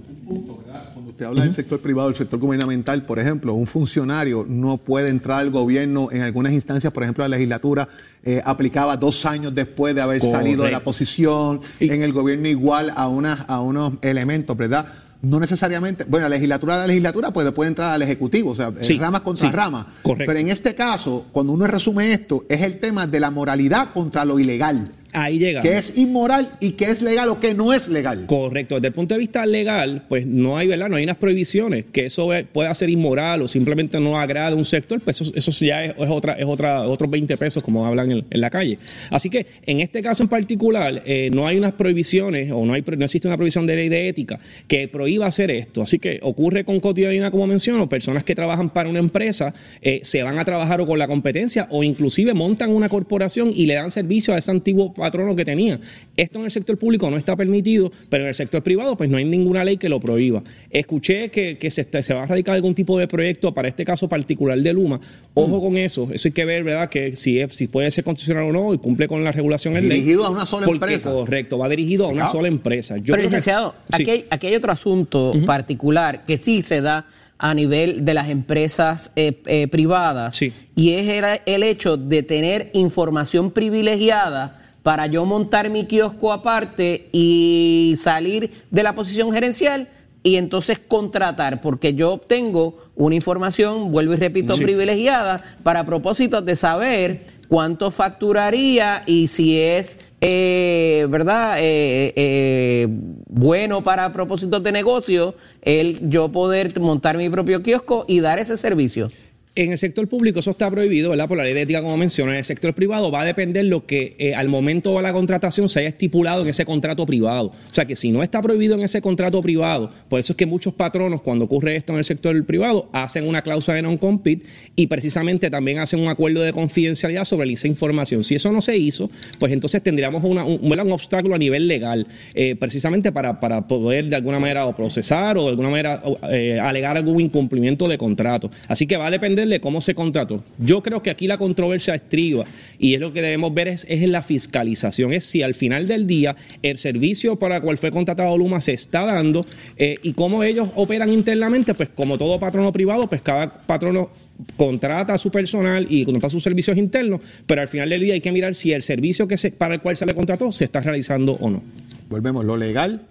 Usted 1.16 1.26
habla 1.28 1.44
del 1.44 1.54
sector 1.54 1.80
privado, 1.80 2.10
del 2.10 2.18
sector 2.18 2.38
gubernamental, 2.40 3.06
por 3.06 3.20
ejemplo, 3.20 3.54
un 3.54 3.68
funcionario 3.68 4.46
no 4.50 4.76
puede 4.78 5.08
entrar 5.08 5.40
al 5.40 5.50
gobierno 5.50 6.10
en 6.12 6.22
algunas 6.24 6.52
instancias, 6.52 6.92
por 6.92 7.04
ejemplo, 7.04 7.24
la 7.24 7.30
legislatura 7.30 7.88
eh, 8.24 8.42
aplicaba 8.44 8.98
dos 8.98 9.26
años 9.26 9.56
después 9.56 9.96
de 9.96 10.02
haber 10.02 10.22
salido 10.22 10.66
de 10.66 10.72
la 10.72 10.82
posición, 10.84 11.62
Y- 11.80 11.90
en 11.90 12.02
el 12.02 12.12
gobierno 12.12 12.50
igual 12.50 12.92
a, 12.98 13.08
unas, 13.08 13.46
a 13.48 13.62
unos 13.62 13.94
elementos, 14.02 14.58
¿verdad? 14.58 14.88
No 15.22 15.40
necesariamente, 15.40 16.04
bueno, 16.04 16.26
la 16.26 16.36
legislatura, 16.36 16.78
la 16.80 16.88
legislatura 16.88 17.32
puede, 17.32 17.54
puede 17.54 17.70
entrar 17.70 17.92
al 17.92 18.02
ejecutivo, 18.02 18.52
o 18.52 18.56
sea, 18.56 18.68
eh, 18.78 18.84
Sí, 18.84 18.98
ramas 18.98 19.22
contra 19.22 19.50
sí, 19.50 19.56
ramas. 19.56 19.86
correcto. 20.04 20.26
Pero 20.28 20.40
en 20.40 20.50
este 20.50 20.76
caso, 20.76 21.28
cuando 21.32 21.54
uno 21.54 21.66
resume 21.66 22.12
esto, 22.12 22.44
es 22.50 22.62
el 22.62 22.80
tema 22.82 23.08
de 23.08 23.22
la 23.22 23.32
moralidad 23.32 23.94
contra 23.94 24.26
lo 24.26 24.38
ilegal, 24.38 24.92
Ahí 25.16 25.40
llega. 25.40 25.62
que 25.62 25.78
es 25.78 25.98
inmoral 25.98 26.50
y 26.60 26.72
que 26.72 26.86
es 26.86 27.02
legal 27.02 27.30
o 27.30 27.40
que 27.40 27.54
no 27.54 27.74
es 27.74 27.88
legal. 27.88 28.26
Correcto. 28.28 28.76
Desde 28.76 28.88
el 28.88 28.94
punto 28.94 29.16
de 29.16 29.20
vista 29.20 29.46
legal, 29.46 30.06
pues 30.08 30.26
no 30.26 30.58
hay, 30.58 30.68
¿verdad? 30.68 30.90
No 30.90 30.98
hay 30.98 31.04
unas 31.04 31.18
prohibiciones 31.18 31.86
que 31.92 32.06
eso 32.06 32.30
pueda 32.52 32.74
ser 32.76 32.90
inmoral 32.90 33.42
o 33.42 33.48
simplemente 33.48 34.00
no 34.00 34.20
agrada 34.20 34.50
a 34.50 34.56
un 34.56 34.66
sector, 34.66 35.00
pues 35.02 35.22
eso, 35.22 35.32
eso 35.36 35.52
ya 35.66 35.86
es, 35.86 35.92
es 35.98 36.10
otra, 36.10 36.34
es 36.34 36.46
otra, 36.46 36.84
otros 36.84 37.10
20 37.10 37.38
pesos 37.38 37.64
como 37.64 37.86
hablan 37.86 38.12
en, 38.12 38.26
en 38.30 38.42
la 38.42 38.50
calle. 38.50 38.78
Así 39.10 39.30
que 39.30 39.46
en 39.66 39.80
este 39.80 40.02
caso 40.02 40.24
en 40.24 40.30
particular, 40.30 41.02
eh, 41.06 41.30
no 41.34 41.48
hay 41.48 41.58
unas 41.58 41.74
prohibiciones 41.74 42.52
o 42.52 42.66
no 42.66 42.74
hay 42.74 42.84
no 42.98 43.06
existe 43.06 43.28
una 43.28 43.38
prohibición 43.38 43.66
de 43.66 43.76
ley 43.76 43.90
de 43.90 44.08
ética 44.08 44.40
que 44.68 44.88
prohíba 44.88 45.26
hacer 45.26 45.52
esto. 45.52 45.82
Así 45.82 46.00
que 46.00 46.20
ocurre 46.22 46.64
con 46.66 46.80
cotidianidad, 46.80 47.32
como 47.32 47.48
menciono, 47.48 47.90
personas 47.90 48.24
que 48.24 48.36
trabajan 48.36 48.70
para 48.70 48.90
una 48.90 49.00
empresa 49.00 49.54
eh, 49.82 50.02
se 50.04 50.24
van 50.24 50.40
a 50.40 50.46
trabajar 50.46 50.82
o 50.82 50.86
con 50.86 51.00
la 51.00 51.08
competencia 51.08 51.68
o 51.72 51.84
inclusive 51.84 52.34
montan 52.34 52.72
una 52.72 52.90
corporación 52.90 53.52
y 53.54 53.66
le 53.66 53.76
dan 53.76 53.92
servicio 53.92 54.34
a 54.34 54.38
ese 54.38 54.52
antiguo 54.52 54.94
patrono 55.06 55.36
que 55.36 55.46
tenía. 55.46 55.80
Esto 56.18 56.40
en 56.40 56.46
el 56.46 56.52
sector 56.52 56.78
público 56.78 57.10
no 57.10 57.18
está 57.18 57.36
permitido, 57.36 57.92
pero 58.10 58.24
en 58.24 58.30
el 58.30 58.36
sector 58.36 58.62
privado 58.64 58.96
pues 58.98 59.10
no 59.10 59.18
hay 59.18 59.26
ninguna 59.26 59.64
ley 59.64 59.78
que 59.78 59.90
lo 59.90 60.00
prohíba. 60.00 60.44
Escuché 60.70 61.30
que, 61.30 61.58
que 61.58 61.70
se, 61.72 61.82
está- 61.82 62.02
se 62.04 62.14
va 62.14 62.24
a 62.24 62.26
radicar 62.26 62.56
algún 62.56 62.74
tipo 62.76 62.98
de 62.98 63.08
proyecto 63.08 63.54
para 63.54 63.68
este 63.68 63.86
caso 63.86 64.08
particular 64.10 64.58
de 64.60 64.74
Luma. 64.74 65.00
Ojo 65.34 65.62
con 65.62 65.78
eso, 65.78 66.10
eso 66.12 66.28
hay 66.28 66.32
que 66.32 66.46
ver, 66.46 66.64
¿verdad? 66.64 66.90
Que 66.90 67.16
si, 67.16 67.40
es, 67.40 67.54
si 67.56 67.68
puede 67.68 67.92
ser 67.92 68.04
constitucional 68.04 68.50
o 68.50 68.52
no 68.54 68.74
y 68.74 68.78
cumple 68.78 69.08
con 69.08 69.24
la 69.24 69.32
regulación 69.32 69.76
en 69.78 69.88
ley. 69.88 70.00
Dirigido 70.00 70.26
a 70.26 70.30
una 70.30 70.46
sola 70.46 70.66
Porque, 70.66 70.86
empresa. 70.86 71.12
Correcto, 71.12 71.58
va 71.58 71.70
dirigido 71.70 72.06
a 72.06 72.10
una 72.10 72.28
sola 72.28 72.48
empresa. 72.48 72.98
Yo 72.98 73.14
Pero 73.14 73.18
que- 73.18 73.24
licenciado, 73.24 73.76
Sí. 73.96 74.02
aquí, 74.04 74.10
hay, 74.12 74.26
aquí 74.30 74.48
hay 74.48 74.56
otro 74.56 74.72
asunto 74.72 75.34
particular 75.46 76.26
que 76.26 76.38
sí 76.38 76.62
se 76.62 76.82
da 76.82 77.06
a 77.38 77.54
nivel 77.54 78.06
de 78.06 78.14
las 78.14 78.30
empresas 78.30 79.12
eh, 79.18 79.42
eh, 79.46 79.68
privadas 79.68 80.36
Sí. 80.38 80.54
y 80.76 80.92
es 80.92 81.08
el, 81.10 81.26
el 81.46 81.64
hecho 81.64 81.98
de 81.98 82.24
tener 82.24 82.70
información 82.74 83.52
privilegiada 83.52 84.62
para 84.86 85.08
yo 85.08 85.26
montar 85.26 85.72
mi 85.72 85.86
kiosco 85.86 86.32
aparte 86.32 87.10
y 87.12 87.96
salir 87.98 88.52
de 88.70 88.84
la 88.84 88.94
posición 88.94 89.32
gerencial 89.34 89.88
y 90.22 90.36
entonces 90.36 90.78
contratar, 90.78 91.60
porque 91.60 91.96
yo 91.96 92.14
obtengo 92.14 92.78
una 92.96 93.16
información, 93.16 93.92
vuelvo 93.92 94.14
y 94.14 94.18
repito, 94.18 94.54
Sí. 94.54 94.64
privilegiada 94.64 95.42
para 95.64 95.86
propósitos 95.88 96.46
de 96.46 96.56
saber 96.56 97.22
cuánto 97.48 97.90
facturaría 97.90 99.02
y 99.08 99.28
si 99.28 99.60
es, 99.60 99.98
eh, 100.22 101.08
¿verdad?, 101.10 101.58
Eh, 101.60 102.14
eh, 102.16 102.88
bueno 103.28 103.84
para 103.84 104.14
propósitos 104.14 104.62
de 104.62 104.72
negocio, 104.72 105.34
el 105.64 106.10
yo 106.12 106.32
poder 106.32 106.80
montar 106.80 107.18
mi 107.18 107.28
propio 107.30 107.64
kiosco 107.64 108.06
y 108.08 108.20
dar 108.20 108.38
ese 108.38 108.56
servicio. 108.56 109.10
En 109.58 109.72
el 109.72 109.78
sector 109.78 110.06
público 110.10 110.42
eso 110.42 110.52
está 110.52 110.70
prohibido, 110.70 111.12
¿verdad? 111.12 111.30
Por 111.30 111.38
la 111.38 111.46
ley 111.46 111.54
de 111.54 111.62
ética, 111.62 111.82
como 111.82 111.96
menciona. 111.96 112.34
En 112.34 112.40
el 112.40 112.44
sector 112.44 112.74
privado 112.74 113.10
va 113.10 113.22
a 113.22 113.26
depender 113.26 113.64
lo 113.64 113.86
que 113.86 114.14
eh, 114.20 114.36
al 114.36 114.50
momento 114.50 114.94
de 114.98 115.02
la 115.02 115.14
contratación 115.14 115.70
se 115.70 115.80
haya 115.80 115.88
estipulado 115.88 116.42
en 116.42 116.50
ese 116.50 116.66
contrato 116.66 117.06
privado. 117.06 117.54
O 117.72 117.74
sea 117.74 117.86
que 117.86 117.96
si 117.96 118.12
no 118.12 118.22
está 118.22 118.42
prohibido 118.42 118.76
en 118.76 118.82
ese 118.82 119.02
contrato 119.02 119.40
privado, 119.42 119.92
por 120.10 120.20
eso 120.20 120.34
es 120.34 120.38
que 120.38 120.46
muchos 120.46 120.74
patronos, 120.74 121.22
cuando 121.22 121.46
ocurre 121.46 121.78
esto 121.78 121.94
en 121.94 122.00
el 122.00 122.04
sector 122.04 122.46
privado, 122.46 122.90
hacen 122.92 123.26
una 123.26 123.44
cláusula 123.44 123.76
de 123.76 123.84
non-compete 123.84 124.44
y 124.76 124.88
precisamente 124.88 125.50
también 125.50 125.80
hacen 125.80 126.02
un 126.02 126.10
acuerdo 126.10 126.42
de 126.42 126.52
confidencialidad 126.52 127.24
sobre 127.24 127.50
esa 127.54 127.70
información. 127.70 128.26
Si 128.26 128.36
eso 128.36 128.52
no 128.52 128.62
se 128.62 128.76
hizo, 128.76 129.10
pues 129.40 129.54
entonces 129.54 129.82
tendríamos 129.82 130.22
una- 130.26 130.44
un, 130.44 130.60
un 130.70 130.92
obstáculo 130.92 131.34
a 131.34 131.38
nivel 131.38 131.70
legal, 131.70 132.08
eh, 132.34 132.58
precisamente 132.58 133.14
para, 133.14 133.40
para 133.40 133.66
poder 133.70 134.10
de 134.10 134.18
alguna 134.18 134.38
manera 134.38 134.66
o 134.66 134.76
procesar 134.76 135.38
o 135.38 135.44
de 135.44 135.50
alguna 135.52 135.70
manera 135.70 136.04
eh, 136.30 136.60
alegar 136.60 136.98
algún 136.98 137.22
incumplimiento 137.22 137.88
de 137.88 137.98
contrato. 137.98 138.52
Así 138.68 138.86
que 138.86 138.98
va 138.98 139.08
a 139.08 139.12
depender 139.12 139.45
de 139.50 139.60
cómo 139.60 139.82
se 139.82 139.96
contrató. 139.96 140.44
Yo 140.58 140.82
creo 140.84 141.02
que 141.02 141.10
aquí 141.10 141.28
la 141.28 141.38
controversia 141.38 141.96
estriba 141.96 142.46
y 142.80 142.94
es 142.94 143.00
lo 143.00 143.14
que 143.14 143.22
debemos 143.22 143.54
ver 143.54 143.68
es, 143.68 143.86
es 143.90 144.04
en 144.04 144.12
la 144.12 144.22
fiscalización, 144.22 145.14
es 145.14 145.26
si 145.26 145.42
al 145.42 145.56
final 145.56 145.88
del 145.88 146.08
día 146.08 146.36
el 146.62 146.78
servicio 146.78 147.38
para 147.38 147.58
el 147.58 147.62
cual 147.62 147.78
fue 147.78 147.92
contratado 147.92 148.38
Luma 148.38 148.62
se 148.62 148.74
está 148.74 149.06
dando 149.06 149.46
eh, 149.78 149.98
y 150.04 150.14
cómo 150.14 150.44
ellos 150.44 150.70
operan 150.76 151.12
internamente, 151.12 151.74
pues 151.74 151.90
como 151.90 152.18
todo 152.18 152.40
patrono 152.40 152.72
privado, 152.72 153.08
pues 153.08 153.22
cada 153.22 153.52
patrono 153.66 154.10
contrata 154.58 155.14
a 155.14 155.18
su 155.18 155.32
personal 155.32 155.88
y 155.90 156.04
contrata 156.06 156.30
sus 156.30 156.44
servicios 156.44 156.78
internos, 156.78 157.22
pero 157.48 157.62
al 157.62 157.68
final 157.68 157.90
del 157.90 158.02
día 158.02 158.14
hay 158.14 158.22
que 158.22 158.32
mirar 158.32 158.56
si 158.56 158.74
el 158.74 158.82
servicio 158.82 159.28
que 159.28 159.38
se, 159.38 159.52
para 159.52 159.76
el 159.76 159.82
cual 159.82 159.96
se 159.96 160.06
le 160.06 160.14
contrató 160.14 160.52
se 160.52 160.66
está 160.66 160.82
realizando 160.82 161.34
o 161.34 161.50
no. 161.50 161.64
Volvemos, 162.10 162.46
lo 162.46 162.58
legal 162.58 163.08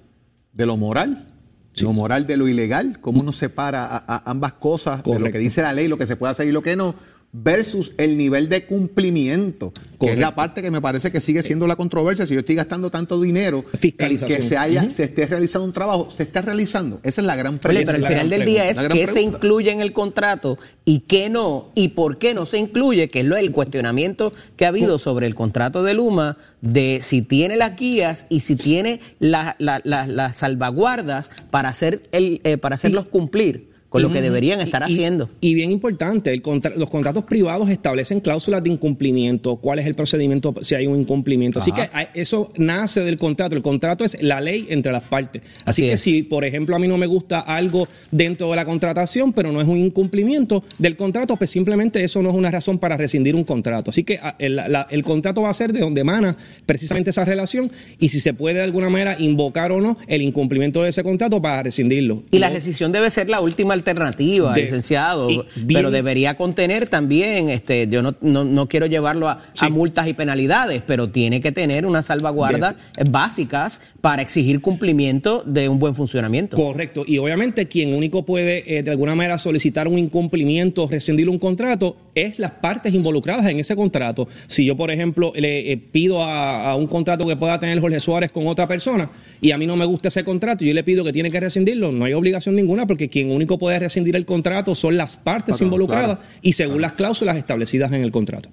de 0.52 0.66
lo 0.66 0.76
moral, 0.76 1.26
lo 1.80 1.92
moral 1.92 2.26
de 2.26 2.36
lo 2.36 2.46
ilegal, 2.48 2.98
cómo 3.00 3.20
uno 3.20 3.32
separa 3.32 3.86
a, 3.86 3.96
a 3.96 4.30
ambas 4.30 4.54
cosas, 4.54 5.02
de 5.02 5.18
lo 5.18 5.30
que 5.30 5.38
dice 5.38 5.62
la 5.62 5.72
ley, 5.72 5.88
lo 5.88 5.98
que 5.98 6.06
se 6.06 6.16
puede 6.16 6.32
hacer 6.32 6.46
y 6.46 6.52
lo 6.52 6.62
que 6.62 6.76
no, 6.76 6.94
versus 7.36 7.90
el 7.98 8.16
nivel 8.16 8.48
de 8.48 8.64
cumplimiento, 8.64 9.72
que 10.00 10.12
es 10.12 10.18
la 10.18 10.36
parte 10.36 10.62
que 10.62 10.70
me 10.70 10.80
parece 10.80 11.10
que 11.10 11.20
sigue 11.20 11.42
siendo 11.42 11.66
la 11.66 11.74
controversia. 11.74 12.26
Si 12.26 12.34
yo 12.34 12.40
estoy 12.40 12.54
gastando 12.54 12.90
tanto 12.90 13.20
dinero 13.20 13.64
en 13.82 14.18
que 14.20 14.40
se 14.40 14.56
haya, 14.56 14.88
se 14.88 15.04
esté 15.04 15.26
realizando 15.26 15.66
un 15.66 15.72
trabajo, 15.72 16.08
se 16.10 16.22
está 16.22 16.42
realizando. 16.42 17.00
Esa 17.02 17.20
es 17.22 17.26
la 17.26 17.34
gran 17.34 17.54
Oye, 17.54 17.58
pregunta. 17.60 17.92
pero 17.92 18.04
al 18.06 18.12
final 18.12 18.30
del 18.30 18.44
día 18.44 18.68
es 18.70 18.76
La 18.76 18.88
qué 18.88 19.08
se 19.08 19.20
incluye 19.20 19.72
en 19.72 19.80
el 19.80 19.92
contrato 19.92 20.58
y 20.84 21.00
qué 21.00 21.28
no, 21.28 21.70
y 21.74 21.88
por 21.88 22.18
qué 22.18 22.34
no 22.34 22.46
se 22.46 22.58
incluye, 22.58 23.08
que 23.08 23.20
es 23.20 23.26
lo 23.26 23.36
el 23.36 23.50
cuestionamiento 23.50 24.32
que 24.56 24.64
ha 24.64 24.68
habido 24.68 25.00
sobre 25.00 25.26
el 25.26 25.34
contrato 25.34 25.82
de 25.82 25.94
Luma, 25.94 26.36
de 26.60 27.00
si 27.02 27.20
tiene 27.22 27.56
las 27.56 27.74
guías 27.76 28.26
y 28.28 28.40
si 28.40 28.54
tiene 28.54 29.00
la- 29.18 29.56
la- 29.58 29.80
la- 29.82 30.06
las 30.06 30.36
salvaguardas 30.36 31.32
para 31.50 31.68
hacer 31.68 32.08
el, 32.12 32.40
eh, 32.44 32.58
para 32.58 32.76
hacerlos 32.76 33.06
cumplir 33.06 33.73
con 33.94 34.02
lo 34.02 34.12
que 34.12 34.20
deberían 34.20 34.60
estar 34.60 34.82
Y- 34.88 34.92
haciendo. 34.92 35.30
Y 35.40 35.54
bien 35.54 35.70
importante, 35.70 36.32
el 36.32 36.42
contra- 36.42 36.74
los 36.76 36.90
contratos 36.90 37.22
privados 37.24 37.70
establecen 37.70 38.18
cláusulas 38.20 38.60
de 38.62 38.70
incumplimiento, 38.70 39.54
cuál 39.56 39.78
es 39.78 39.86
el 39.86 39.94
procedimiento 39.94 40.52
si 40.62 40.74
hay 40.74 40.88
un 40.88 40.98
incumplimiento. 40.98 41.60
Así 41.60 41.70
que 41.70 41.88
eso 42.14 42.50
nace 42.56 43.00
del 43.04 43.16
contrato. 43.18 43.54
El 43.54 43.62
contrato 43.62 44.04
es 44.04 44.20
la 44.20 44.40
ley 44.40 44.66
entre 44.70 44.90
las 44.90 45.04
partes. 45.04 45.42
Así, 45.64 45.64
Así 45.64 45.82
que 45.82 45.92
es. 45.92 46.00
si, 46.00 46.22
por 46.24 46.44
ejemplo, 46.44 46.74
a 46.74 46.80
mí 46.80 46.88
no 46.88 46.98
me 46.98 47.06
gusta 47.06 47.38
algo 47.38 47.86
dentro 48.10 48.50
de 48.50 48.56
la 48.56 48.64
contratación, 48.64 49.32
pero 49.32 49.52
no 49.52 49.60
es 49.60 49.68
un 49.68 49.78
incumplimiento 49.78 50.64
del 50.78 50.96
contrato, 50.96 51.36
pues 51.36 51.50
simplemente 51.50 52.02
eso 52.02 52.20
no 52.20 52.30
es 52.30 52.34
una 52.34 52.50
razón 52.50 52.80
para 52.80 52.96
rescindir 52.96 53.36
un 53.36 53.44
contrato. 53.44 53.90
Así 53.90 54.02
que 54.02 54.18
ah, 54.20 54.34
el, 54.40 54.56
la- 54.56 54.88
el 54.90 55.04
contrato 55.04 55.42
va 55.42 55.50
a 55.50 55.54
ser 55.54 55.72
de 55.72 55.78
donde 55.80 56.00
emana 56.00 56.36
precisamente 56.66 57.10
esa 57.10 57.24
relación 57.24 57.70
y 58.00 58.08
si 58.08 58.18
se 58.18 58.34
puede 58.34 58.56
de 58.56 58.62
alguna 58.64 58.90
manera 58.90 59.16
invocar 59.20 59.70
o 59.70 59.80
no 59.80 59.98
el 60.08 60.20
incumplimiento 60.22 60.82
de 60.82 60.90
ese 60.90 61.04
contrato 61.04 61.40
para 61.40 61.62
rescindirlo. 61.62 62.24
Y 62.32 62.40
la 62.40 62.50
rescisión 62.50 62.90
debe 62.90 63.08
ser 63.10 63.28
la 63.28 63.40
última 63.40 63.72
alternativa, 63.74 63.83
De- 64.52 64.62
licenciado, 64.62 65.28
y 65.30 65.42
bien- 65.56 65.66
pero 65.78 65.90
debería 65.90 66.36
contener 66.36 66.88
también, 66.88 67.50
este, 67.50 67.86
yo 67.88 68.02
no, 68.02 68.14
no, 68.22 68.44
no 68.44 68.68
quiero 68.68 68.86
llevarlo 68.86 69.28
a, 69.28 69.40
a 69.60 69.68
multas 69.68 70.06
y 70.08 70.14
penalidades, 70.14 70.82
pero 70.86 71.10
tiene 71.10 71.40
que 71.40 71.52
tener 71.52 71.84
unas 71.86 72.06
salvaguardas 72.06 72.74
básicas 73.10 73.80
para 74.00 74.22
exigir 74.22 74.60
cumplimiento 74.60 75.42
de 75.46 75.68
un 75.68 75.78
buen 75.78 75.94
funcionamiento. 75.94 76.56
Correcto. 76.56 77.04
Y 77.06 77.18
obviamente 77.18 77.66
quien 77.66 77.94
único 77.94 78.24
puede 78.24 78.78
eh, 78.78 78.82
de 78.82 78.90
alguna 78.90 79.14
manera 79.14 79.38
solicitar 79.38 79.88
un 79.88 79.98
incumplimiento, 79.98 80.86
rescindir 80.88 81.28
un 81.28 81.38
contrato, 81.38 81.96
es 82.14 82.38
las 82.38 82.52
partes 82.52 82.94
involucradas 82.94 83.46
en 83.46 83.60
ese 83.60 83.74
contrato. 83.76 84.28
Si 84.46 84.64
yo, 84.64 84.76
por 84.76 84.90
ejemplo, 84.90 85.32
le 85.34 85.72
eh, 85.72 85.76
pido 85.76 86.22
a, 86.22 86.70
a 86.70 86.76
un 86.76 86.86
contrato 86.86 87.26
que 87.26 87.36
pueda 87.36 87.58
tener 87.60 87.80
Jorge 87.80 88.00
Suárez 88.00 88.32
con 88.32 88.46
otra 88.46 88.66
persona 88.68 89.10
y 89.40 89.50
a 89.50 89.58
mí 89.58 89.66
no 89.66 89.76
me 89.76 89.84
gusta 89.84 90.08
ese 90.08 90.24
contrato 90.24 90.64
yo 90.64 90.72
le 90.74 90.84
pido 90.84 91.04
que 91.04 91.12
tiene 91.12 91.30
que 91.30 91.40
rescindirlo, 91.40 91.90
no 91.92 92.04
hay 92.04 92.12
obligación 92.12 92.54
ninguna 92.54 92.86
porque 92.86 93.08
quien 93.08 93.30
único 93.30 93.58
puede 93.58 93.73
rescindir 93.78 94.16
el 94.16 94.24
contrato 94.26 94.74
son 94.74 94.96
las 94.96 95.16
partes 95.16 95.56
Claro, 95.56 95.64
involucradas 95.66 96.16
claro. 96.18 96.20
y 96.42 96.52
según 96.52 96.80
las 96.80 96.92
cláusulas 96.92 97.36
establecidas 97.36 97.92
en 97.92 98.02
el 98.02 98.10
contrato. 98.10 98.48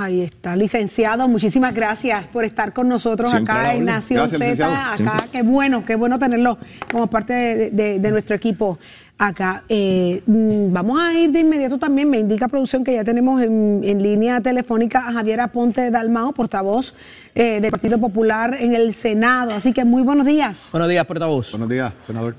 Ahí 0.00 0.22
está, 0.22 0.56
licenciado, 0.56 1.28
muchísimas 1.28 1.74
gracias 1.74 2.26
por 2.28 2.44
estar 2.46 2.72
con 2.72 2.88
nosotros 2.88 3.30
Siempre 3.30 3.52
acá 3.52 3.74
en. 3.74 3.84
Nación 3.84 4.20
Gracias, 4.20 4.38
Z. 4.38 4.44
licenciado. 4.50 4.74
Acá, 4.74 4.96
Siempre. 4.96 5.28
qué 5.32 5.42
bueno, 5.42 5.84
qué 5.84 5.96
bueno 5.96 6.18
tenerlo 6.18 6.56
como 6.90 7.08
parte 7.08 7.34
de, 7.34 7.70
de- 7.70 7.98
de 7.98 8.10
nuestro 8.10 8.34
equipo 8.34 8.78
acá. 9.18 9.64
Eh, 9.68 10.22
mm, 10.26 10.72
vamos 10.72 10.98
a 10.98 11.12
ir 11.12 11.30
de 11.30 11.40
inmediato 11.40 11.78
también, 11.78 12.08
me 12.08 12.18
indica 12.18 12.48
producción 12.48 12.82
que 12.84 12.94
ya 12.94 13.04
tenemos 13.04 13.42
en, 13.42 13.82
en 13.84 14.02
línea 14.02 14.40
telefónica 14.40 15.06
a 15.06 15.12
Javier 15.12 15.40
Aponte 15.42 15.90
Dalmao, 15.90 16.32
portavoz 16.32 16.94
eh, 17.34 17.60
del 17.60 17.70
Partido 17.70 17.98
Popular 17.98 18.56
en 18.58 18.74
el 18.74 18.94
Senado. 18.94 19.52
Así 19.52 19.74
que 19.74 19.84
muy 19.84 20.02
buenos 20.02 20.24
días. 20.24 20.70
Buenos 20.72 20.88
días, 20.88 21.04
portavoz. 21.04 21.50
Buenos 21.52 21.68
días, 21.68 21.92
senador. 22.06 22.34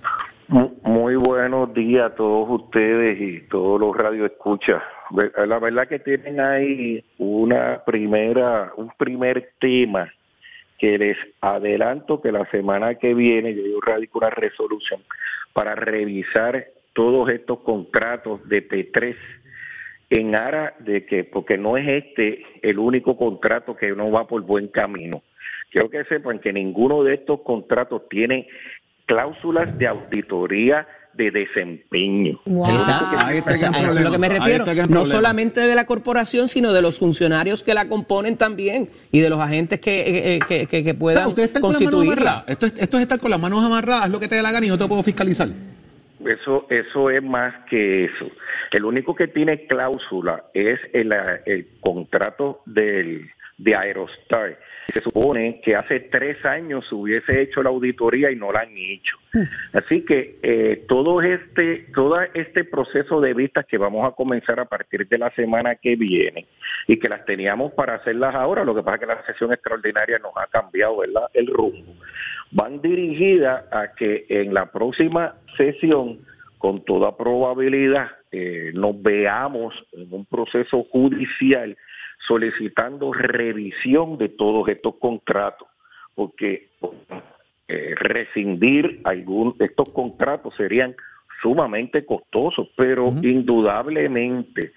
Mu- 0.48 0.72
Muy 0.84 1.16
buenos 1.16 1.74
días 1.74 2.12
a 2.12 2.16
todos 2.16 2.62
ustedes 2.62 3.20
y 3.20 3.48
todos 3.48 3.80
los 3.80 3.96
radioescuchas. 3.96 4.82
Ve- 5.12 5.32
La 5.48 5.60
verdad 5.60 5.88
que 5.88 6.00
tienen 6.00 6.40
ahí 6.40 7.04
una 7.18 7.82
primera, 7.86 8.72
un 8.78 8.90
primer 8.98 9.52
tema 9.60 10.12
que 10.78 10.98
les 10.98 11.18
adelanto 11.42 12.22
que 12.22 12.32
la 12.32 12.46
semana 12.52 12.96
que 12.96 13.14
viene 13.14 13.56
yo, 13.56 13.64
yo 13.66 13.80
radico 13.82 14.18
una 14.20 14.30
resolución 14.32 15.02
para 15.54 15.76
revisar 15.76 16.66
todos 16.94 17.30
estos 17.30 17.60
contratos 17.60 18.48
de 18.50 18.68
P3 18.68 19.16
en 20.10 20.36
aras 20.36 20.74
de 20.80 21.06
que, 21.06 21.24
porque 21.24 21.58
no 21.58 21.78
es 21.78 21.88
este 21.88 22.44
el 22.62 22.78
único 22.80 23.18
contrato 23.18 23.76
que 23.76 23.92
no 23.96 24.12
va 24.12 24.28
por 24.28 24.42
buen 24.42 24.68
camino. 24.68 25.24
Quiero 25.72 25.90
que 25.90 26.04
sepan 26.04 26.40
que 26.40 26.54
ninguno 26.54 27.04
de 27.04 27.16
estos 27.16 27.42
contratos 27.42 28.08
tiene 28.10 28.48
cláusulas 29.06 29.78
de 29.78 29.88
auditoría 29.88 30.88
de 31.14 31.30
desempeño. 31.30 32.40
Ahí 32.66 32.76
está. 32.76 33.28
Ahí 33.28 33.38
está 33.38 33.52
el 33.52 33.56
O 33.56 33.60
sea, 33.60 33.70
gran 33.70 33.76
a 33.76 33.88
eso 33.90 33.98
es 34.00 34.04
lo 34.06 34.12
que 34.12 34.18
me 34.18 34.30
refiero. 34.30 34.66
No 34.66 34.74
problema. 34.74 35.06
solamente 35.06 35.60
de 35.62 35.76
la 35.76 35.86
corporación, 35.86 36.48
sino 36.48 36.74
de 36.74 36.82
los 36.82 36.98
funcionarios 36.98 37.62
que 37.62 37.74
la 37.76 37.88
componen 37.88 38.36
también 38.36 38.90
y 39.12 39.20
de 39.20 39.30
los 39.30 39.40
agentes 39.40 39.80
que, 39.80 40.36
eh, 40.36 40.40
que, 40.48 40.66
que- 40.66 40.84
que 40.84 40.90
O 40.90 40.94
sea, 40.94 41.00
puedan 41.00 41.28
las 41.36 41.38
manos 41.38 41.62
constituirla. 41.62 42.12
amarradas. 42.32 42.44
Esto 42.50 42.66
es, 42.66 42.82
esto 42.82 42.98
es 42.98 43.04
estar 43.04 43.20
con 43.20 43.30
las 43.30 43.40
manos 43.40 43.64
amarradas, 43.64 44.06
es 44.08 44.12
lo 44.12 44.20
que 44.20 44.28
te 44.28 44.36
dé 44.36 44.42
la 44.42 44.52
gana 44.52 44.66
y 44.66 44.70
no 44.70 44.78
te 44.78 44.88
puedo 44.88 45.04
fiscalizar. 45.04 45.50
Eso, 46.26 46.66
eso 46.70 47.10
es 47.12 47.22
más 47.22 47.54
que 47.70 48.06
eso. 48.06 48.26
El 48.72 48.86
único 48.86 49.14
que 49.14 49.28
tiene 49.28 49.68
cláusula 49.68 50.46
es 50.54 50.80
el, 50.94 51.14
el 51.46 51.68
contrato 51.82 52.62
del, 52.66 53.30
de 53.60 53.76
Aerostar. 53.76 54.58
Se 54.92 55.02
supone 55.02 55.62
que 55.64 55.76
hace 55.76 56.02
tres 56.02 56.44
años 56.46 56.88
se 56.88 56.96
hubiese 56.96 57.42
hecho 57.42 57.64
la 57.64 57.70
auditoría 57.70 58.32
y 58.32 58.36
no 58.36 58.52
la 58.52 58.62
han 58.62 58.76
hecho. 58.76 59.18
Así 59.72 60.02
que 60.02 60.38
eh, 60.44 60.86
todo 60.88 61.22
este 61.22 61.88
todo 61.94 62.22
este 62.34 62.64
proceso 62.66 63.22
de 63.22 63.34
vistas 63.34 63.66
que 63.66 63.78
vamos 63.78 64.08
a 64.08 64.16
comenzar 64.16 64.60
a 64.60 64.66
partir 64.66 65.08
de 65.08 65.18
la 65.18 65.32
semana 65.32 65.76
que 65.76 65.96
viene 65.96 66.48
y 66.88 66.98
que 66.98 67.10
las 67.10 67.26
teníamos 67.26 67.74
para 67.74 67.96
hacerlas 67.96 68.36
ahora, 68.36 68.64
lo 68.64 68.76
que 68.76 68.84
pasa 68.84 68.96
es 68.96 69.00
que 69.02 69.08
la 69.08 69.26
sesión 69.26 69.54
extraordinaria 69.54 70.20
nos 70.20 70.34
ha 70.36 70.48
cambiado 70.48 70.98
¿verdad? 70.98 71.30
el 71.34 71.48
rumbo, 71.48 71.96
van 72.52 72.82
dirigidas 72.82 73.66
a 73.72 73.94
que 73.96 74.26
en 74.30 74.54
la 74.54 74.72
próxima 74.72 75.36
sesión, 75.58 76.20
con 76.58 76.84
toda 76.86 77.18
probabilidad, 77.18 78.12
eh, 78.32 78.72
nos 78.74 79.02
veamos 79.02 79.74
en 79.92 80.12
un 80.12 80.26
proceso 80.26 80.84
judicial 80.84 81.78
solicitando 82.28 83.12
revisión 83.14 84.18
de 84.18 84.30
todos 84.30 84.68
estos 84.70 84.96
contratos, 84.96 85.68
porque 86.16 86.70
eh, 87.68 87.96
rescindir 87.96 89.02
algún 89.04 89.56
estos 89.60 89.90
contratos 89.90 90.56
serían 90.56 90.96
sumamente 91.42 92.06
costosos, 92.06 92.70
pero 92.76 93.14
indudablemente 93.22 94.72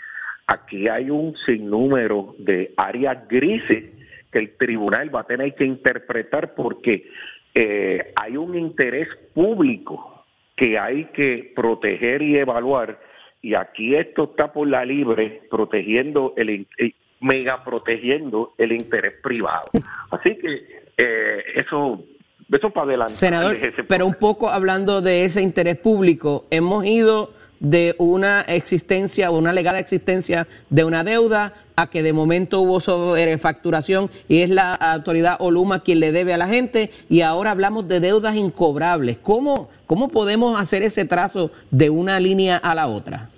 aquí 0.47 0.89
hay 0.89 1.11
un 1.11 1.37
sinnúmero 1.37 2.35
de 2.39 2.73
áreas 2.77 3.29
grises 3.29 3.93
que 4.33 4.39
el 4.39 4.57
tribunal 4.57 5.15
va 5.15 5.21
a 5.21 5.25
tener 5.27 5.55
que 5.55 5.65
interpretar 5.65 6.55
porque 6.55 7.09
eh, 7.55 8.13
hay 8.17 8.37
un 8.37 8.57
interés 8.57 9.09
público 9.35 10.25
que 10.57 10.79
hay 10.79 11.05
que 11.07 11.53
proteger 11.55 12.23
y 12.23 12.39
evaluar 12.39 12.99
y 13.43 13.55
aquí 13.55 13.95
esto 13.95 14.25
está 14.25 14.53
por 14.53 14.67
la 14.69 14.85
libre 14.85 15.43
protegiendo 15.51 16.35
el 16.37 16.67
eh, 16.79 16.93
mega 17.21 17.65
protegiendo 17.65 18.55
el 18.59 18.73
interés 18.73 19.15
privado 19.23 19.67
así 20.11 20.37
que 20.37 20.85
eh, 20.97 21.43
eso 21.57 22.05
eso 22.53 22.71
para 22.71 22.87
adelante 22.87 23.15
Senador, 23.15 23.59
pero 23.89 24.07
un 24.07 24.15
poco 24.15 24.51
hablando 24.51 25.01
de 25.01 25.25
ese 25.25 25.43
interés 25.43 25.79
público, 25.79 26.45
hemos 26.51 26.85
ido 26.85 27.33
de 27.61 27.95
una 27.99 28.43
existencia 28.43 29.31
o 29.31 29.39
una 29.39 29.51
alegada 29.51 29.79
existencia 29.79 30.47
de 30.71 30.85
una 30.85 31.05
deuda 31.05 31.55
a 31.75 31.89
que 31.89 32.03
de 32.03 32.13
momento 32.13 32.61
hubo 32.61 32.81
sobrefacturación 32.81 34.11
y 34.29 34.43
es 34.43 34.51
la 34.51 34.75
autoridad 34.75 35.37
Oluma 35.41 35.81
quien 35.81 36.01
le 36.01 36.13
debe 36.13 36.35
a 36.35 36.39
la 36.39 36.49
gente 36.49 36.91
y 37.09 37.23
ahora 37.23 37.51
hablamos 37.51 37.89
de 37.89 38.01
deudas 38.01 38.37
incobrables. 38.37 39.19
¿Cómo, 39.19 39.71
cómo 39.87 40.09
podemos 40.09 40.61
hacer 40.61 40.83
ese 40.83 41.05
trazo 41.05 41.51
de 41.71 41.91
una 41.91 42.21
línea 42.21 42.57
a 42.57 42.75
la 42.75 42.87
otra? 42.87 43.31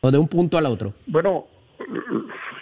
¿O 0.00 0.10
de 0.10 0.18
un 0.18 0.28
punto 0.28 0.58
al 0.58 0.66
otro? 0.66 0.92
Bueno, 1.06 1.46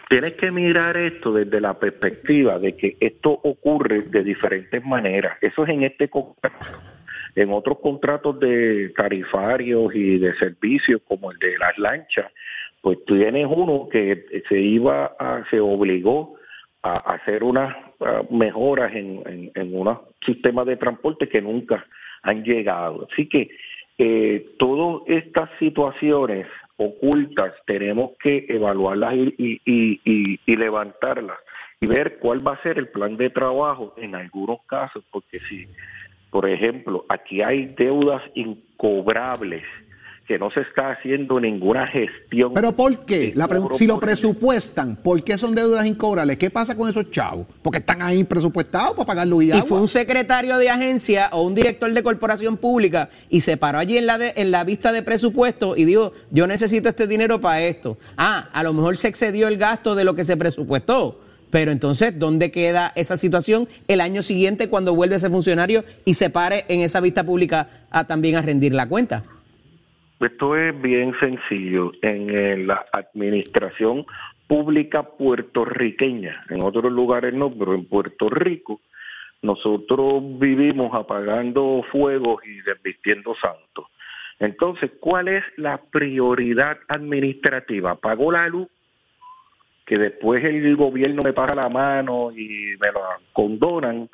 tienes 0.09 0.35
que 0.35 0.51
mirar 0.51 0.97
esto 0.97 1.33
desde 1.33 1.61
la 1.61 1.79
perspectiva 1.79 2.59
de 2.59 2.77
que 2.77 2.97
esto 3.01 3.31
ocurre 3.31 4.03
de 4.03 4.23
diferentes 4.23 4.85
maneras. 4.85 5.39
Eso 5.41 5.65
es 5.65 5.71
en 5.71 5.83
este 5.83 6.09
contrato. 6.09 6.79
En 7.35 7.53
otros 7.53 7.81
contratos 7.81 8.39
de 8.39 8.93
tarifarios 8.97 9.95
y 9.95 10.19
de 10.19 10.35
servicios, 10.37 11.03
como 11.07 11.33
el 11.33 11.39
de 11.39 11.59
las 11.59 11.77
lanchas, 11.79 12.31
pues 12.81 13.05
tienes 13.07 13.47
uno 13.49 13.89
que 13.91 14.27
se 14.49 14.61
iba 14.61 15.07
a, 15.19 15.45
se 15.51 15.59
obligó 15.59 16.37
a 16.83 17.15
hacer 17.15 17.43
unas 17.43 17.75
ah, 18.01 18.23
mejoras 18.31 18.95
en, 18.95 19.23
en, 19.27 19.51
en 19.55 19.77
unos 19.77 20.01
sistemas 20.25 20.67
de 20.67 20.77
transporte 20.77 21.29
que 21.29 21.41
nunca 21.41 21.85
han 22.23 22.45
llegado. 22.45 23.09
Así 23.11 23.29
que 23.29 23.51
eh, 23.97 24.55
todas 24.59 25.03
estas 25.07 25.49
situaciones 25.59 26.47
ocultas 26.77 27.53
tenemos 27.67 28.13
que 28.23 28.47
evaluarlas 28.49 29.15
y, 29.15 30.41
levantarlas 30.47 31.39
y 31.81 31.87
ver 31.87 32.19
cuál 32.19 32.47
va 32.47 32.55
a 32.55 32.63
ser 32.63 32.79
el 32.79 32.89
plan 32.89 33.17
de 33.17 33.31
trabajo 33.31 33.95
en 33.97 34.15
algunos 34.15 34.59
casos, 34.67 35.05
porque 35.11 35.41
si, 35.49 35.67
por 36.31 36.49
ejemplo, 36.49 37.05
aquí 37.09 37.41
hay 37.45 37.75
deudas 37.77 38.23
incobrables 38.35 39.65
que 40.27 40.39
no 40.39 40.51
se 40.51 40.61
está 40.61 40.93
haciendo 40.93 41.39
ninguna 41.39 41.87
gestión. 41.87 42.55
Pero 42.55 42.73
¿por 42.75 43.05
qué? 43.05 43.33
La 43.35 43.49
si 43.73 43.87
lo 43.87 44.01
presupuestan, 44.01 44.97
¿por 44.97 45.23
qué 45.23 45.37
son 45.37 45.55
deudas 45.55 45.85
incobrables? 45.85 46.39
¿Qué 46.39 46.49
pasa 46.49 46.75
con 46.75 46.89
esos 46.89 47.11
chavos? 47.11 47.47
Porque 47.63 47.79
están 47.79 48.01
ahí 48.01 48.25
presupuestados 48.25 48.93
para 48.93 49.07
pagar 49.07 49.27
luz 49.27 49.45
y, 49.45 49.49
y 49.49 49.53
agua. 49.53 49.65
fue 49.65 49.81
un 49.81 49.89
secretario 49.89 50.57
de 50.57 50.71
agencia 50.71 51.29
o 51.33 51.43
un 51.43 51.55
director 51.55 51.93
de 51.93 52.03
corporación 52.03 52.57
pública 52.57 53.11
y 53.29 53.43
se 53.43 53.59
paró 53.59 53.79
allí 53.79 53.99
en 53.99 54.07
la, 54.07 54.17
de, 54.17 54.33
en 54.37 54.51
la 54.51 54.65
vista 54.65 54.93
de 54.93 55.03
presupuesto 55.03 55.77
y 55.77 55.85
dijo, 55.85 56.13
yo 56.31 56.47
necesito 56.47 56.89
este 56.89 57.07
dinero 57.07 57.41
para 57.41 57.61
esto. 57.61 57.99
Ah, 58.17 58.49
a 58.53 58.63
lo 58.63 58.73
mejor 58.73 58.97
se 58.97 59.09
excedió 59.09 59.47
el 59.49 59.59
gasto 59.59 59.95
de 59.95 60.05
lo 60.05 60.15
que 60.15 60.25
se 60.25 60.37
presupuestó. 60.37 61.21
Pero 61.51 61.71
entonces, 61.71 62.19
¿dónde 62.19 62.51
queda 62.51 62.93
esa 62.97 63.17
situación 63.17 63.69
el 63.87 64.01
año 64.01 64.25
siguiente 64.25 64.69
cuando 64.69 64.93
vuelve 64.93 65.17
ese 65.17 65.31
funcionario 65.31 65.85
y 66.05 66.15
se 66.15 66.29
pare 66.29 66.65
en 66.67 66.81
esa 66.81 66.99
vista 67.01 67.23
pública 67.23 67.69
a 67.91 68.09
también 68.09 68.35
a 68.35 68.43
rendir 68.43 68.75
la 68.75 68.89
cuenta? 68.89 69.23
Esto 70.21 70.57
es 70.57 70.81
bien 70.81 71.15
sencillo. 71.19 71.93
En 72.03 72.31
eh, 72.31 72.57
la 72.59 72.87
administración 72.93 74.07
pública 74.47 75.03
puertorriqueña, 75.03 76.45
en 76.51 76.63
otros 76.63 76.93
lugares 76.93 77.35
no, 77.35 77.51
pero 77.51 77.75
en 77.75 77.87
Puerto 77.87 78.29
Rico, 78.29 78.81
nosotros 79.43 80.23
vivimos 80.39 80.95
apagando 80.95 81.85
fuegos 81.91 82.45
y 82.47 82.61
desvistiendo 82.63 83.35
santos. 83.35 83.87
Entonces, 84.39 84.91
¿cuál 85.01 85.29
es 85.29 85.45
la 85.57 85.79
prioridad 85.79 86.79
administrativa? 86.89 87.93
¿Apago 87.93 88.33
la 88.33 88.49
luz? 88.49 88.69
Que 89.87 89.99
después 89.99 90.43
el 90.45 90.77
gobierno 90.77 91.23
me 91.23 91.33
paga 91.33 91.55
la 91.55 91.69
mano 91.69 92.31
y 92.33 92.75
me 92.81 92.89
la 92.89 93.19
condonan, 93.33 94.09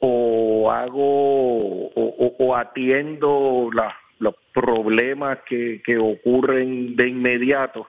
o 0.00 0.70
hago 0.70 1.88
o 1.94 2.56
atiendo 2.56 3.70
las 3.72 3.94
los 4.18 4.34
problemas 4.52 5.38
que, 5.48 5.82
que 5.84 5.98
ocurren 5.98 6.96
de 6.96 7.08
inmediato 7.08 7.86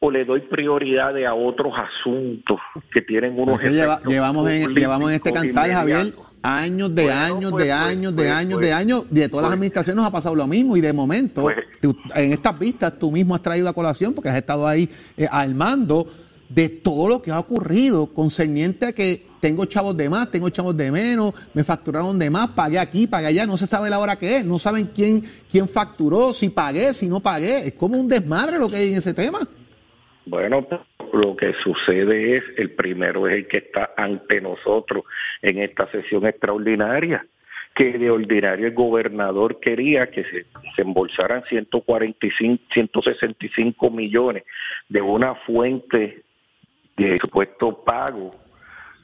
o 0.00 0.10
le 0.10 0.24
doy 0.24 0.40
prioridad 0.42 1.16
a 1.24 1.34
otros 1.34 1.72
asuntos 1.76 2.58
que 2.92 3.00
tienen 3.02 3.32
unos 3.32 3.54
Porque 3.54 3.70
lleva, 3.70 4.00
llevamos 4.06 4.50
en 4.50 4.74
llevamos 4.74 5.08
en 5.10 5.14
este 5.16 5.32
cantar 5.32 5.70
Javier 5.70 6.12
años 6.42 6.94
de 6.94 7.04
Bueno, 7.04 7.20
años 7.20 7.50
pues, 7.52 7.64
de 7.64 7.70
pues, 7.70 7.80
años 7.88 8.12
de 8.12 8.16
pues, 8.22 8.30
años 8.30 8.54
pues, 8.54 8.66
de 8.66 8.72
años 8.74 9.04
de 9.10 9.28
todas 9.30 9.44
las 9.44 9.52
administraciones 9.54 9.96
nos 9.96 10.06
ha 10.06 10.10
pasado 10.12 10.34
lo 10.34 10.46
mismo 10.46 10.76
y 10.76 10.82
de 10.82 10.92
momento 10.92 11.46
tú- 11.80 11.96
en 12.14 12.32
estas 12.32 12.58
vistas 12.58 12.98
tú 12.98 13.10
mismo 13.10 13.34
has 13.34 13.40
traído 13.40 13.68
a 13.68 13.72
colación 13.72 14.12
porque 14.12 14.28
has 14.28 14.36
estado 14.36 14.66
ahí 14.68 14.88
eh, 15.16 15.26
al 15.30 15.54
mando 15.54 16.06
de 16.50 16.68
todo 16.68 17.08
lo 17.08 17.22
que 17.22 17.30
ha 17.30 17.38
ocurrido 17.38 18.08
concerniente 18.12 18.86
a 18.86 18.92
que 18.92 19.26
tengo 19.44 19.66
chavos 19.66 19.94
de 19.94 20.08
más, 20.08 20.30
tengo 20.30 20.48
chavos 20.48 20.74
de 20.74 20.90
menos, 20.90 21.34
me 21.52 21.62
facturaron 21.62 22.18
de 22.18 22.30
más, 22.30 22.48
pagué 22.48 22.78
aquí, 22.78 23.06
pagué 23.06 23.26
allá, 23.26 23.44
no 23.44 23.58
se 23.58 23.66
sabe 23.66 23.90
la 23.90 23.98
hora 23.98 24.16
que 24.16 24.38
es, 24.38 24.46
no 24.46 24.58
saben 24.58 24.86
quién, 24.86 25.20
quién 25.52 25.68
facturó, 25.68 26.32
si 26.32 26.48
pagué, 26.48 26.94
si 26.94 27.10
no 27.10 27.20
pagué. 27.20 27.66
Es 27.66 27.74
como 27.74 28.00
un 28.00 28.08
desmadre 28.08 28.58
lo 28.58 28.70
que 28.70 28.76
hay 28.76 28.92
en 28.92 28.98
ese 29.00 29.12
tema. 29.12 29.40
Bueno, 30.24 30.66
lo 31.12 31.36
que 31.36 31.52
sucede 31.62 32.38
es, 32.38 32.44
el 32.56 32.70
primero 32.70 33.28
es 33.28 33.34
el 33.34 33.46
que 33.46 33.58
está 33.58 33.90
ante 33.98 34.40
nosotros 34.40 35.04
en 35.42 35.58
esta 35.58 35.90
sesión 35.90 36.24
extraordinaria, 36.26 37.26
que 37.74 37.98
de 37.98 38.10
ordinario 38.10 38.68
el 38.68 38.72
gobernador 38.72 39.60
quería 39.60 40.10
que 40.10 40.24
se, 40.24 40.46
se 40.74 40.80
embolsaran 40.80 41.44
145, 41.50 42.64
165 42.72 43.90
millones 43.90 44.44
de 44.88 45.02
una 45.02 45.34
fuente 45.34 46.22
de 46.96 47.18
supuesto 47.18 47.84
pago 47.84 48.30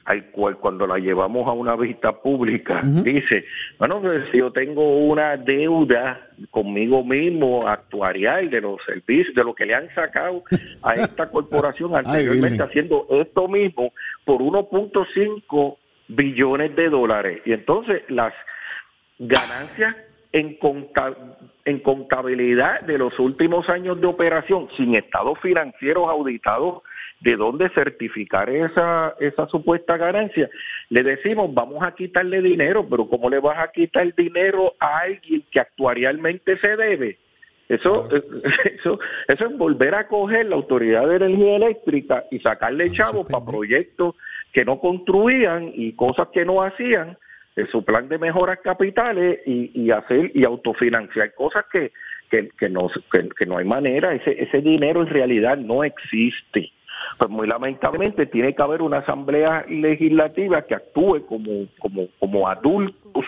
al 0.05 0.25
cual 0.31 0.57
cuando 0.57 0.87
la 0.87 0.97
llevamos 0.97 1.47
a 1.47 1.51
una 1.51 1.75
vista 1.75 2.11
pública 2.21 2.81
dice, 3.03 3.45
bueno, 3.77 4.01
pues, 4.01 4.23
si 4.31 4.39
yo 4.39 4.51
tengo 4.51 4.97
una 5.05 5.37
deuda 5.37 6.27
conmigo 6.49 7.03
mismo 7.03 7.67
actuarial 7.67 8.49
de 8.49 8.61
los 8.61 8.81
servicios, 8.83 9.35
de 9.35 9.43
lo 9.43 9.53
que 9.53 9.65
le 9.65 9.75
han 9.75 9.93
sacado 9.93 10.43
a 10.81 10.93
esta 10.95 11.29
corporación 11.29 11.95
anteriormente 11.95 12.63
haciendo 12.63 13.05
esto 13.11 13.47
mismo 13.47 13.93
por 14.25 14.41
1.5 14.41 15.77
billones 16.07 16.75
de 16.75 16.89
dólares. 16.89 17.41
Y 17.45 17.53
entonces 17.53 18.01
las 18.09 18.33
ganancias 19.19 19.95
en, 20.33 20.55
conta- 20.57 21.15
en 21.65 21.79
contabilidad 21.79 22.81
de 22.81 22.97
los 22.97 23.17
últimos 23.19 23.69
años 23.69 23.99
de 24.01 24.07
operación 24.07 24.67
sin 24.77 24.95
estados 24.95 25.37
financieros 25.39 26.09
auditados 26.09 26.81
de 27.21 27.35
dónde 27.35 27.69
certificar 27.69 28.49
esa, 28.49 29.15
esa 29.19 29.47
supuesta 29.47 29.97
ganancia. 29.97 30.49
Le 30.89 31.03
decimos, 31.03 31.53
vamos 31.53 31.83
a 31.83 31.93
quitarle 31.93 32.41
dinero, 32.41 32.87
pero 32.89 33.07
¿cómo 33.07 33.29
le 33.29 33.39
vas 33.39 33.59
a 33.59 33.71
quitar 33.71 34.13
dinero 34.15 34.73
a 34.79 34.99
alguien 34.99 35.43
que 35.51 35.59
actuarialmente 35.59 36.57
se 36.57 36.75
debe? 36.75 37.17
Eso, 37.69 38.09
eso, 38.79 38.99
eso 39.27 39.45
es 39.45 39.57
volver 39.57 39.95
a 39.95 40.07
coger 40.07 40.47
la 40.47 40.55
Autoridad 40.55 41.07
de 41.07 41.15
Energía 41.17 41.55
Eléctrica 41.55 42.25
y 42.31 42.39
sacarle 42.39 42.89
chavos 42.89 43.27
para 43.27 43.45
proyectos 43.45 44.15
que 44.51 44.65
no 44.65 44.79
construían 44.79 45.71
y 45.73 45.93
cosas 45.93 46.27
que 46.33 46.43
no 46.43 46.61
hacían 46.63 47.17
en 47.55 47.67
su 47.67 47.83
plan 47.83 48.09
de 48.09 48.17
mejoras 48.17 48.59
capitales 48.63 49.39
y, 49.45 49.71
y 49.73 49.91
hacer 49.91 50.31
y 50.33 50.43
autofinanciar 50.43 51.33
cosas 51.33 51.65
que, 51.71 51.91
que, 52.29 52.49
que 52.57 52.69
no, 52.69 52.89
que, 53.11 53.29
que 53.29 53.45
no 53.45 53.57
hay 53.57 53.65
manera, 53.65 54.13
ese, 54.13 54.41
ese 54.41 54.61
dinero 54.61 55.01
en 55.01 55.07
realidad 55.07 55.57
no 55.57 55.83
existe. 55.83 56.71
Pues 57.17 57.29
muy 57.29 57.47
lamentablemente 57.47 58.25
tiene 58.25 58.55
que 58.55 58.61
haber 58.61 58.81
una 58.81 58.97
asamblea 58.99 59.65
legislativa 59.67 60.61
que 60.63 60.75
actúe 60.75 61.25
como, 61.27 61.67
como, 61.79 62.07
como 62.19 62.47
adultos 62.47 63.25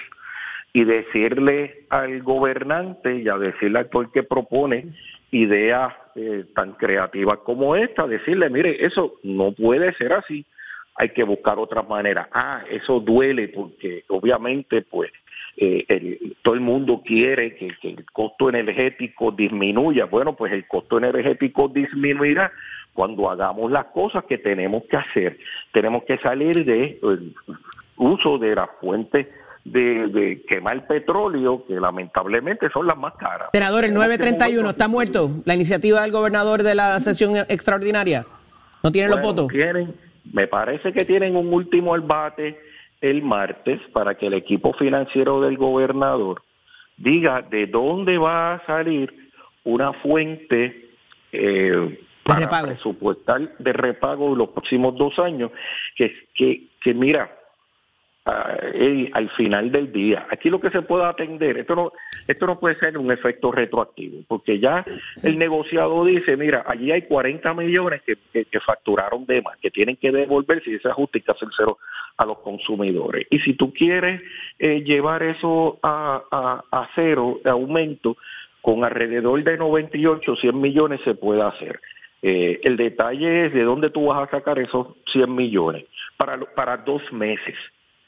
y 0.73 0.83
decirle 0.85 1.85
al 1.89 2.23
gobernante 2.23 3.19
y 3.19 3.29
a 3.29 3.37
decirle 3.37 3.79
al 3.79 3.85
actor 3.85 4.11
que 4.11 4.23
propone 4.23 4.85
ideas 5.31 5.93
eh, 6.15 6.45
tan 6.55 6.73
creativas 6.73 7.39
como 7.39 7.75
esta, 7.75 8.07
decirle, 8.07 8.49
mire, 8.49 8.83
eso 8.85 9.15
no 9.23 9.51
puede 9.51 9.93
ser 9.93 10.13
así, 10.13 10.45
hay 10.95 11.09
que 11.09 11.23
buscar 11.23 11.59
otras 11.59 11.87
maneras. 11.87 12.27
Ah, 12.31 12.63
eso 12.69 12.99
duele 12.99 13.49
porque 13.49 14.03
obviamente 14.09 14.81
pues 14.81 15.11
eh, 15.57 16.33
todo 16.41 16.55
el 16.55 16.61
mundo 16.61 17.01
quiere 17.05 17.55
que 17.55 17.71
el 17.83 18.05
costo 18.11 18.49
energético 18.49 19.31
disminuya. 19.31 20.05
Bueno, 20.05 20.35
pues 20.35 20.51
el 20.53 20.67
costo 20.67 20.97
energético 20.97 21.67
disminuirá 21.67 22.51
cuando 22.93 23.29
hagamos 23.29 23.71
las 23.71 23.85
cosas 23.87 24.23
que 24.25 24.37
tenemos 24.37 24.83
que 24.89 24.97
hacer. 24.97 25.37
Tenemos 25.71 26.03
que 26.03 26.17
salir 26.19 26.63
de 26.65 26.99
el 27.01 27.33
uso 27.97 28.37
de 28.37 28.55
las 28.55 28.69
fuentes 28.79 29.27
de, 29.65 30.07
de 30.07 30.41
quemar 30.47 30.85
petróleo, 30.87 31.65
que 31.65 31.73
lamentablemente 31.75 32.69
son 32.69 32.85
las 32.87 32.97
más 32.97 33.13
caras. 33.15 33.49
Senador, 33.53 33.85
el 33.85 33.91
Tenemos 33.91 34.07
que 34.17 34.17
931 34.17 34.53
movernos. 34.53 34.73
está 34.73 34.87
muerto. 34.87 35.29
La 35.45 35.55
iniciativa 35.55 36.01
del 36.01 36.11
gobernador 36.11 36.63
de 36.63 36.75
la 36.75 36.99
sesión 36.99 37.37
extraordinaria. 37.49 38.25
¿No 38.83 38.91
tienen 38.91 39.11
los 39.11 39.21
votos? 39.21 39.47
Tienen, 39.47 39.95
me 40.31 40.47
parece 40.47 40.91
que 40.91 41.05
tienen 41.05 41.35
un 41.35 41.53
último 41.53 41.93
albate 41.93 42.59
el 43.01 43.21
martes 43.21 43.79
para 43.91 44.15
que 44.15 44.27
el 44.27 44.33
equipo 44.33 44.73
financiero 44.73 45.41
del 45.41 45.57
gobernador 45.57 46.41
diga 46.97 47.41
de 47.41 47.67
dónde 47.67 48.17
va 48.17 48.55
a 48.55 48.65
salir 48.65 49.13
una 49.63 49.93
fuente 49.93 50.89
eh, 51.31 51.99
para 52.23 52.39
repago. 52.41 52.67
presupuestar 52.67 53.57
de 53.57 53.73
repago 53.73 54.35
los 54.35 54.49
próximos 54.49 54.95
dos 54.97 55.17
años, 55.19 55.51
que, 55.95 56.13
que, 56.33 56.67
que 56.81 56.93
mira, 56.93 57.29
ah, 58.25 58.55
al 59.13 59.29
final 59.31 59.71
del 59.71 59.91
día. 59.91 60.25
Aquí 60.29 60.49
lo 60.49 60.59
que 60.59 60.69
se 60.69 60.81
puede 60.81 61.03
atender, 61.05 61.57
esto 61.57 61.75
no, 61.75 61.91
esto 62.27 62.45
no 62.47 62.59
puede 62.59 62.75
ser 62.79 62.97
un 62.97 63.11
efecto 63.11 63.51
retroactivo, 63.51 64.19
porque 64.27 64.59
ya 64.59 64.85
el 65.21 65.37
negociado 65.37 66.05
dice, 66.05 66.37
mira, 66.37 66.63
allí 66.67 66.91
hay 66.91 67.01
40 67.03 67.53
millones 67.53 68.01
que, 68.03 68.15
que- 68.31 68.45
que 68.45 68.59
facturaron 68.61 69.25
de 69.25 69.41
más, 69.41 69.57
que 69.57 69.71
tienen 69.71 69.97
que 69.97 70.11
devolverse 70.11 70.69
y 70.71 70.75
ese 70.75 70.87
ajuste 70.89 71.19
hay 71.19 71.23
que 71.23 71.31
hacer 71.31 71.49
cero 71.57 71.77
a 72.17 72.25
los 72.25 72.39
consumidores. 72.39 73.27
Y 73.29 73.39
si 73.39 73.53
tú 73.55 73.73
quieres 73.73 74.21
eh, 74.59 74.81
llevar 74.85 75.23
eso 75.23 75.79
a, 75.83 76.21
a, 76.31 76.63
a 76.71 76.89
cero, 76.95 77.39
de 77.43 77.49
aumento, 77.49 78.15
con 78.61 78.85
alrededor 78.85 79.43
de 79.43 79.57
98, 79.57 80.37
100 80.37 80.61
millones 80.61 81.01
se 81.03 81.15
puede 81.15 81.41
hacer. 81.41 81.81
Eh, 82.25 82.61
el 82.63 82.77
detalle 82.77 83.47
es 83.47 83.53
de 83.53 83.63
dónde 83.63 83.89
tú 83.89 84.05
vas 84.05 84.25
a 84.25 84.31
sacar 84.31 84.57
esos 84.57 84.87
100 85.11 85.35
millones 85.35 85.83
para, 86.15 86.39
para 86.39 86.77
dos 86.77 87.01
meses. 87.11 87.55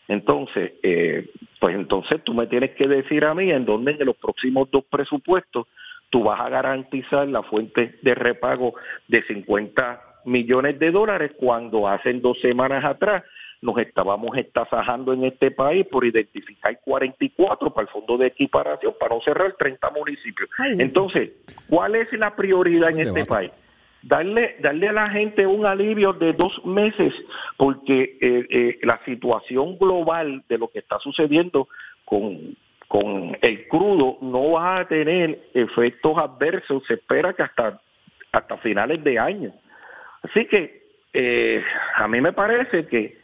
Entonces, 0.07 0.71
eh, 0.83 1.29
pues 1.59 1.75
entonces 1.75 2.23
tú 2.23 2.33
me 2.33 2.47
tienes 2.47 2.71
que 2.71 2.87
decir 2.87 3.25
a 3.25 3.33
mí 3.33 3.51
en 3.51 3.65
dónde 3.65 3.91
en 3.91 4.05
los 4.05 4.15
próximos 4.15 4.71
dos 4.71 4.85
presupuestos 4.85 5.67
tú 6.09 6.23
vas 6.23 6.39
a 6.39 6.47
garantizar 6.47 7.27
la 7.27 7.43
fuente 7.43 7.99
de 8.01 8.15
repago 8.15 8.75
de 9.09 9.21
50 9.23 10.01
millones 10.23 10.79
de 10.79 10.91
dólares 10.91 11.31
cuando 11.37 11.87
hace 11.87 12.13
dos 12.13 12.39
semanas 12.39 12.85
atrás 12.85 13.23
nos 13.61 13.77
estábamos 13.79 14.37
estasajando 14.37 15.11
en 15.11 15.25
este 15.25 15.51
país 15.51 15.85
por 15.87 16.05
identificar 16.05 16.79
44 16.85 17.73
para 17.73 17.87
el 17.87 17.91
fondo 17.91 18.17
de 18.17 18.27
equiparación 18.27 18.93
para 18.97 19.15
no 19.15 19.21
cerrar 19.21 19.53
30 19.57 19.89
municipios. 19.89 20.49
Entonces, 20.77 21.31
¿cuál 21.67 21.95
es 21.95 22.11
la 22.13 22.35
prioridad 22.35 22.91
en 22.91 22.99
este 23.01 23.25
país? 23.25 23.51
Darle, 24.07 24.57
darle 24.59 24.89
a 24.89 24.93
la 24.93 25.09
gente 25.09 25.47
un 25.47 25.65
alivio 25.65 26.13
de 26.13 26.33
dos 26.33 26.63
meses, 26.63 27.11
porque 27.57 28.17
eh, 28.21 28.45
eh, 28.49 28.79
la 28.83 29.03
situación 29.03 29.79
global 29.79 30.43
de 30.47 30.59
lo 30.59 30.67
que 30.67 30.79
está 30.79 30.99
sucediendo 30.99 31.67
con, 32.05 32.55
con 32.87 33.35
el 33.41 33.67
crudo 33.67 34.17
no 34.21 34.51
va 34.51 34.77
a 34.77 34.87
tener 34.87 35.49
efectos 35.55 36.17
adversos, 36.17 36.83
se 36.85 36.93
espera 36.93 37.33
que 37.33 37.43
hasta, 37.43 37.81
hasta 38.31 38.57
finales 38.57 39.03
de 39.03 39.17
año. 39.17 39.51
Así 40.21 40.45
que 40.45 40.83
eh, 41.13 41.63
a 41.95 42.07
mí 42.07 42.21
me 42.21 42.33
parece 42.33 42.85
que 42.87 43.17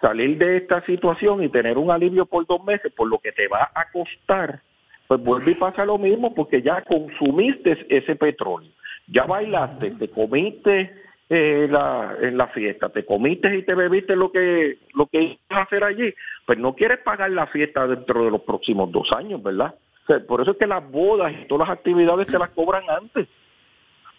salir 0.00 0.36
de 0.36 0.58
esta 0.58 0.84
situación 0.84 1.42
y 1.42 1.48
tener 1.48 1.78
un 1.78 1.90
alivio 1.90 2.26
por 2.26 2.46
dos 2.46 2.62
meses, 2.64 2.92
por 2.92 3.08
lo 3.08 3.18
que 3.18 3.32
te 3.32 3.48
va 3.48 3.70
a 3.74 3.90
costar, 3.90 4.60
pues 5.06 5.20
vuelve 5.20 5.52
y 5.52 5.54
pasa 5.54 5.84
lo 5.84 5.98
mismo 5.98 6.34
porque 6.34 6.62
ya 6.62 6.82
consumiste 6.82 7.86
ese 7.88 8.16
petróleo, 8.16 8.70
ya 9.08 9.24
bailaste, 9.24 9.92
te 9.92 10.08
comiste 10.08 10.92
eh, 11.28 11.66
la, 11.70 12.14
en 12.20 12.36
la 12.36 12.46
fiesta, 12.48 12.88
te 12.88 13.04
comiste 13.04 13.56
y 13.56 13.62
te 13.64 13.74
bebiste 13.74 14.14
lo 14.16 14.30
que 14.30 14.78
lo 14.94 15.06
que 15.06 15.22
ibas 15.22 15.38
a 15.50 15.62
hacer 15.62 15.84
allí, 15.84 16.12
pues 16.46 16.58
no 16.58 16.74
quieres 16.74 16.98
pagar 17.00 17.30
la 17.30 17.46
fiesta 17.48 17.86
dentro 17.86 18.24
de 18.24 18.30
los 18.30 18.42
próximos 18.42 18.90
dos 18.92 19.10
años, 19.12 19.42
¿verdad? 19.42 19.74
O 20.04 20.06
sea, 20.06 20.20
por 20.24 20.40
eso 20.40 20.52
es 20.52 20.56
que 20.56 20.66
las 20.66 20.88
bodas 20.90 21.32
y 21.32 21.46
todas 21.48 21.68
las 21.68 21.76
actividades 21.78 22.28
te 22.28 22.38
las 22.38 22.50
cobran 22.50 22.84
antes, 22.88 23.26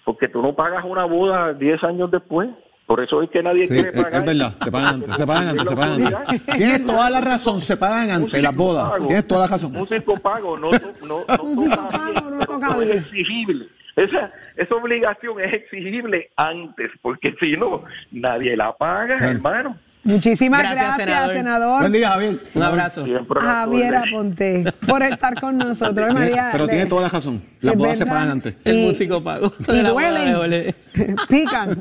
porque 0.04 0.28
tú 0.28 0.42
no 0.42 0.54
pagas 0.54 0.84
una 0.84 1.06
boda 1.06 1.54
10 1.54 1.84
años 1.86 2.12
después. 2.12 2.50
Por 2.86 3.02
eso 3.02 3.22
es 3.22 3.30
que 3.30 3.44
nadie 3.44 3.68
Sí, 3.68 3.74
quiere 3.74 3.90
es, 3.90 3.98
es 3.98 4.04
pagar. 4.06 4.26
verdad, 4.26 4.54
se 4.64 4.72
pagan 4.72 4.94
antes, 4.96 5.18
se 5.18 5.28
pagan 5.28 5.48
antes, 5.50 5.68
se 5.68 5.76
pagan 5.76 6.02
antes. 6.06 6.46
Tienes 6.46 6.86
toda 6.86 7.10
la 7.10 7.20
razón, 7.20 7.60
se 7.60 7.76
pagan 7.76 8.10
antes 8.12 8.42
las 8.42 8.56
bodas. 8.56 8.94
Tienes 9.08 9.28
toda 9.28 9.42
la 9.42 9.48
razón. 9.48 9.76
Un 9.76 9.88
circo 9.88 10.16
pago 10.16 10.58
no, 10.58 10.70
no, 10.72 10.80
no, 11.06 11.26
no 11.28 12.46
toca 12.46 12.68
bien, 12.78 12.78
no 12.78 12.82
es 12.84 12.96
exigible. 12.96 13.68
Esa, 13.98 14.32
esa 14.56 14.76
obligación 14.76 15.42
es 15.42 15.54
exigible 15.54 16.30
antes, 16.38 16.92
porque 17.02 17.36
si 17.40 17.58
no, 17.58 17.84
nadie 18.12 18.56
la 18.56 18.72
paga, 18.78 19.18
hermano. 19.30 19.76
Muchísimas 20.04 20.62
Gracias, 20.62 20.80
gracias, 20.86 21.08
senador. 21.10 21.34
senador. 21.36 21.80
Buen 21.82 21.92
día, 21.92 22.10
Javier. 22.12 22.40
Un 22.54 22.64
abrazo. 22.64 23.06
Javier 23.42 23.96
Aponte, 23.98 24.64
por 24.88 25.04
estar 25.04 25.42
con 25.42 25.58
nosotros. 25.58 26.14
María, 26.14 26.48
Pero 26.54 26.66
le- 26.66 26.72
tiene 26.74 26.86
toda 26.86 27.02
la 27.02 27.10
razón. 27.10 27.44
Las 27.60 27.76
bodas 27.76 27.98
se 27.98 28.06
pagan 28.06 28.30
antes. 28.30 28.56
El 28.64 28.86
músico 28.88 29.22
pago. 29.22 29.52
Y 29.68 29.82
duelen, 29.82 30.74
pican. 31.28 31.78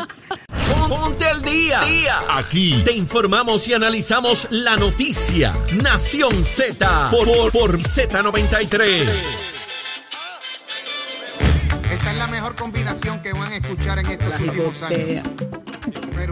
Ponte 0.88 1.24
al 1.26 1.42
día. 1.42 1.80
Aquí 2.30 2.82
te 2.84 2.92
informamos 2.92 3.68
y 3.68 3.74
analizamos 3.74 4.48
la 4.50 4.76
noticia. 4.76 5.52
Nación 5.80 6.42
Z 6.42 7.08
por, 7.12 7.26
por, 7.26 7.52
por 7.52 7.78
Z93. 7.78 9.55
La 12.26 12.32
mejor 12.32 12.56
combinación 12.56 13.22
que 13.22 13.32
van 13.32 13.52
a 13.52 13.56
escuchar 13.58 14.00
en 14.00 14.06
estos 14.06 14.40
últimos 14.40 14.82
años. 14.82 15.28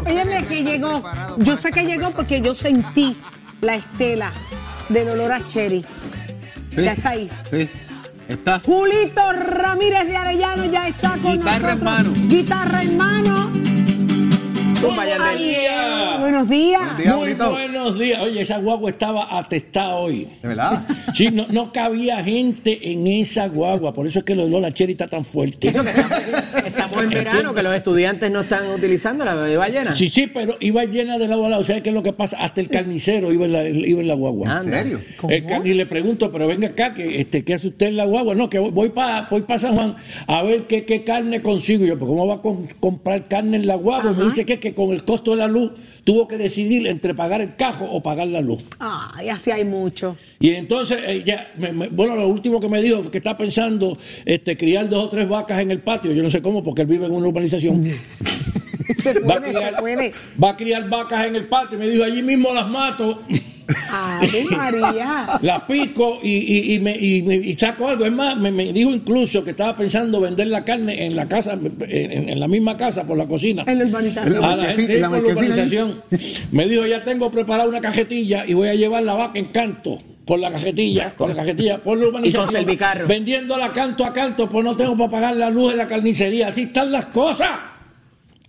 Óyeme 0.05 0.45
que 0.45 0.65
llegó. 0.65 1.01
Yo 1.39 1.57
sé 1.57 1.71
que 1.71 1.85
llegó 1.85 2.11
porque 2.11 2.41
yo 2.41 2.53
sentí 2.53 3.17
la 3.61 3.77
estela 3.77 4.33
del 4.89 5.11
olor 5.11 5.31
a 5.31 5.47
cherry. 5.47 5.85
Sí. 6.69 6.83
Ya 6.83 6.95
está 6.95 7.11
ahí. 7.11 7.31
Sí. 7.45 7.71
Está. 8.27 8.59
Julito 8.59 9.33
Ramírez 9.35 10.07
de 10.07 10.17
Arellano 10.17 10.65
ya 10.65 10.89
está 10.89 11.11
con 11.23 11.39
Guitarra 11.39 11.73
en 11.75 11.85
nosotros. 11.85 11.85
mano. 11.85 12.13
Guitarra 12.27 12.83
en 12.83 12.97
mano. 12.97 13.64
Buenos 16.21 16.49
días. 16.49 16.83
Muy 16.99 17.35
buenos 17.53 17.99
días. 17.99 18.21
Oye, 18.23 18.41
esa 18.43 18.59
guagua 18.59 18.91
estaba 18.91 19.39
atestada 19.39 19.95
hoy. 19.97 20.29
¿De 20.43 20.49
verdad? 20.49 20.83
Sí, 21.15 21.29
no, 21.31 21.47
no 21.49 21.73
cabía 21.73 22.25
gente 22.25 22.91
en 22.91 23.07
esa 23.07 23.47
guagua. 23.47 23.93
Por 23.95 24.05
eso 24.09 24.19
es 24.19 24.25
que 24.25 24.33
el 24.33 24.41
olor 24.41 24.65
a 24.65 24.73
cherry 24.73 24.93
está 24.93 25.07
tan 25.07 25.25
fuerte. 25.25 25.69
Estamos 25.69 27.03
en 27.03 27.09
verano, 27.11 27.55
que 27.55 27.63
los 27.63 27.73
estudiantes 27.73 28.33
no 28.33 28.41
están 28.41 28.69
utilizando 28.71 29.25
la 29.25 29.35
beba 29.35 29.69
llena. 29.69 29.95
Sí, 29.95 30.09
sí, 30.11 30.27
pero 30.27 30.57
iba 30.59 30.85
llena 30.87 31.17
de 31.19 31.29
lado 31.29 31.47
a 31.47 31.51
lado. 31.51 31.63
¿Sabes 31.63 31.83
qué 31.83 31.91
es 31.91 31.95
lo 31.95 32.03
que 32.03 32.13
pasa? 32.13 32.37
Hasta 32.41 32.61
el 32.61 32.69
carnicero 32.69 33.33
iba 33.33 33.45
en 33.45 33.53
la, 33.53 33.69
iba 33.69 34.01
en 34.01 34.09
la 34.09 34.15
guagua. 34.15 34.59
¿En 34.59 34.65
serio? 34.71 35.01
El 35.29 35.47
car- 35.47 35.65
y 35.65 35.75
le 35.75 35.87
pregunto, 35.87 36.33
pero 36.33 36.49
venga 36.49 36.67
acá, 36.69 36.95
que, 36.95 37.21
este, 37.21 37.45
¿qué 37.45 37.55
hace 37.55 37.69
usted 37.69 37.87
en 37.87 37.97
la 37.97 38.07
guagua? 38.07 38.35
No, 38.35 38.51
que 38.51 38.59
voy- 38.59 38.89
para 38.91 39.29
voy 39.31 39.43
pa 39.43 39.57
San 39.59 39.75
Juan 39.77 39.95
a 40.27 40.43
ver 40.43 40.63
qué, 40.65 40.85
qué 40.85 41.05
carne 41.05 41.43
consigo. 41.43 41.85
Y 41.85 41.89
yo, 41.89 41.99
pues 41.99 42.09
¿cómo 42.09 42.27
va 42.27 42.35
a 42.35 42.43
con- 42.43 42.67
comprar 42.81 43.29
carne 43.29 43.57
en 43.57 43.69
la 43.69 43.77
guagua? 43.77 44.13
Me 44.15 44.25
dice 44.25 44.45
que, 44.45 44.59
que 44.59 44.74
con 44.75 44.91
el 44.91 45.05
costo 45.05 45.31
de 45.33 45.39
la 45.39 45.47
luz 45.47 45.73
tuvo 46.05 46.27
que 46.29 46.37
decidir 46.37 46.87
entre 46.87 47.15
pagar 47.15 47.41
el 47.41 47.57
cajo 47.57 47.85
o 47.87 48.03
pagar 48.03 48.27
la 48.29 48.41
luz. 48.41 48.63
Ay, 48.79 49.29
así 49.31 49.51
hay 49.51 49.65
mucho. 49.65 50.17
Y 50.41 50.51
entonces, 50.51 50.99
eh, 51.07 51.23
ya, 51.25 51.53
me- 51.59 51.73
me- 51.73 51.89
bueno, 51.89 52.15
lo 52.17 52.29
último 52.29 52.61
que 52.61 52.69
me 52.69 52.83
dijo 52.83 53.11
que 53.11 53.19
está 53.19 53.37
pensando 53.37 53.97
este, 54.25 54.57
criar 54.57 54.89
dos 54.89 55.05
o 55.05 55.09
tres 55.09 55.29
vacas 55.29 55.61
en 55.61 55.71
el 55.71 55.81
patio. 55.81 56.13
Yo 56.13 56.23
no 56.23 56.31
sé 56.31 56.43
cómo, 56.43 56.63
porque 56.63 56.83
él 56.83 56.89
vive 56.89 57.07
en 57.07 57.13
una 57.13 57.29
urbanización. 57.29 57.85
Se 59.03 59.19
Va 59.21 59.37
a 59.37 59.41
criar- 59.43 59.75
se 59.75 59.81
puede. 59.81 60.13
Va 60.43 60.51
a 60.51 60.57
criar 60.57 60.89
vacas 60.89 61.27
en 61.27 61.37
el 61.37 61.47
patio. 61.49 61.77
Y 61.77 61.81
me 61.81 61.89
dijo, 61.89 62.05
allí 62.05 62.23
mismo 62.23 62.53
las 62.53 62.69
mato. 62.69 63.23
Ave 63.91 64.45
María. 64.51 65.27
Las 65.43 65.63
pico 65.63 66.19
y, 66.23 66.31
y- 66.33 66.75
y 66.75 66.81
me, 66.81 66.97
y 66.97 67.23
me- 67.23 67.37
y 67.37 67.55
saco 67.55 67.89
algo. 67.89 68.05
Es 68.05 68.13
más, 68.13 68.37
me, 68.37 68.51
me 68.53 68.73
dijo 68.73 68.91
incluso 68.91 69.43
que 69.45 69.51
estaba 69.51 69.75
pensando 69.77 70.21
vender 70.21 70.49
la 70.49 70.65
carne 70.65 71.07
en 71.07 71.17
la 71.17 71.27
casa, 71.29 71.53
en, 71.55 72.29
en 72.29 72.41
la 72.41 72.49
misma 72.49 72.77
casa, 72.77 73.05
por 73.05 73.17
la 73.17 73.27
cocina. 73.27 73.65
En 73.67 73.79
la 73.79 73.85
urbanización. 73.85 74.45
A 74.45 74.57
la 74.57 74.73
gente 74.73 74.95
En 74.97 75.01
la 75.01 75.09
por 75.09 75.17
la 75.19 75.23
marquesina 75.25 75.55
urbanización. 75.55 76.03
Me 76.53 76.67
dijo, 76.67 76.87
ya 76.87 77.03
tengo 77.05 77.31
preparada 77.31 77.69
una 77.69 77.81
cajetilla 77.81 78.45
y 78.47 78.55
voy 78.55 78.69
a 78.69 78.75
llevar 78.75 79.03
la 79.03 79.15
vaca 79.15 79.39
en 79.39 79.47
canto. 79.47 79.99
Con 80.27 80.41
la 80.41 80.51
cajetilla, 80.51 81.11
con 81.15 81.29
la 81.29 81.35
cajetilla, 81.37 81.83
por 81.83 81.99
la 81.99 82.07
urbanización. 82.07 82.51
servicarro. 82.51 83.07
Vendiéndola 83.07 83.73
canto 83.75 84.07
a 84.07 84.13
canto, 84.15 84.49
pues 84.49 84.65
no 84.65 84.75
tengo 84.75 84.97
para 84.97 85.11
pagar 85.11 85.37
la 85.37 85.51
luz 85.51 85.73
de 85.73 85.77
la 85.77 85.87
carnicería. 85.87 86.49
Así 86.49 86.63
están 86.63 86.91
las 86.93 87.05
cosas. 87.07 87.51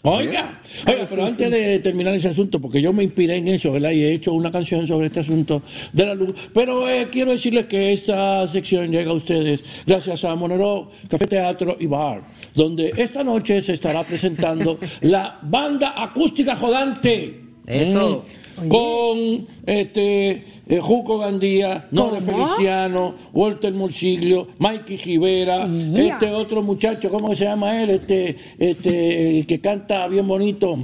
Oiga, 0.08 0.62
oiga, 0.88 1.08
pero 1.10 1.26
antes 1.26 1.50
de 1.50 1.80
terminar 1.80 2.14
ese 2.14 2.28
asunto, 2.28 2.62
porque 2.62 2.80
yo 2.80 2.94
me 2.94 3.04
inspiré 3.04 3.38
en 3.38 3.48
eso, 3.48 3.72
¿verdad? 3.72 3.90
Y 3.90 4.04
he 4.04 4.14
hecho 4.14 4.34
una 4.34 4.52
canción 4.52 4.86
sobre 4.86 5.08
este 5.08 5.22
asunto 5.22 5.64
de 5.92 6.06
la 6.06 6.14
luz. 6.14 6.36
Pero 6.54 6.88
eh, 6.88 7.08
quiero 7.12 7.32
decirles 7.32 7.66
que 7.66 7.92
esta 7.92 8.48
sección 8.48 8.92
llega 8.92 9.10
a 9.10 9.16
ustedes 9.16 9.84
gracias 9.86 10.24
a 10.24 10.36
Monero 10.36 10.92
Café 11.10 11.26
Teatro 11.26 11.78
y 11.80 11.88
Bar, 11.88 12.22
donde 12.54 12.94
esta 12.96 13.24
noche 13.24 13.64
se 13.64 13.74
estará 13.74 14.04
presentando 14.04 14.78
la 15.02 15.40
banda 15.42 15.96
acústica 15.98 16.56
jodante. 16.56 17.42
Eso. 17.66 18.26
Mm. 18.28 18.45
Con 18.70 19.48
este 19.66 20.44
eh, 20.68 20.80
Juco 20.82 21.18
Gandía, 21.20 21.88
Nore. 21.92 22.22
Feliciano, 22.22 23.16
Walter 23.34 23.74
Murciglio, 23.74 24.48
Mikey 24.60 24.98
Rivera, 24.98 25.68
este 25.96 26.32
otro 26.32 26.62
muchacho, 26.64 27.10
¿cómo 27.10 27.36
se 27.36 27.46
llama 27.46 27.82
él? 27.84 27.90
Este, 27.92 28.36
este, 28.58 29.40
el 29.40 29.46
que 29.46 29.60
canta 29.60 30.08
bien 30.08 30.28
bonito. 30.28 30.78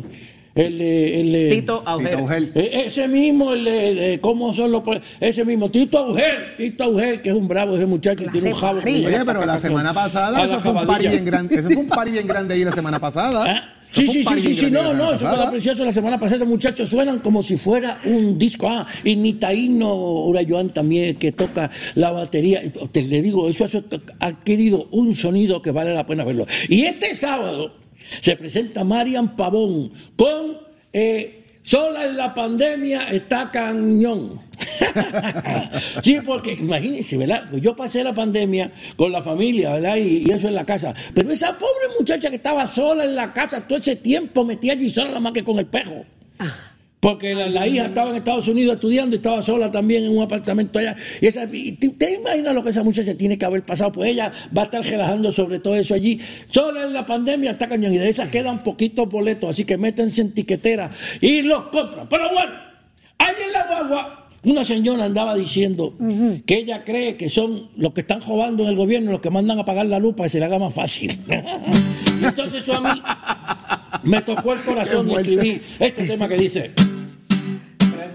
El 0.53 0.77
de, 0.79 1.21
el 1.21 1.31
de- 1.31 1.49
Tito 1.55 1.81
Auger. 1.85 2.51
Eh, 2.55 2.83
ese 2.85 3.07
mismo, 3.07 3.53
el 3.53 3.63
de, 3.63 3.95
de- 3.95 4.19
¿cómo 4.19 4.53
son 4.53 4.69
los? 4.73 4.83
Ese 5.21 5.45
mismo, 5.45 5.71
Tito 5.71 5.97
Auger, 5.97 6.55
Tito 6.57 6.83
Auger, 6.83 7.21
que 7.21 7.29
es 7.29 7.35
un 7.35 7.47
bravo 7.47 7.75
ese 7.77 7.85
muchacho, 7.85 8.25
La 8.25 8.31
tiene 8.33 8.49
un 8.49 8.59
jabo. 8.59 8.79
Oye, 8.79 9.21
pero 9.25 9.45
la 9.45 9.57
semana 9.57 9.93
pasada, 9.93 10.43
eso 10.43 10.59
fue 10.59 10.71
un 10.71 10.75
party 10.79 10.87
cabadilla. 10.87 11.09
bien 11.11 11.23
grande. 11.25 11.55
Eso 11.55 11.69
fue 11.69 11.77
un 11.77 11.87
party 11.87 12.11
bien 12.11 12.27
grande 12.27 12.53
ahí 12.55 12.65
la 12.65 12.73
semana 12.73 12.99
pasada. 12.99 13.45
Ah, 13.63 13.73
Sí, 13.91 14.07
sí, 14.07 14.23
sí, 14.23 14.39
sí, 14.39 14.55
sí, 14.55 14.71
no, 14.71 14.93
no, 14.93 15.13
eso 15.13 15.25
fue 15.35 15.51
precioso 15.51 15.83
la 15.83 15.91
semana 15.91 16.17
pasada, 16.17 16.45
muchachos 16.45 16.89
suenan 16.89 17.19
como 17.19 17.43
si 17.43 17.57
fuera 17.57 17.99
un 18.05 18.37
disco. 18.37 18.69
Ah, 18.69 18.87
y 19.03 19.17
Nitaíno 19.17 19.93
Urayoan 19.93 20.69
también, 20.69 21.17
que 21.17 21.33
toca 21.33 21.69
la 21.95 22.11
batería. 22.11 22.61
Te 22.91 23.01
le 23.01 23.21
digo, 23.21 23.49
eso 23.49 23.65
ha 23.65 24.25
adquirido 24.25 24.87
un 24.91 25.13
sonido 25.13 25.61
que 25.61 25.71
vale 25.71 25.93
la 25.93 26.05
pena 26.05 26.23
verlo. 26.23 26.45
Y 26.69 26.83
este 26.83 27.13
sábado 27.15 27.73
se 28.21 28.37
presenta 28.37 28.85
Marian 28.85 29.35
Pavón 29.35 29.91
con 30.15 30.57
eh, 30.93 31.40
Sola 31.63 32.05
en 32.05 32.17
la 32.17 32.33
pandemia 32.33 33.03
está 33.09 33.51
cañón. 33.51 34.41
sí, 36.03 36.19
porque 36.25 36.53
imagínense, 36.53 37.17
¿verdad? 37.17 37.47
Pues 37.49 37.61
Yo 37.61 37.75
pasé 37.75 38.03
la 38.03 38.13
pandemia 38.13 38.71
con 38.95 39.11
la 39.11 39.21
familia, 39.21 39.73
¿verdad? 39.73 39.95
Y, 39.97 40.23
y 40.27 40.31
eso 40.31 40.47
en 40.47 40.55
la 40.55 40.65
casa. 40.65 40.93
Pero 41.13 41.31
esa 41.31 41.57
pobre 41.57 41.87
muchacha 41.99 42.29
que 42.29 42.37
estaba 42.37 42.67
sola 42.67 43.03
en 43.03 43.15
la 43.15 43.31
casa 43.31 43.61
todo 43.67 43.77
ese 43.77 43.95
tiempo 43.95 44.43
metía 44.43 44.73
allí 44.73 44.89
sola 44.89 45.09
nada 45.09 45.19
más 45.19 45.33
que 45.33 45.43
con 45.43 45.59
el 45.59 45.67
pejo. 45.67 46.05
Porque 47.01 47.33
la, 47.33 47.49
la 47.49 47.67
hija 47.67 47.87
estaba 47.87 48.11
en 48.11 48.17
Estados 48.17 48.47
Unidos 48.47 48.75
estudiando 48.75 49.15
y 49.15 49.17
estaba 49.17 49.41
sola 49.41 49.71
también 49.71 50.03
en 50.03 50.15
un 50.15 50.21
apartamento 50.21 50.77
allá. 50.77 50.95
Y 51.19 51.25
esa, 51.25 51.49
y 51.51 51.71
te, 51.71 51.89
te 51.89 52.13
imaginas 52.13 52.53
lo 52.53 52.61
que 52.61 52.69
esa 52.69 52.83
muchacha 52.83 53.15
tiene 53.15 53.39
que 53.39 53.45
haber 53.45 53.63
pasado? 53.63 53.91
Pues 53.91 54.11
ella 54.11 54.31
va 54.55 54.61
a 54.61 54.65
estar 54.65 54.83
relajando 54.83 55.31
sobre 55.31 55.57
todo 55.57 55.75
eso 55.75 55.95
allí. 55.95 56.19
Solo 56.47 56.83
en 56.83 56.93
la 56.93 57.03
pandemia 57.03 57.51
está 57.51 57.67
cañón 57.67 57.91
y 57.91 57.97
de 57.97 58.07
esas 58.07 58.29
quedan 58.29 58.59
poquitos 58.59 59.09
boletos, 59.09 59.49
así 59.49 59.65
que 59.65 59.79
métanse 59.79 60.21
en 60.21 60.31
tiquetera 60.31 60.91
y 61.19 61.41
los 61.41 61.63
compran. 61.69 62.07
Pero 62.07 62.29
bueno, 62.31 62.51
ahí 63.17 63.33
en 63.47 63.51
la 63.51 63.65
guagua 63.65 64.27
una 64.43 64.63
señora 64.63 65.05
andaba 65.05 65.35
diciendo 65.35 65.95
que 66.45 66.55
ella 66.55 66.83
cree 66.83 67.15
que 67.15 67.29
son 67.29 67.69
los 67.77 67.93
que 67.93 68.01
están 68.01 68.21
robando 68.21 68.63
en 68.63 68.69
el 68.69 68.75
gobierno 68.75 69.11
los 69.11 69.21
que 69.21 69.31
mandan 69.31 69.57
a 69.57 69.65
pagar 69.65 69.87
la 69.87 69.97
luz 69.97 70.13
para 70.15 70.27
que 70.27 70.33
se 70.33 70.39
le 70.39 70.45
haga 70.45 70.59
más 70.59 70.73
fácil. 70.73 71.19
entonces 72.23 72.61
eso 72.61 72.75
a 72.75 72.93
mí 72.93 73.01
me 74.03 74.21
tocó 74.21 74.53
el 74.53 74.61
corazón 74.61 75.09
y 75.09 75.15
escribí 75.15 75.61
este 75.79 76.03
tema 76.05 76.27
que 76.27 76.37
dice 76.37 76.71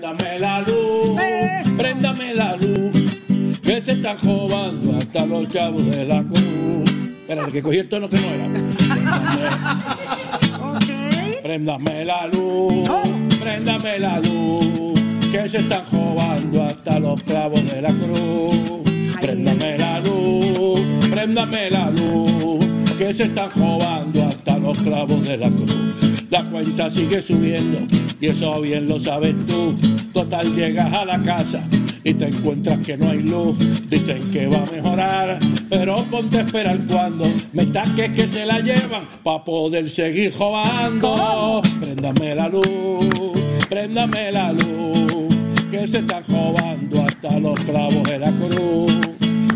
Préndame 0.07 0.39
la 0.39 0.61
luz, 0.61 1.21
préndame 1.77 2.35
la 2.35 2.57
luz, 2.57 2.93
que 3.61 3.81
se 3.83 3.93
están 3.93 4.17
robando 4.23 4.97
hasta 4.97 5.27
los 5.27 5.51
chavos 5.51 5.85
de 5.85 6.05
la 6.05 6.23
cruz. 6.23 6.89
Espérate, 7.23 7.51
que 7.51 7.61
cogí 7.61 7.79
el 7.79 7.89
tono 7.89 8.09
que 8.09 8.17
no 8.17 8.29
era. 8.29 8.47
Préndame, 11.43 11.43
préndame 11.43 12.05
la 12.05 12.29
luz, 12.29 12.89
préndame 13.41 13.99
la 13.99 14.21
luz, 14.21 15.01
que 15.33 15.49
se 15.49 15.59
están 15.59 15.83
robando 15.91 16.63
hasta 16.63 17.01
los 17.01 17.21
clavos 17.25 17.69
de 17.69 17.83
la 17.83 17.89
cruz. 17.89 18.83
Préndame 19.21 19.77
la 19.77 19.99
luz, 19.99 20.81
préndame 21.11 21.69
la 21.69 21.91
luz, 21.91 22.65
que 22.99 23.13
se 23.13 23.25
están 23.25 23.51
robando 23.55 24.25
hasta 24.25 24.59
los 24.59 24.79
clavos 24.79 25.27
de 25.27 25.37
la 25.37 25.51
cruz. 25.51 25.77
La 26.31 26.43
cuenta 26.45 26.89
sigue 26.89 27.21
subiendo 27.21 27.79
y 28.21 28.27
eso 28.27 28.61
bien 28.61 28.89
lo 28.89 28.99
sabes 28.99 29.35
tú. 29.47 29.77
Total 30.13 30.55
llegas 30.55 30.93
a 30.93 31.05
la 31.05 31.19
casa 31.21 31.63
y 32.03 32.15
te 32.15 32.27
encuentras 32.27 32.79
que 32.81 32.97
no 32.97 33.11
hay 33.11 33.23
luz. 33.23 33.57
Dicen 33.89 34.19
que 34.31 34.47
va 34.47 34.63
a 34.63 34.71
mejorar, 34.73 35.39
pero 35.69 35.97
ponte 36.11 36.39
a 36.39 36.43
esperar 36.43 36.79
cuando 36.87 37.27
me 37.53 37.67
taques 37.67 38.11
que 38.11 38.27
se 38.29 38.47
la 38.47 38.61
llevan 38.61 39.07
para 39.23 39.45
poder 39.45 39.91
seguir 39.91 40.33
robando. 40.39 41.63
Préndame 41.81 42.35
la 42.35 42.49
luz, 42.49 43.09
préndame 43.69 44.33
la 44.33 44.53
luz, 44.53 45.37
que 45.71 45.87
se 45.87 45.99
están 45.99 46.23
robando 46.29 47.05
hasta 47.05 47.39
los 47.39 47.59
clavos 47.61 48.03
de 48.05 48.19
la 48.19 48.33
cruz. 48.33 48.93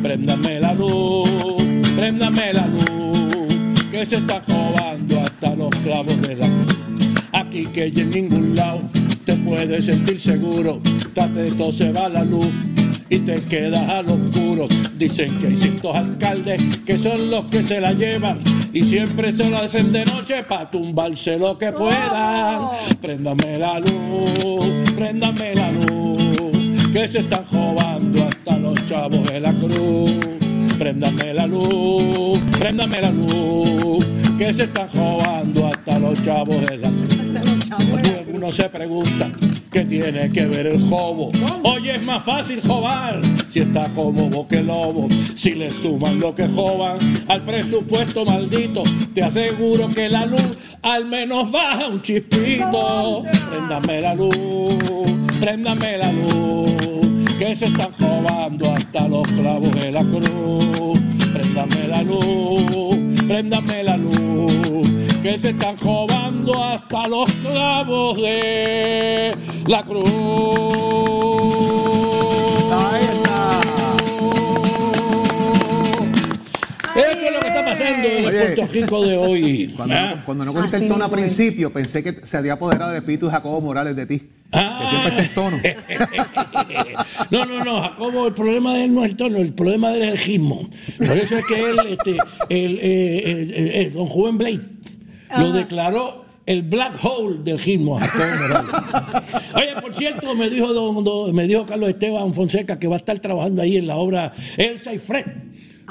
Préndame 0.03 0.61
la 0.61 0.73
luz, 0.73 1.60
préndame 2.01 2.55
la 2.55 2.67
luz, 2.67 3.85
que 3.91 4.07
se 4.07 4.17
están 4.17 4.41
robando 4.49 5.21
hasta 5.21 5.55
los 5.55 5.69
clavos 5.85 6.23
de 6.23 6.35
la 6.35 6.47
cruz. 6.47 6.79
Aquí 7.31 7.67
que 7.67 7.89
en 7.89 8.09
ningún 8.09 8.57
lado 8.57 8.81
te 9.27 9.37
puedes 9.37 9.85
sentir 9.85 10.19
seguro. 10.19 10.81
Trate 11.13 11.43
de 11.43 11.51
todo 11.53 11.71
se 11.71 11.93
va 11.93 12.09
la 12.09 12.25
luz 12.25 12.49
y 13.11 13.19
te 13.19 13.43
quedas 13.43 13.87
al 13.93 14.09
oscuro. 14.09 14.67
Dicen 14.97 15.39
que 15.41 15.49
hay 15.49 15.57
ciertos 15.59 15.95
alcaldes 15.95 16.63
que 16.87 16.97
son 16.97 17.31
los 17.31 17.45
que 17.45 17.63
se 17.63 17.83
la 17.83 17.93
llevan 17.93 18.39
y 18.73 18.83
siempre 18.83 19.31
se 19.31 19.51
la 19.51 19.59
hacen 19.59 19.93
de 19.93 20.07
noche 20.07 20.43
para 20.45 20.71
tumbarse 20.71 21.39
lo 21.39 21.59
que 21.59 21.71
puedan. 21.71 22.63
Préndame 23.03 23.59
la 23.59 23.79
luz, 23.79 24.67
préndame 24.97 25.55
la 25.55 25.71
luz, 25.71 26.89
que 26.95 27.07
se 27.07 27.19
están 27.19 27.45
robando 27.53 28.25
hasta 28.25 28.57
los 28.57 28.87
chavos 28.87 29.23
de 29.31 29.39
la 29.41 29.53
cruz. 29.53 30.40
Préndame 30.81 31.35
la 31.35 31.47
luz, 31.47 32.39
préndame 32.59 33.03
la 33.03 33.11
luz, 33.11 34.03
que 34.39 34.51
se 34.51 34.63
están 34.63 34.89
robando 34.95 35.67
hasta 35.67 35.99
los 35.99 36.23
chavos 36.23 36.59
de 36.71 36.79
la 36.79 36.89
cruz. 36.89 38.25
Uno 38.33 38.51
se 38.51 38.67
pregunta 38.71 39.31
qué 39.71 39.85
tiene 39.85 40.33
que 40.33 40.47
ver 40.47 40.69
el 40.69 40.81
jobo. 40.89 41.33
Hoy 41.65 41.91
es 41.91 42.03
más 42.03 42.25
fácil 42.25 42.63
jobar 42.63 43.21
si 43.51 43.59
está 43.61 43.91
como 43.95 44.31
boque 44.31 44.63
lobo. 44.63 45.07
Si 45.35 45.51
le 45.51 45.71
suman 45.71 46.19
lo 46.19 46.35
que 46.35 46.49
joban 46.49 46.97
al 47.29 47.43
presupuesto 47.43 48.25
maldito, 48.25 48.83
te 49.13 49.23
aseguro 49.23 49.87
que 49.89 50.09
la 50.09 50.25
luz 50.25 50.57
al 50.81 51.05
menos 51.05 51.53
baja 51.53 51.89
un 51.89 52.01
chispito. 52.01 53.25
Préndame 53.51 54.01
la 54.01 54.15
luz, 54.15 54.35
préndame 55.39 55.99
la 55.99 56.11
luz, 56.11 56.75
que 57.51 57.57
se 57.57 57.65
están 57.65 57.91
robando 57.99 58.73
hasta 58.73 59.09
los 59.09 59.27
clavos 59.27 59.73
de 59.73 59.91
la 59.91 60.05
cruz. 60.05 61.01
Préndame 61.33 61.89
la 61.89 62.03
luz, 62.03 63.03
préndame 63.27 63.83
la 63.83 63.97
luz, 63.97 64.89
que 65.21 65.37
se 65.37 65.51
están 65.51 65.77
robando 65.79 66.63
hasta 66.63 67.09
los 67.09 67.29
clavos 67.43 68.19
de 68.19 69.33
la 69.67 69.83
cruz. 69.83 70.11
Esto 77.01 77.27
es 77.27 77.33
lo 77.33 77.41
que 77.41 77.49
está 77.49 77.65
pasando 77.65 78.09
en 78.09 78.17
el 78.19 78.27
Oye. 78.27 78.39
Puerto 78.57 78.73
Rico 78.73 79.05
de 79.07 79.17
hoy. 79.17 79.73
Cuando, 79.77 79.95
Ah. 79.95 80.15
no, 80.17 80.25
cuando 80.25 80.45
no 80.45 80.55
cogiste 80.55 80.77
el 80.79 80.89
tono 80.89 81.05
al 81.05 81.11
principio, 81.11 81.73
pensé 81.73 82.03
que 82.03 82.27
se 82.27 82.37
había 82.37 82.55
apoderado 82.55 82.91
el 82.93 82.99
espíritu 82.99 83.27
de 83.27 83.33
Jacobo 83.33 83.61
Morales 83.61 83.97
de 83.97 84.07
ti. 84.07 84.19
Que 84.53 84.89
siempre 84.89 85.11
está 85.11 85.23
en 85.23 85.35
tono. 85.35 85.61
No, 87.31 87.45
no, 87.45 87.65
no, 87.65 87.81
Jacobo, 87.83 88.27
el 88.27 88.33
problema 88.35 88.75
de 88.75 88.85
él 88.85 88.95
no 88.95 89.05
es 89.05 89.11
el 89.13 89.17
tono, 89.17 89.39
el 89.39 89.53
problema 89.55 89.91
de 89.91 89.99
él 89.99 90.03
es 90.05 90.13
el 90.15 90.19
gismo. 90.19 90.69
Por 90.99 91.17
eso 91.17 91.37
es 91.39 91.45
que 91.47 91.61
él, 91.71 91.77
este, 91.89 92.17
el, 92.49 92.79
eh, 92.81 93.23
el- 93.31 93.55
el- 93.55 93.69
el- 93.69 93.93
don 93.93 94.07
Juven 94.07 94.39
Blade, 94.39 94.61
lo 95.39 95.53
declaró 95.53 96.25
el 96.47 96.63
black 96.63 96.95
hole 97.05 97.39
del 97.45 97.61
gismo 97.61 97.99
a 97.99 98.01
Jacobo 98.01 98.25
Morales. 98.49 99.33
Oye, 99.55 99.81
por 99.81 99.95
cierto, 99.95 100.35
me 100.35 100.51
dijo, 100.51 100.73
don- 100.73 101.05
don- 101.05 101.33
me 101.35 101.47
dijo 101.47 101.65
Carlos 101.67 101.89
Esteban 101.91 102.35
Fonseca 102.35 102.79
que 102.79 102.89
va 102.89 102.97
a 102.97 102.99
estar 102.99 103.19
trabajando 103.21 103.63
ahí 103.63 103.77
en 103.77 103.87
la 103.87 103.97
obra 103.97 104.33
Elsa 104.57 104.93
y 104.93 104.99
Fred. 104.99 105.27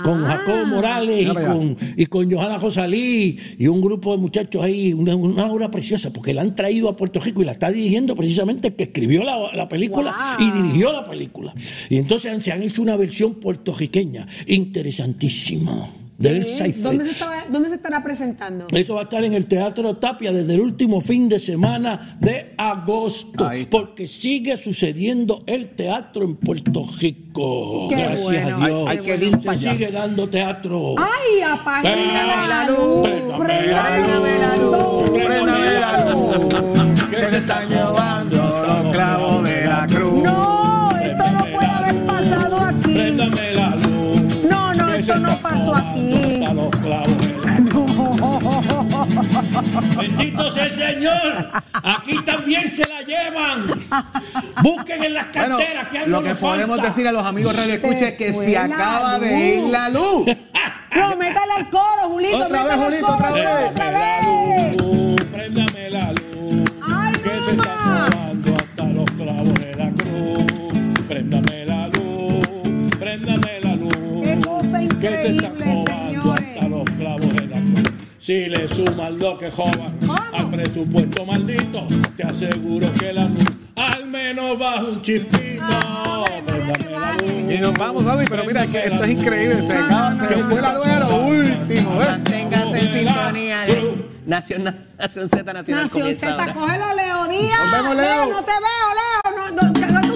Con 0.04 0.24
Jacobo 0.26 0.66
Morales 0.66 1.22
y 1.22 1.34
con, 1.34 1.78
y 1.96 2.06
con 2.06 2.32
Johanna 2.32 2.58
Rosalí 2.58 3.38
y 3.58 3.68
un 3.68 3.82
grupo 3.82 4.12
de 4.14 4.18
muchachos 4.18 4.64
ahí, 4.64 4.94
una, 4.94 5.16
una 5.16 5.46
obra 5.46 5.70
preciosa, 5.70 6.12
porque 6.12 6.34
la 6.34 6.42
han 6.42 6.56
traído 6.56 6.90
a 6.90 6.96
Puerto 6.96 7.20
Rico 7.20 7.42
y 7.42 7.46
la 7.46 7.52
está 7.52 7.72
dirigiendo 7.72 8.16
precisamente 8.16 8.70
el 8.70 8.76
que 8.76 8.84
escribió 8.84 9.24
la, 9.24 9.54
la 9.54 9.68
película 9.68 10.38
y 10.40 10.52
dirigió 10.52 10.92
la 10.92 11.04
película. 11.04 11.54
Y 11.90 11.98
entonces 11.98 12.44
se 12.44 12.52
han 12.52 12.62
hecho 12.62 12.82
una 12.82 12.96
versión 12.96 13.36
puertorriqueña 13.36 14.28
interesantísima 14.48 15.90
de 16.20 16.38
Elsa 16.38 16.68
y 16.68 16.74
Fred. 16.74 16.84
¿Dónde 16.84 17.06
se, 17.06 17.12
estaba- 17.12 17.44
¿Dónde 17.50 17.70
se 17.70 17.76
estará 17.76 18.04
presentando? 18.04 18.68
Eso 18.72 18.94
va 18.96 19.02
a 19.02 19.04
estar 19.06 19.24
en 19.24 19.34
el 19.34 19.46
Teatro 19.48 19.96
Tapia 19.96 20.32
desde 20.32 20.54
el 20.56 20.62
último 20.62 21.00
fin 21.02 21.28
de 21.30 21.40
semana 21.40 22.18
de 22.20 22.54
agosto, 22.58 23.50
porque 23.72 24.08
sigue 24.08 24.58
sucediendo 24.58 25.44
el 25.48 25.70
teatro 25.70 26.24
en 26.26 26.36
Puerto 26.36 26.86
Rico. 27.00 27.88
Qué 27.90 27.96
Gracias 27.96 28.24
bueno, 28.24 28.64
a 28.64 28.68
Dios. 28.68 28.90
hay- 28.90 28.98
hay 28.98 29.04
que 29.06 29.26
ir 29.26 29.42
Se 29.42 29.50
allá. 29.50 29.72
sigue 29.72 29.92
dando 29.92 30.30
teatro. 30.30 30.96
¡Ay, 30.98 31.42
apágame 31.42 32.06
la 32.48 32.70
luz! 32.70 33.10
Préndame 33.40 34.40
la 34.40 34.56
luz! 34.58 35.10
Préndame 35.10 35.74
la 35.80 36.12
luz, 36.14 36.46
que 37.10 37.28
se 37.30 37.38
están 37.38 37.70
llevando 37.70 38.38
los 38.68 38.92
clavos 38.96 39.44
de 39.44 39.59
pasó 45.60 45.76
aquí. 45.76 46.44
los 46.54 46.76
clavos 46.78 47.18
Bendito 49.98 50.52
sea 50.52 50.66
el 50.66 50.76
Señor. 50.76 51.52
Aquí 51.74 52.24
también 52.24 52.74
se 52.76 52.88
la 52.88 53.02
llevan. 53.02 53.68
Busquen 54.64 55.04
en 55.04 55.14
las 55.14 55.28
Bueno, 55.32 55.58
carteras 55.58 55.88
que 55.90 55.98
algo 56.00 56.12
lo 56.12 56.24
que 56.24 56.36
podemos 56.36 56.76
falta. 56.78 56.88
decir 56.88 57.08
a 57.08 57.12
los 57.12 57.26
amigos 57.26 57.56
Radio 57.56 57.74
Escucha 57.74 58.10
es 58.10 58.14
que 58.14 58.34
se 58.34 58.58
acaba 58.58 59.20
de 59.20 59.56
ir 59.56 59.64
la 59.70 59.90
luz. 59.90 60.26
No, 60.96 61.16
métale 61.18 61.54
al 61.58 61.70
coro, 61.70 62.10
Julito. 62.10 62.38
Otra 62.38 62.64
vez, 62.64 62.76
Julito, 62.76 63.06
coro, 63.06 63.18
otra 63.18 63.32
vez. 63.32 63.72
otra 63.72 63.92
vez. 63.92 64.78
Préndame 65.32 65.90
la 65.92 66.12
luz. 66.12 66.29
Que 75.00 75.08
se 75.08 75.28
está 75.30 75.50
robando 75.50 76.34
hasta 76.34 76.68
los 76.68 76.90
clavos 76.92 77.36
de 77.36 77.48
la 77.48 77.56
cruz. 77.58 77.84
Si 78.20 78.46
le 78.48 78.68
suman 78.68 79.18
lo 79.18 79.38
que 79.38 79.50
joban 79.50 79.98
al 80.34 80.50
presupuesto 80.52 81.26
maldito, 81.26 81.88
te 82.18 82.24
aseguro 82.24 82.92
que 82.94 83.14
la 83.14 83.26
luz 83.26 83.46
al 83.76 84.06
menos 84.08 84.60
baja 84.60 84.84
un 84.84 85.02
chispito. 85.02 85.64
La. 85.64 87.16
Y 87.50 87.58
nos 87.60 87.74
vamos, 87.74 88.06
Audi, 88.06 88.26
pero 88.30 88.44
mira 88.44 88.68
que 88.68 88.86
esto 88.86 89.04
es 89.04 89.10
increíble. 89.10 89.64
Se, 89.64 89.74
acaba, 89.74 90.16
se 90.18 90.44
fue 90.44 90.62
la 90.62 90.74
luz 90.74 90.86
a 90.86 91.00
lo 91.00 91.16
último. 91.26 91.98
¿ves? 91.98 92.08
Manténgase 92.08 92.80
en 92.80 92.94
sintonía 92.94 93.62
de 93.62 94.06
Nación, 94.26 94.76
Nación 94.98 95.30
Z 95.30 95.54
Nacional 95.54 95.84
Nación 95.86 96.14
Z, 96.14 96.32
ahora. 96.32 96.54
cógelo, 96.54 96.86
Leo 96.96 97.28
Díaz. 97.30 97.60
Nos 97.60 97.72
vemos, 97.72 97.96
Leo. 97.96 98.30
no 98.30 98.44
te 98.44 98.52
veo, 98.52 98.94
Leo. 98.94 100.09